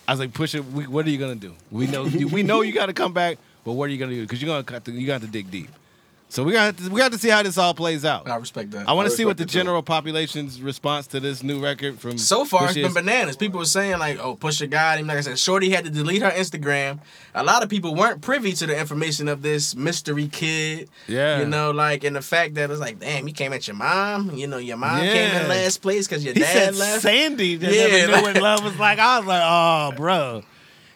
[0.09, 1.55] I was like, Pusha, we, what are you gonna do?
[1.71, 4.23] We know we know you got to come back, but what are you gonna do?
[4.23, 5.71] Because you're gonna you got to dig deep.
[6.29, 8.29] So we got to, we got to see how this all plays out.
[8.29, 8.89] I respect that.
[8.89, 9.59] I want to see what the it, too.
[9.59, 12.19] general population's response to this new record from.
[12.19, 12.95] So far, Pusha it's been is.
[12.95, 13.37] bananas.
[13.37, 16.23] People were saying like, "Oh, Pusha got him." Like I said, Shorty had to delete
[16.23, 16.99] her Instagram.
[17.35, 20.91] A lot of people weren't privy to the information of this mystery kid.
[21.07, 21.39] Yeah.
[21.39, 24.35] you know, like, and the fact that it's like, damn, he came at your mom.
[24.35, 25.43] You know, your mom came Yeah.
[25.43, 27.03] in last place because your He dad said left.
[27.03, 28.99] Sandy that Yeah, never knew like- what love was like.
[28.99, 30.43] I was like, oh, bro.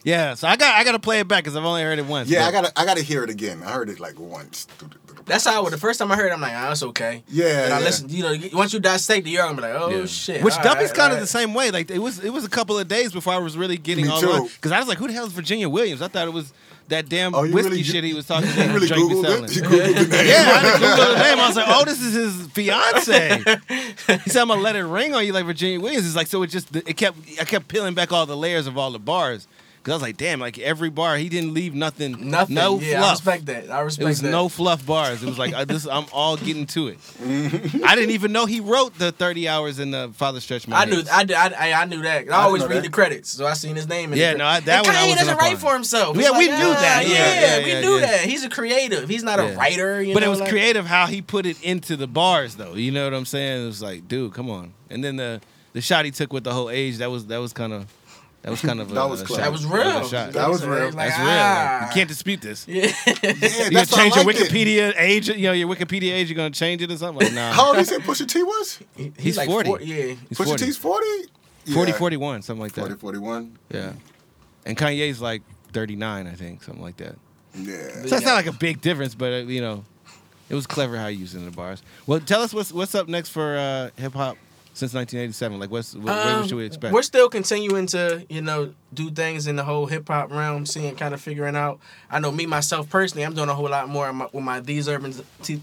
[0.02, 2.06] Yeah, so I got I got to play it back because I've only heard it
[2.06, 2.30] once.
[2.30, 3.62] Yeah, I gotta, I gotta hear it again.
[3.62, 4.64] I heard it like once.
[4.78, 5.68] through the That's how.
[5.68, 7.84] The first time I heard, it, I'm like, "Ah, it's okay." Yeah, And I yeah.
[7.84, 8.10] listened.
[8.10, 10.06] You know, once you dissect the I'm like, "Oh Yeah.
[10.06, 11.70] shit." Which all Duppy's right, kind all of the same way.
[11.70, 14.10] Like it was it was a couple of days before I was really getting Me
[14.12, 14.48] all too.
[14.56, 16.02] because I was like, who the hell is Virginia Williams?
[16.02, 16.52] I thought it was
[16.88, 18.74] that damn Oh, whiskey really- shit he was talking You about.
[18.74, 19.44] really Drake be googled selling.
[19.44, 19.54] it?
[19.56, 20.26] You googled the name?
[20.26, 21.38] Yeah, I didn't the name.
[21.38, 23.38] I was like, oh, this is his fiance.
[23.38, 26.04] he said, I'm gonna let it ring on you like Virginia Williams.
[26.06, 26.42] It's like so.
[26.42, 29.46] It just it kept I kept peeling back all the layers of all the bars
[29.82, 32.54] because I was like, damn, like every bar he didn't leave nothing, Nothing.
[32.54, 33.70] no yeah, I respect that.
[33.70, 34.04] I respect that.
[34.04, 34.30] It was that.
[34.30, 35.22] no fluff bars.
[35.22, 35.86] It was like I, this.
[35.86, 36.98] I'm all getting to it.
[37.84, 40.84] I didn't even know he wrote the 30 hours in the Father Stretch My I
[40.84, 41.08] knew, Hands.
[41.32, 42.30] I, I, I knew that.
[42.30, 42.82] I, always read that.
[42.84, 44.12] the credits, so I seen his name.
[44.12, 44.66] In Yeah, the no, I- credits.
[44.66, 45.58] that and one Kanye wasn't doesn't write on.
[45.60, 46.16] for himself.
[46.16, 47.04] Yeah, It's we like, knew that.
[47.06, 48.06] Ah, yeah, yeah, we yeah, knew yeah.
[48.06, 48.20] that.
[48.20, 49.08] He's a creative.
[49.08, 49.46] He's not Yeah.
[49.50, 50.02] a writer.
[50.02, 52.74] You but know, it was like- creative how he put it into the bars, though.
[52.74, 53.62] You know what I'm saying?
[53.62, 54.74] It was like, dude, come on.
[54.90, 55.40] And then the
[55.72, 56.98] the shot he took with the whole age.
[56.98, 57.86] That was that was kind of
[58.42, 59.36] that was kind of That a, was a shot.
[59.36, 60.08] That was a real.
[60.08, 60.32] shot.
[60.32, 60.84] That was real.
[60.86, 61.26] Like, That's real.
[61.26, 61.86] Like, ah.
[61.88, 62.66] you can't dispute this.
[62.66, 62.90] Yeah.
[63.06, 64.50] Yeah, You gonna that's why I change your liked it.
[64.50, 65.28] Wikipedia age?
[65.28, 66.30] You know your Wikipedia age.
[66.30, 67.26] You gonna change it or something?
[67.26, 67.52] Like, nah.
[67.52, 68.78] How old did you say Pusha T was?
[69.18, 69.68] He's like 40.
[69.68, 70.14] four- yeah.
[70.28, 70.64] He's Pusha 40.
[70.64, 71.06] T's 40?
[71.66, 71.74] Yeah.
[71.74, 72.80] 40, 41, something like that.
[72.80, 73.58] 40, 41.
[73.70, 73.92] Yeah.
[74.64, 77.16] And Kanye's like 39, I think, something like that.
[77.54, 77.88] Yeah.
[78.02, 79.84] So that's not like a big difference, but uh, you know,
[80.48, 81.82] it was clever how you used it in the bars.
[82.06, 84.36] Well, tell us what's what's up next for uh, hip hop
[84.72, 85.58] since 1987.
[85.58, 86.94] Like, what's what, what Um, should we expect?
[86.94, 90.96] We're still continuing to, you know, do things in the whole hip hop realm, seeing,
[90.96, 91.78] kind of figuring out.
[92.10, 94.88] I know me myself personally, I'm doing a whole lot more my- with my these
[94.88, 95.14] urban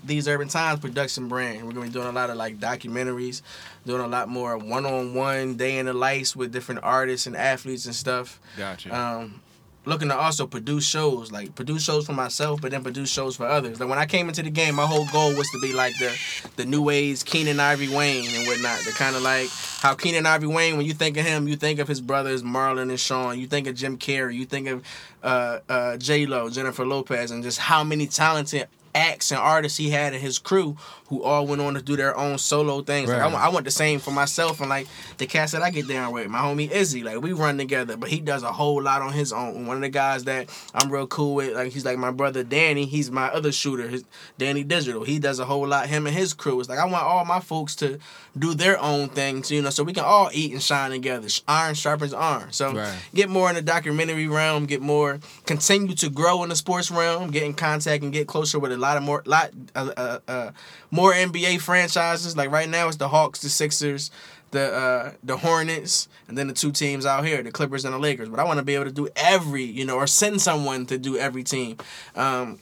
[0.05, 1.65] these urban times production brand.
[1.65, 3.41] We're gonna be doing a lot of like documentaries,
[3.85, 7.35] doing a lot more one on one day in the lights with different artists and
[7.35, 8.39] athletes and stuff.
[8.57, 8.95] Gotcha.
[8.95, 9.41] Um,
[9.87, 13.47] looking to also produce shows, like produce shows for myself, but then produce shows for
[13.47, 13.79] others.
[13.79, 16.15] Like when I came into the game, my whole goal was to be like the
[16.57, 18.79] the new age Keenen Ivory Wayans and whatnot.
[18.85, 21.79] The kind of like how Keenen Ivory Wayans, when you think of him, you think
[21.79, 23.39] of his brothers Marlon and Sean.
[23.39, 24.35] You think of Jim Carrey.
[24.35, 24.83] You think of
[25.23, 29.91] uh, uh, J Lo, Jennifer Lopez, and just how many talented acts and artists he
[29.91, 30.75] had in his crew
[31.09, 33.09] who all went on to do their own solo things.
[33.09, 33.31] Like I, Right.
[33.33, 34.87] want, I want the same for myself and like
[35.17, 36.27] the cats that I get down with.
[36.27, 39.31] My homie Izzy, like we run together, but he does a whole lot on his
[39.31, 39.65] own.
[39.67, 42.85] One of the guys that I'm real cool with, like he's like my brother Danny.
[42.85, 44.03] He's my other shooter, his,
[44.37, 45.03] Danny Digital.
[45.05, 45.87] He does a whole lot.
[45.87, 46.59] Him and his crew.
[46.59, 47.99] It's like I want all my folks to
[48.37, 51.27] do their own things, you know, so we can all eat and shine together.
[51.47, 52.51] Iron sharpens iron.
[52.51, 52.93] So Right.
[53.15, 57.31] get more in the documentary realm, get more, continue to grow in the sports realm,
[57.31, 60.51] get in contact and get closer with a lot of more, lot, uh, uh, uh,
[60.91, 62.35] more NBA franchises.
[62.37, 64.11] Like right now, it's the Hawks, the Sixers,
[64.51, 67.99] the uh, the Hornets, and then the two teams out here, the Clippers and the
[67.99, 68.29] Lakers.
[68.29, 70.97] But I want to be able to do every, you know, or send someone to
[70.97, 71.77] do every team.
[72.15, 72.59] Um,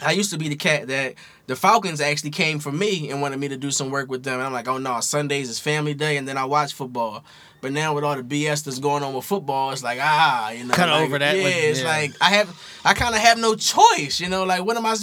[0.00, 1.14] I used to be the cat that
[1.46, 4.34] the Falcons actually came for me and wanted me to do some work with them.
[4.34, 7.24] And I'm like, oh no, Sundays is family day, and then I watch football.
[7.60, 10.64] But now with all the BS that's going on with football, it's like ah, you
[10.64, 13.38] know, Kinda like, over that, Yeah, like, it's like I have, I kind of have
[13.38, 14.44] no choice, you know.
[14.44, 14.96] Like what am I?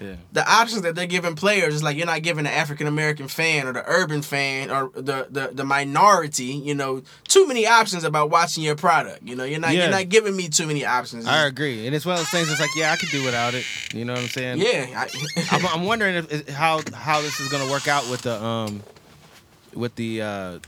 [0.00, 0.14] Yeah.
[0.32, 3.66] The options that they're giving players is like you're not giving the African American fan
[3.66, 8.30] or the urban fan or the, the the minority, you know, too many options about
[8.30, 9.22] watching your product.
[9.22, 9.82] You know, you're not Yeah.
[9.82, 11.26] you're not giving me too many options.
[11.26, 12.50] I agree, and it's one of those things.
[12.50, 13.64] It's like, yeah, I could do without it.
[13.92, 14.58] You know what I'm saying?
[14.58, 15.08] yeah, I,
[15.56, 18.82] I'm, I'm wondering if, how how this is gonna work out with the um
[19.74, 20.58] with the uh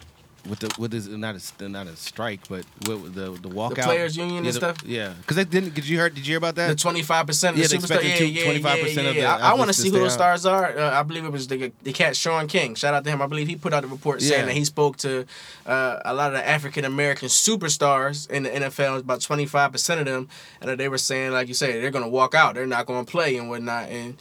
[0.49, 3.85] with the with this not a not a strike, but with the the walkout.
[3.85, 4.77] players' union and yeah, the- stuff?
[4.85, 5.75] Yeah, because they didn't.
[5.75, 6.15] Did you heard?
[6.15, 6.69] Did you hear about that?
[6.69, 7.57] The twenty five percent.
[7.57, 7.97] Yeah, the they superstar.
[8.03, 9.37] expected Yeah, yeah, 25% yeah, of yeah, the yeah.
[9.37, 10.77] I, I want to see who those stars are.
[10.77, 12.75] Uh, I believe it was the the cat Shaun King.
[12.75, 13.23] Shout out to him.
[13.23, 14.47] I believe he put out a report saying Yeah.
[14.47, 15.27] that he spoke to
[15.67, 18.99] uh, a lot of the African American superstars in the NFL.
[19.01, 20.29] About twenty five percent of them,
[20.61, 22.55] and they were saying, like you say, they're gonna walk out.
[22.55, 23.89] They're not gonna play and whatnot.
[23.89, 24.17] And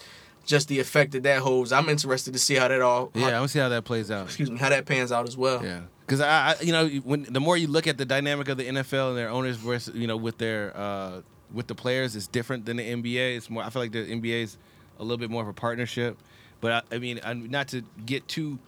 [0.46, 1.72] just the effect that that holds.
[1.72, 3.12] I'm interested to see how that all.
[3.14, 4.26] yeah, I want to see how that plays out.
[4.26, 5.64] Excuse me, how that pans out as well.
[5.64, 8.58] Yeah, because I, I, you know, when the more you look at the dynamic of
[8.58, 11.22] the NFL and their owners versus, you know, with their uh,
[11.54, 13.38] with the players, it's different than the NBA.
[13.38, 13.64] It's more.
[13.64, 14.58] I feel like the NBA is
[15.00, 16.18] a little bit more of a partnership.
[16.60, 18.60] But I, I mean, I, not to get too,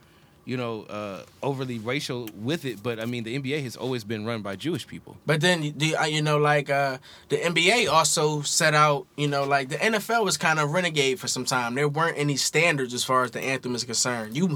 [0.46, 4.26] you know, uh, overly racial with it, but I mean, the NBA has always been
[4.26, 5.16] run by Jewish people.
[5.26, 6.98] But then the uh, you know like uh,
[7.30, 11.28] the NBA also set out you know like the NFL was kind of renegade for
[11.28, 11.76] some time.
[11.76, 14.36] There weren't any standards as far as the anthem is concerned.
[14.36, 14.48] You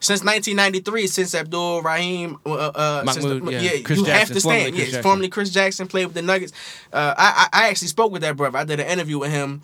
[0.00, 3.80] since 1993, since Abdul Rahim, uh, uh, since the- Mahmoud, yeah.
[3.82, 4.74] Chris you have Jackson, to formerly stand.
[4.74, 5.02] Chris Yes, Jackson.
[5.02, 6.52] formerly Chris Jackson played with the Nuggets.
[6.92, 8.58] Uh, I, I I actually spoke with that brother.
[8.58, 9.62] I did an interview with him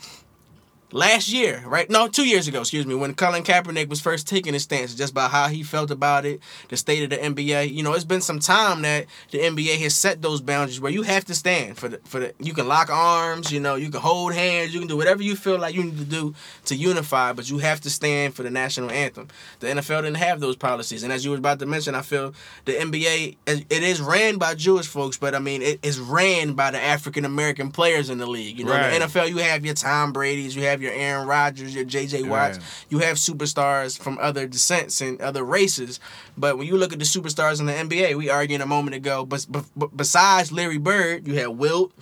[0.93, 1.88] last year, right?
[1.90, 5.12] No, two years ago, excuse me, when Colin Kaepernick was first taking his stance just
[5.12, 7.72] about how he felt about it, the state of the NBA.
[7.72, 11.03] You know, it's been some time that the NBA has set those boundaries where you
[11.03, 14.01] have to stand for the for the you can lock arms, you know, you can
[14.01, 16.34] hold hands, you can do whatever you feel like you need to do
[16.66, 19.28] to unify, but you have to stand for the national anthem.
[19.61, 21.03] The NFL didn't have those policies.
[21.03, 22.34] And as you were about to mention, I feel
[22.64, 26.53] the NBA it it is ran by Jewish folks, but I mean it is ran
[26.55, 28.59] by the African American players in the league.
[28.59, 28.99] You know, Right.
[28.99, 32.58] the NFL you have your Tom Brady's, you have your Aaron Rodgers, your JJ Watts,
[32.58, 32.66] Right.
[32.90, 36.00] you have superstars from other descents and other races.
[36.36, 39.24] But when you look at the superstars in the NBA, we arguing a moment ago,
[39.24, 41.92] but, but, besides Larry Bird, you had Wilt,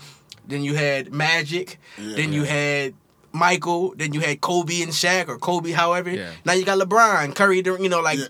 [0.48, 2.94] then you had Magic, then you had
[3.32, 6.10] Michael, then you had Kobe and Shaq or Kobe, however.
[6.10, 6.30] Yeah.
[6.44, 8.26] Now you got LeBron, Curry, you know, like Yeah.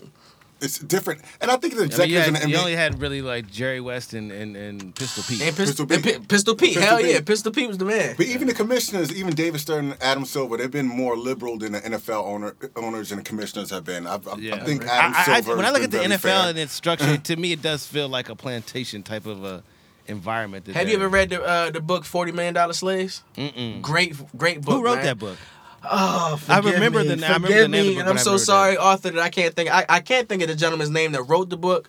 [0.62, 1.22] It's different.
[1.40, 3.22] And I think the I mean, executives you, had- in the you only had really
[3.22, 5.40] like Jerry West and, and, and Pistol Pete.
[5.42, 6.16] and Pistol, Pistol Pete.
[6.16, 6.74] and Pi- Pistol Pete.
[6.74, 7.10] Pistol Hell Pete.
[7.14, 8.14] yeah, Pistol Pete was the man.
[8.16, 11.72] But even the commissioners, even David Stern and Adam Silver, they've been more liberal than
[11.72, 14.06] the NFL owner, owners and commissioners have been.
[14.06, 14.56] I, I, Yeah.
[14.56, 15.56] I think I- Adam I- I- Silver.
[15.56, 16.48] when I has look at the NFL fair.
[16.50, 19.62] and its structure, to me it does feel like a plantation type of a
[20.06, 20.64] environment.
[20.64, 23.22] That Have you ever read the uh, the book Forty Million Dollar Slaves?
[23.36, 23.80] Mm-mm.
[23.80, 24.74] Great, great book.
[24.74, 25.04] Who wrote man.
[25.04, 25.38] that book?
[25.82, 27.08] Oh, I forgive remember me.
[27.14, 29.20] the- I remember Forgive the name of the me, and I'm so sorry, author, that
[29.22, 29.70] I can't think.
[29.74, 31.88] I, I can't think of the gentleman's name that wrote the book.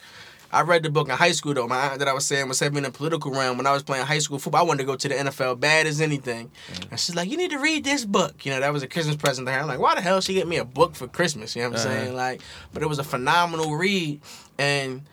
[0.54, 1.68] I read the book in high school though.
[1.68, 3.56] My aunt that I was saying was heavy in the political realm.
[3.58, 5.88] When I was playing high school football, I wanted to go to the NFL bad
[5.88, 6.52] as anything.
[6.90, 9.16] And she's like, "You need to read this book." You know, that was a Christmas
[9.16, 9.60] present to her.
[9.62, 11.80] I'm like, "Why the hell she get me a book for Christmas?" You know what
[11.80, 11.98] I'm Uh-huh.
[12.00, 12.16] saying?
[12.16, 12.42] Like,
[12.74, 14.20] but it was a phenomenal read,
[14.58, 15.04] and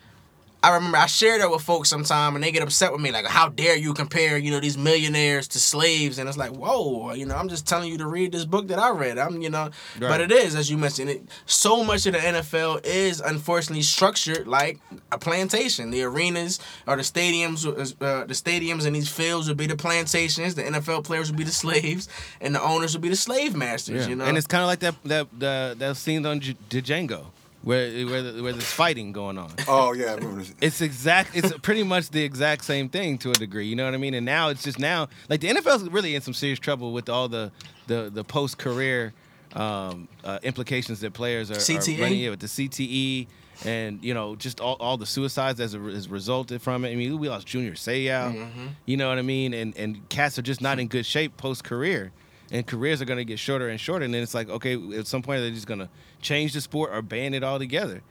[0.61, 3.25] I remember I shared that with folks sometime, and they get upset with me, like,
[3.25, 7.25] "How dare you compare, you know, these millionaires to slaves?" And it's like, "Whoa, you
[7.25, 9.17] know, I'm just telling you to read this book that I read.
[9.17, 9.69] I'm, you know,
[10.09, 11.21] but it is, as you mentioned, it.
[11.45, 14.79] So much of the NFL is unfortunately structured like
[15.13, 15.91] a plantation.
[15.91, 20.55] The arenas or the stadiums, uh, the stadiums and these fields would be the plantations.
[20.55, 22.09] The NFL players would be the slaves,
[22.41, 24.03] and the owners would be the slave masters.
[24.03, 24.09] Yeah.
[24.09, 27.27] You know, And it's kind of like that that the that scene on J- Django
[27.63, 29.51] where where the, where there's fighting going on.
[29.67, 30.43] Oh yeah, I remember.
[30.61, 31.35] It's exact.
[31.35, 33.67] It's pretty much the exact same thing to a degree.
[33.67, 34.13] You know what I mean?
[34.13, 37.27] And now it's just now like the NFL's really in some serious trouble with all
[37.27, 37.51] the
[37.87, 39.13] the the post career
[39.55, 41.97] um, uh, implications that players are, CTE?
[41.97, 43.27] are running yeah, with the CTE
[43.65, 46.91] and you know just all, all the suicides as a, as resulted from it.
[46.91, 48.69] I mean, we lost Junior Seau.
[48.85, 49.53] You know what I mean?
[49.53, 52.11] And and cats are just not in good shape post career.
[52.51, 55.05] And careers are going to get shorter and shorter, and then it's like, okay, at
[55.05, 55.89] some point they're just going to
[56.21, 58.01] change the sport or ban it altogether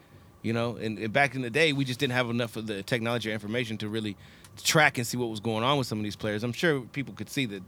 [0.42, 0.76] you know?
[0.76, 3.34] And, and back in the day we just didn't have enough of the technology or
[3.34, 4.16] information to really
[4.62, 6.42] track and see what was going on with some of these players.
[6.42, 7.62] I'm sure people could see that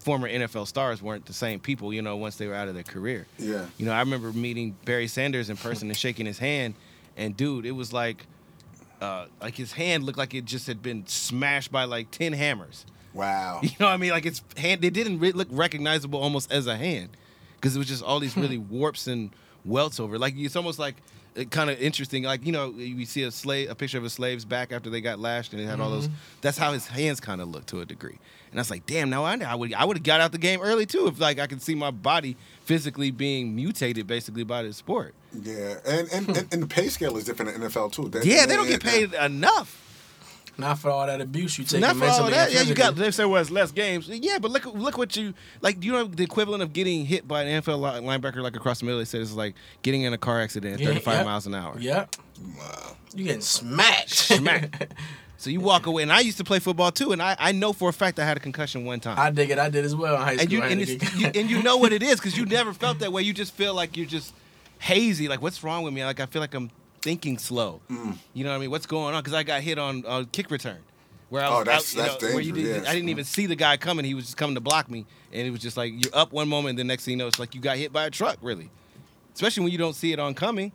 [0.00, 2.82] former nfl stars weren't the same people you know once they were out of their
[2.82, 3.24] career.
[3.38, 3.66] Yeah.
[3.78, 6.74] you know i remember meeting barry sanders in person and shaking his hand
[7.16, 8.26] and dude it was like
[9.00, 12.84] uh, like his hand looked like it just had been smashed by like 10 hammers
[13.14, 13.60] Wow.
[13.62, 14.10] you know what I mean?
[14.10, 14.80] Like its hand.
[14.80, 17.10] They didn't re- look recognizable almost as a hand
[17.56, 18.78] because it was just all these really hmm.
[18.78, 19.30] warps and
[19.64, 20.18] welts over.
[20.18, 20.96] Like it's almost like
[21.36, 22.24] uh, kind of interesting.
[22.24, 25.00] Like you know, you see a slave, a picture of a slave's back after they
[25.00, 26.08] got lashed, and it had all those.
[26.08, 26.16] Mm-hmm.
[26.40, 28.18] That's how his hands kind of look to a degree.
[28.50, 30.32] And I was like, damn, now I know I would I would have got out
[30.32, 34.44] the game early too if like I could see my body physically being mutated basically
[34.44, 35.14] by the sport.
[35.32, 38.08] Yeah, and and, and and the pay scale is different in NFL too.
[38.08, 39.81] They- Yeah, they don't get paid enough.
[40.58, 42.48] Not for all that abuse you take Not for all that.
[42.48, 42.94] and Yeah, you got.
[42.94, 43.04] physically.
[43.04, 44.08] They say was less games.
[44.08, 45.80] Yeah, but look, look what you like.
[45.80, 48.80] Do you know the equivalent of getting hit by an NFL li- linebacker like across
[48.80, 48.98] the middle?
[48.98, 51.26] They said it's like getting in a car accident at Yeah, 35 yep.
[51.26, 51.76] miles an hour.
[51.78, 52.16] Yep.
[52.58, 52.96] Wow.
[53.14, 54.10] You getting smacked.
[54.10, 54.92] Smack.
[55.38, 57.72] So you walk away, and I used to play football too, and I, I know
[57.72, 59.18] for a fact I had a concussion one time.
[59.18, 59.58] I dig it.
[59.58, 60.42] I did as well in high school.
[60.42, 63.00] and you and, it's, you and you know what it is because you never felt
[63.00, 63.22] that way.
[63.22, 64.32] You just feel like you're just
[64.78, 65.26] hazy.
[65.26, 66.04] Like what's wrong with me?
[66.04, 66.70] Like I feel like I'm
[67.02, 67.80] thinking slow.
[67.90, 68.16] Mm.
[68.32, 68.70] You know what I mean?
[68.70, 69.20] What's going on?
[69.22, 70.78] Because I got hit on uh, kick return.
[71.28, 72.90] Where I was, Oh, that's- I, you that's know, where you dangerous, didn't, yes.
[72.90, 74.04] I didn't even see the guy coming.
[74.04, 76.48] He was just coming to block me, and it was just like you're up one
[76.48, 78.36] moment, and the next thing you know, it's like you got hit by a truck.
[78.42, 78.70] Really,
[79.34, 80.72] especially when you don't see it on coming.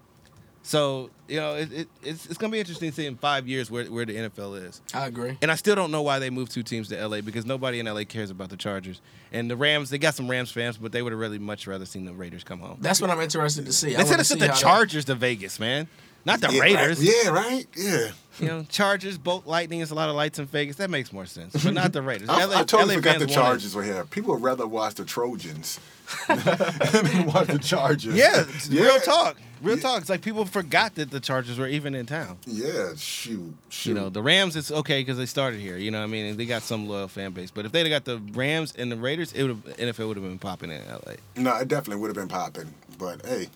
[0.63, 3.69] So you know, it, it, it's it's gonna be interesting to see in five years
[3.71, 4.81] where where the NFL is.
[4.93, 5.37] I agree.
[5.41, 7.85] And I still don't know why they moved two teams to LA because nobody in
[7.85, 8.99] LA cares about the Chargers.
[9.31, 11.85] And the Rams, they got some Rams fans, but they would have really much rather
[11.85, 12.79] seen the Raiders come home.
[12.81, 13.89] That's what I'm interested to see.
[13.95, 15.87] I They said wanna to send the how that- Chargers to Vegas, man.
[16.27, 16.99] Not the yeah, Raiders.
[16.99, 17.13] Right.
[17.23, 17.65] Yeah, right.
[17.75, 18.07] Yeah.
[18.39, 20.75] You know, Chargers, boat lightning, is a lot of lights in Vegas.
[20.75, 21.63] That makes more sense.
[21.63, 22.29] But not the Raiders.
[22.29, 23.25] I, LA I totally LA forgot the.
[23.25, 24.05] Chargers were here.
[24.05, 25.79] People would rather watch the Trojans
[26.27, 28.13] than watch the Chargers.
[28.13, 28.83] Yeah, Yeah.
[28.83, 29.37] real talk.
[29.61, 29.81] Real Yeah.
[29.81, 30.01] talk.
[30.01, 32.37] It's like people forgot that the Chargers were even in town.
[32.45, 33.89] Yeah, shoot, shoot.
[33.89, 35.77] You know, the Rams, it's okay because they started here.
[35.77, 36.25] You know what I mean?
[36.27, 37.49] And they got some loyal fan base.
[37.49, 40.17] But if they'd have got the Rams and the Raiders, it would have NFL would
[40.17, 41.13] have been popping in LA.
[41.37, 42.71] no, it definitely would have been popping.
[42.99, 43.47] But hey,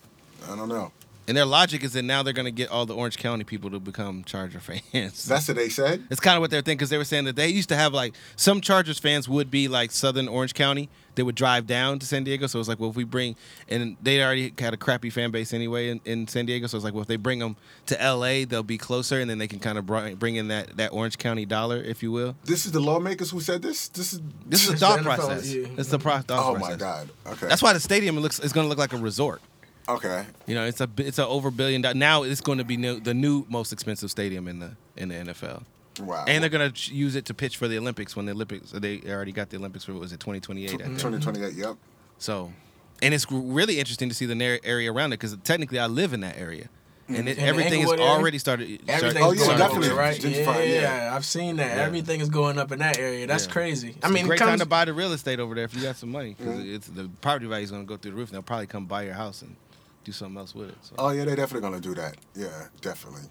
[0.50, 0.92] I don't know.
[1.28, 3.70] And their logic is that now they're going to get all the Orange County people
[3.70, 4.60] to become Charger
[4.92, 5.24] fans.
[5.26, 6.04] That's what they said.
[6.10, 7.94] it's kind of what they're thinking because they were saying that they used to have
[7.94, 10.90] like some Chargers fans would be like Southern Orange County.
[11.16, 12.48] They would drive down to San Diego.
[12.48, 13.36] So it's like, well, if we bring,
[13.70, 16.68] and they already had a crappy fan base anyway in, in San Diego.
[16.68, 17.56] So it's like, well, if they bring them
[17.88, 20.78] to LA, they'll be closer and then they can kind of bring, bring in that,
[20.78, 22.36] that Orange County dollar, if you will.
[22.46, 23.90] This is the lawmakers who said this.
[23.90, 24.22] This is.
[24.48, 25.54] This is a It's thought process.
[25.54, 25.68] yeah.
[25.78, 26.72] It's the pro- thought Oh process.
[26.72, 27.10] my God.
[27.28, 27.48] Okay.
[27.48, 29.42] That's why the stadium looks is going to look like a resort.
[29.90, 30.26] Okay.
[30.46, 31.96] You know, it's a it's a over billion dollar.
[31.96, 35.16] Now it's going to be new, the new most expensive stadium in the in the
[35.16, 35.64] NFL.
[36.00, 36.26] Wow.
[36.28, 38.72] And they're gonna use it to pitch for the Olympics when the Olympics.
[38.72, 40.72] They already got the Olympics for what was it 2028?
[40.72, 41.76] 2028, Yep.
[42.18, 42.54] So,
[43.02, 46.22] and it's really interesting to see the area around it because technically I live in
[46.22, 46.70] that area,
[47.06, 47.16] mm-hmm.
[47.16, 48.82] and it, In the everything is already started.
[48.88, 49.90] Everything's Oh, yeah, going definitely.
[49.90, 50.18] up, right?
[50.18, 51.16] Gentrify, Yeah, yeah.
[51.16, 51.76] I've seen that.
[51.76, 51.84] Yeah.
[51.84, 53.28] Everything is going up in that area.
[53.28, 53.52] That's Yeah.
[53.52, 53.90] crazy.
[53.90, 55.66] It's I mean, a great it comes, time to buy the real estate over there
[55.66, 56.76] if you got some money because mm-hmm.
[56.76, 58.30] it's the property value is gonna go through the roof.
[58.30, 59.56] and They'll probably come buy your house and
[60.04, 60.78] do something else with it.
[60.82, 60.96] So.
[60.98, 62.18] Oh yeah, they're definitely gonna do that.
[62.36, 63.24] Yeah, definitely.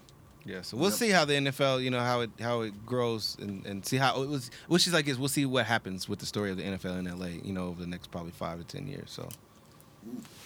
[0.43, 0.97] Yeah, so we'll Yep.
[0.97, 4.21] see how the NFL, you know, how it how it grows and, and see how
[4.23, 4.49] it was.
[4.67, 7.05] What she's like is we'll see what happens with the story of the NFL in
[7.05, 9.11] LA, you know, over the next probably five to ten years.
[9.11, 9.29] So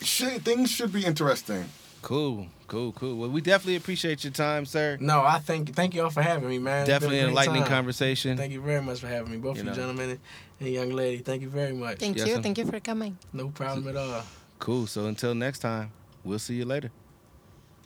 [0.01, 1.65] Shit, things should be interesting.
[2.01, 3.15] cool, cool, cool.
[3.15, 4.97] Well, we definitely appreciate your time, sir.
[4.99, 6.81] No, I thank thank y'all for having me, man.
[6.81, 7.71] It's been a Definitely an enlightening time.
[7.71, 8.35] conversation.
[8.37, 9.75] Thank you very much for having me, both You of you know.
[9.77, 10.19] gentlemen and-
[10.59, 11.21] and young lady.
[11.21, 11.99] Thank you very much.
[11.99, 12.35] Thank Yes, you.
[12.35, 12.41] sir.
[12.41, 13.17] Thank you for coming.
[13.33, 14.23] No problem at all.
[14.59, 14.87] Cool.
[14.87, 15.91] So until next time,
[16.25, 16.91] we'll see you later.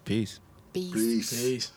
[0.06, 0.40] Peace.
[0.74, 0.94] Peace.
[0.94, 1.44] Peace.
[1.44, 1.72] Peace.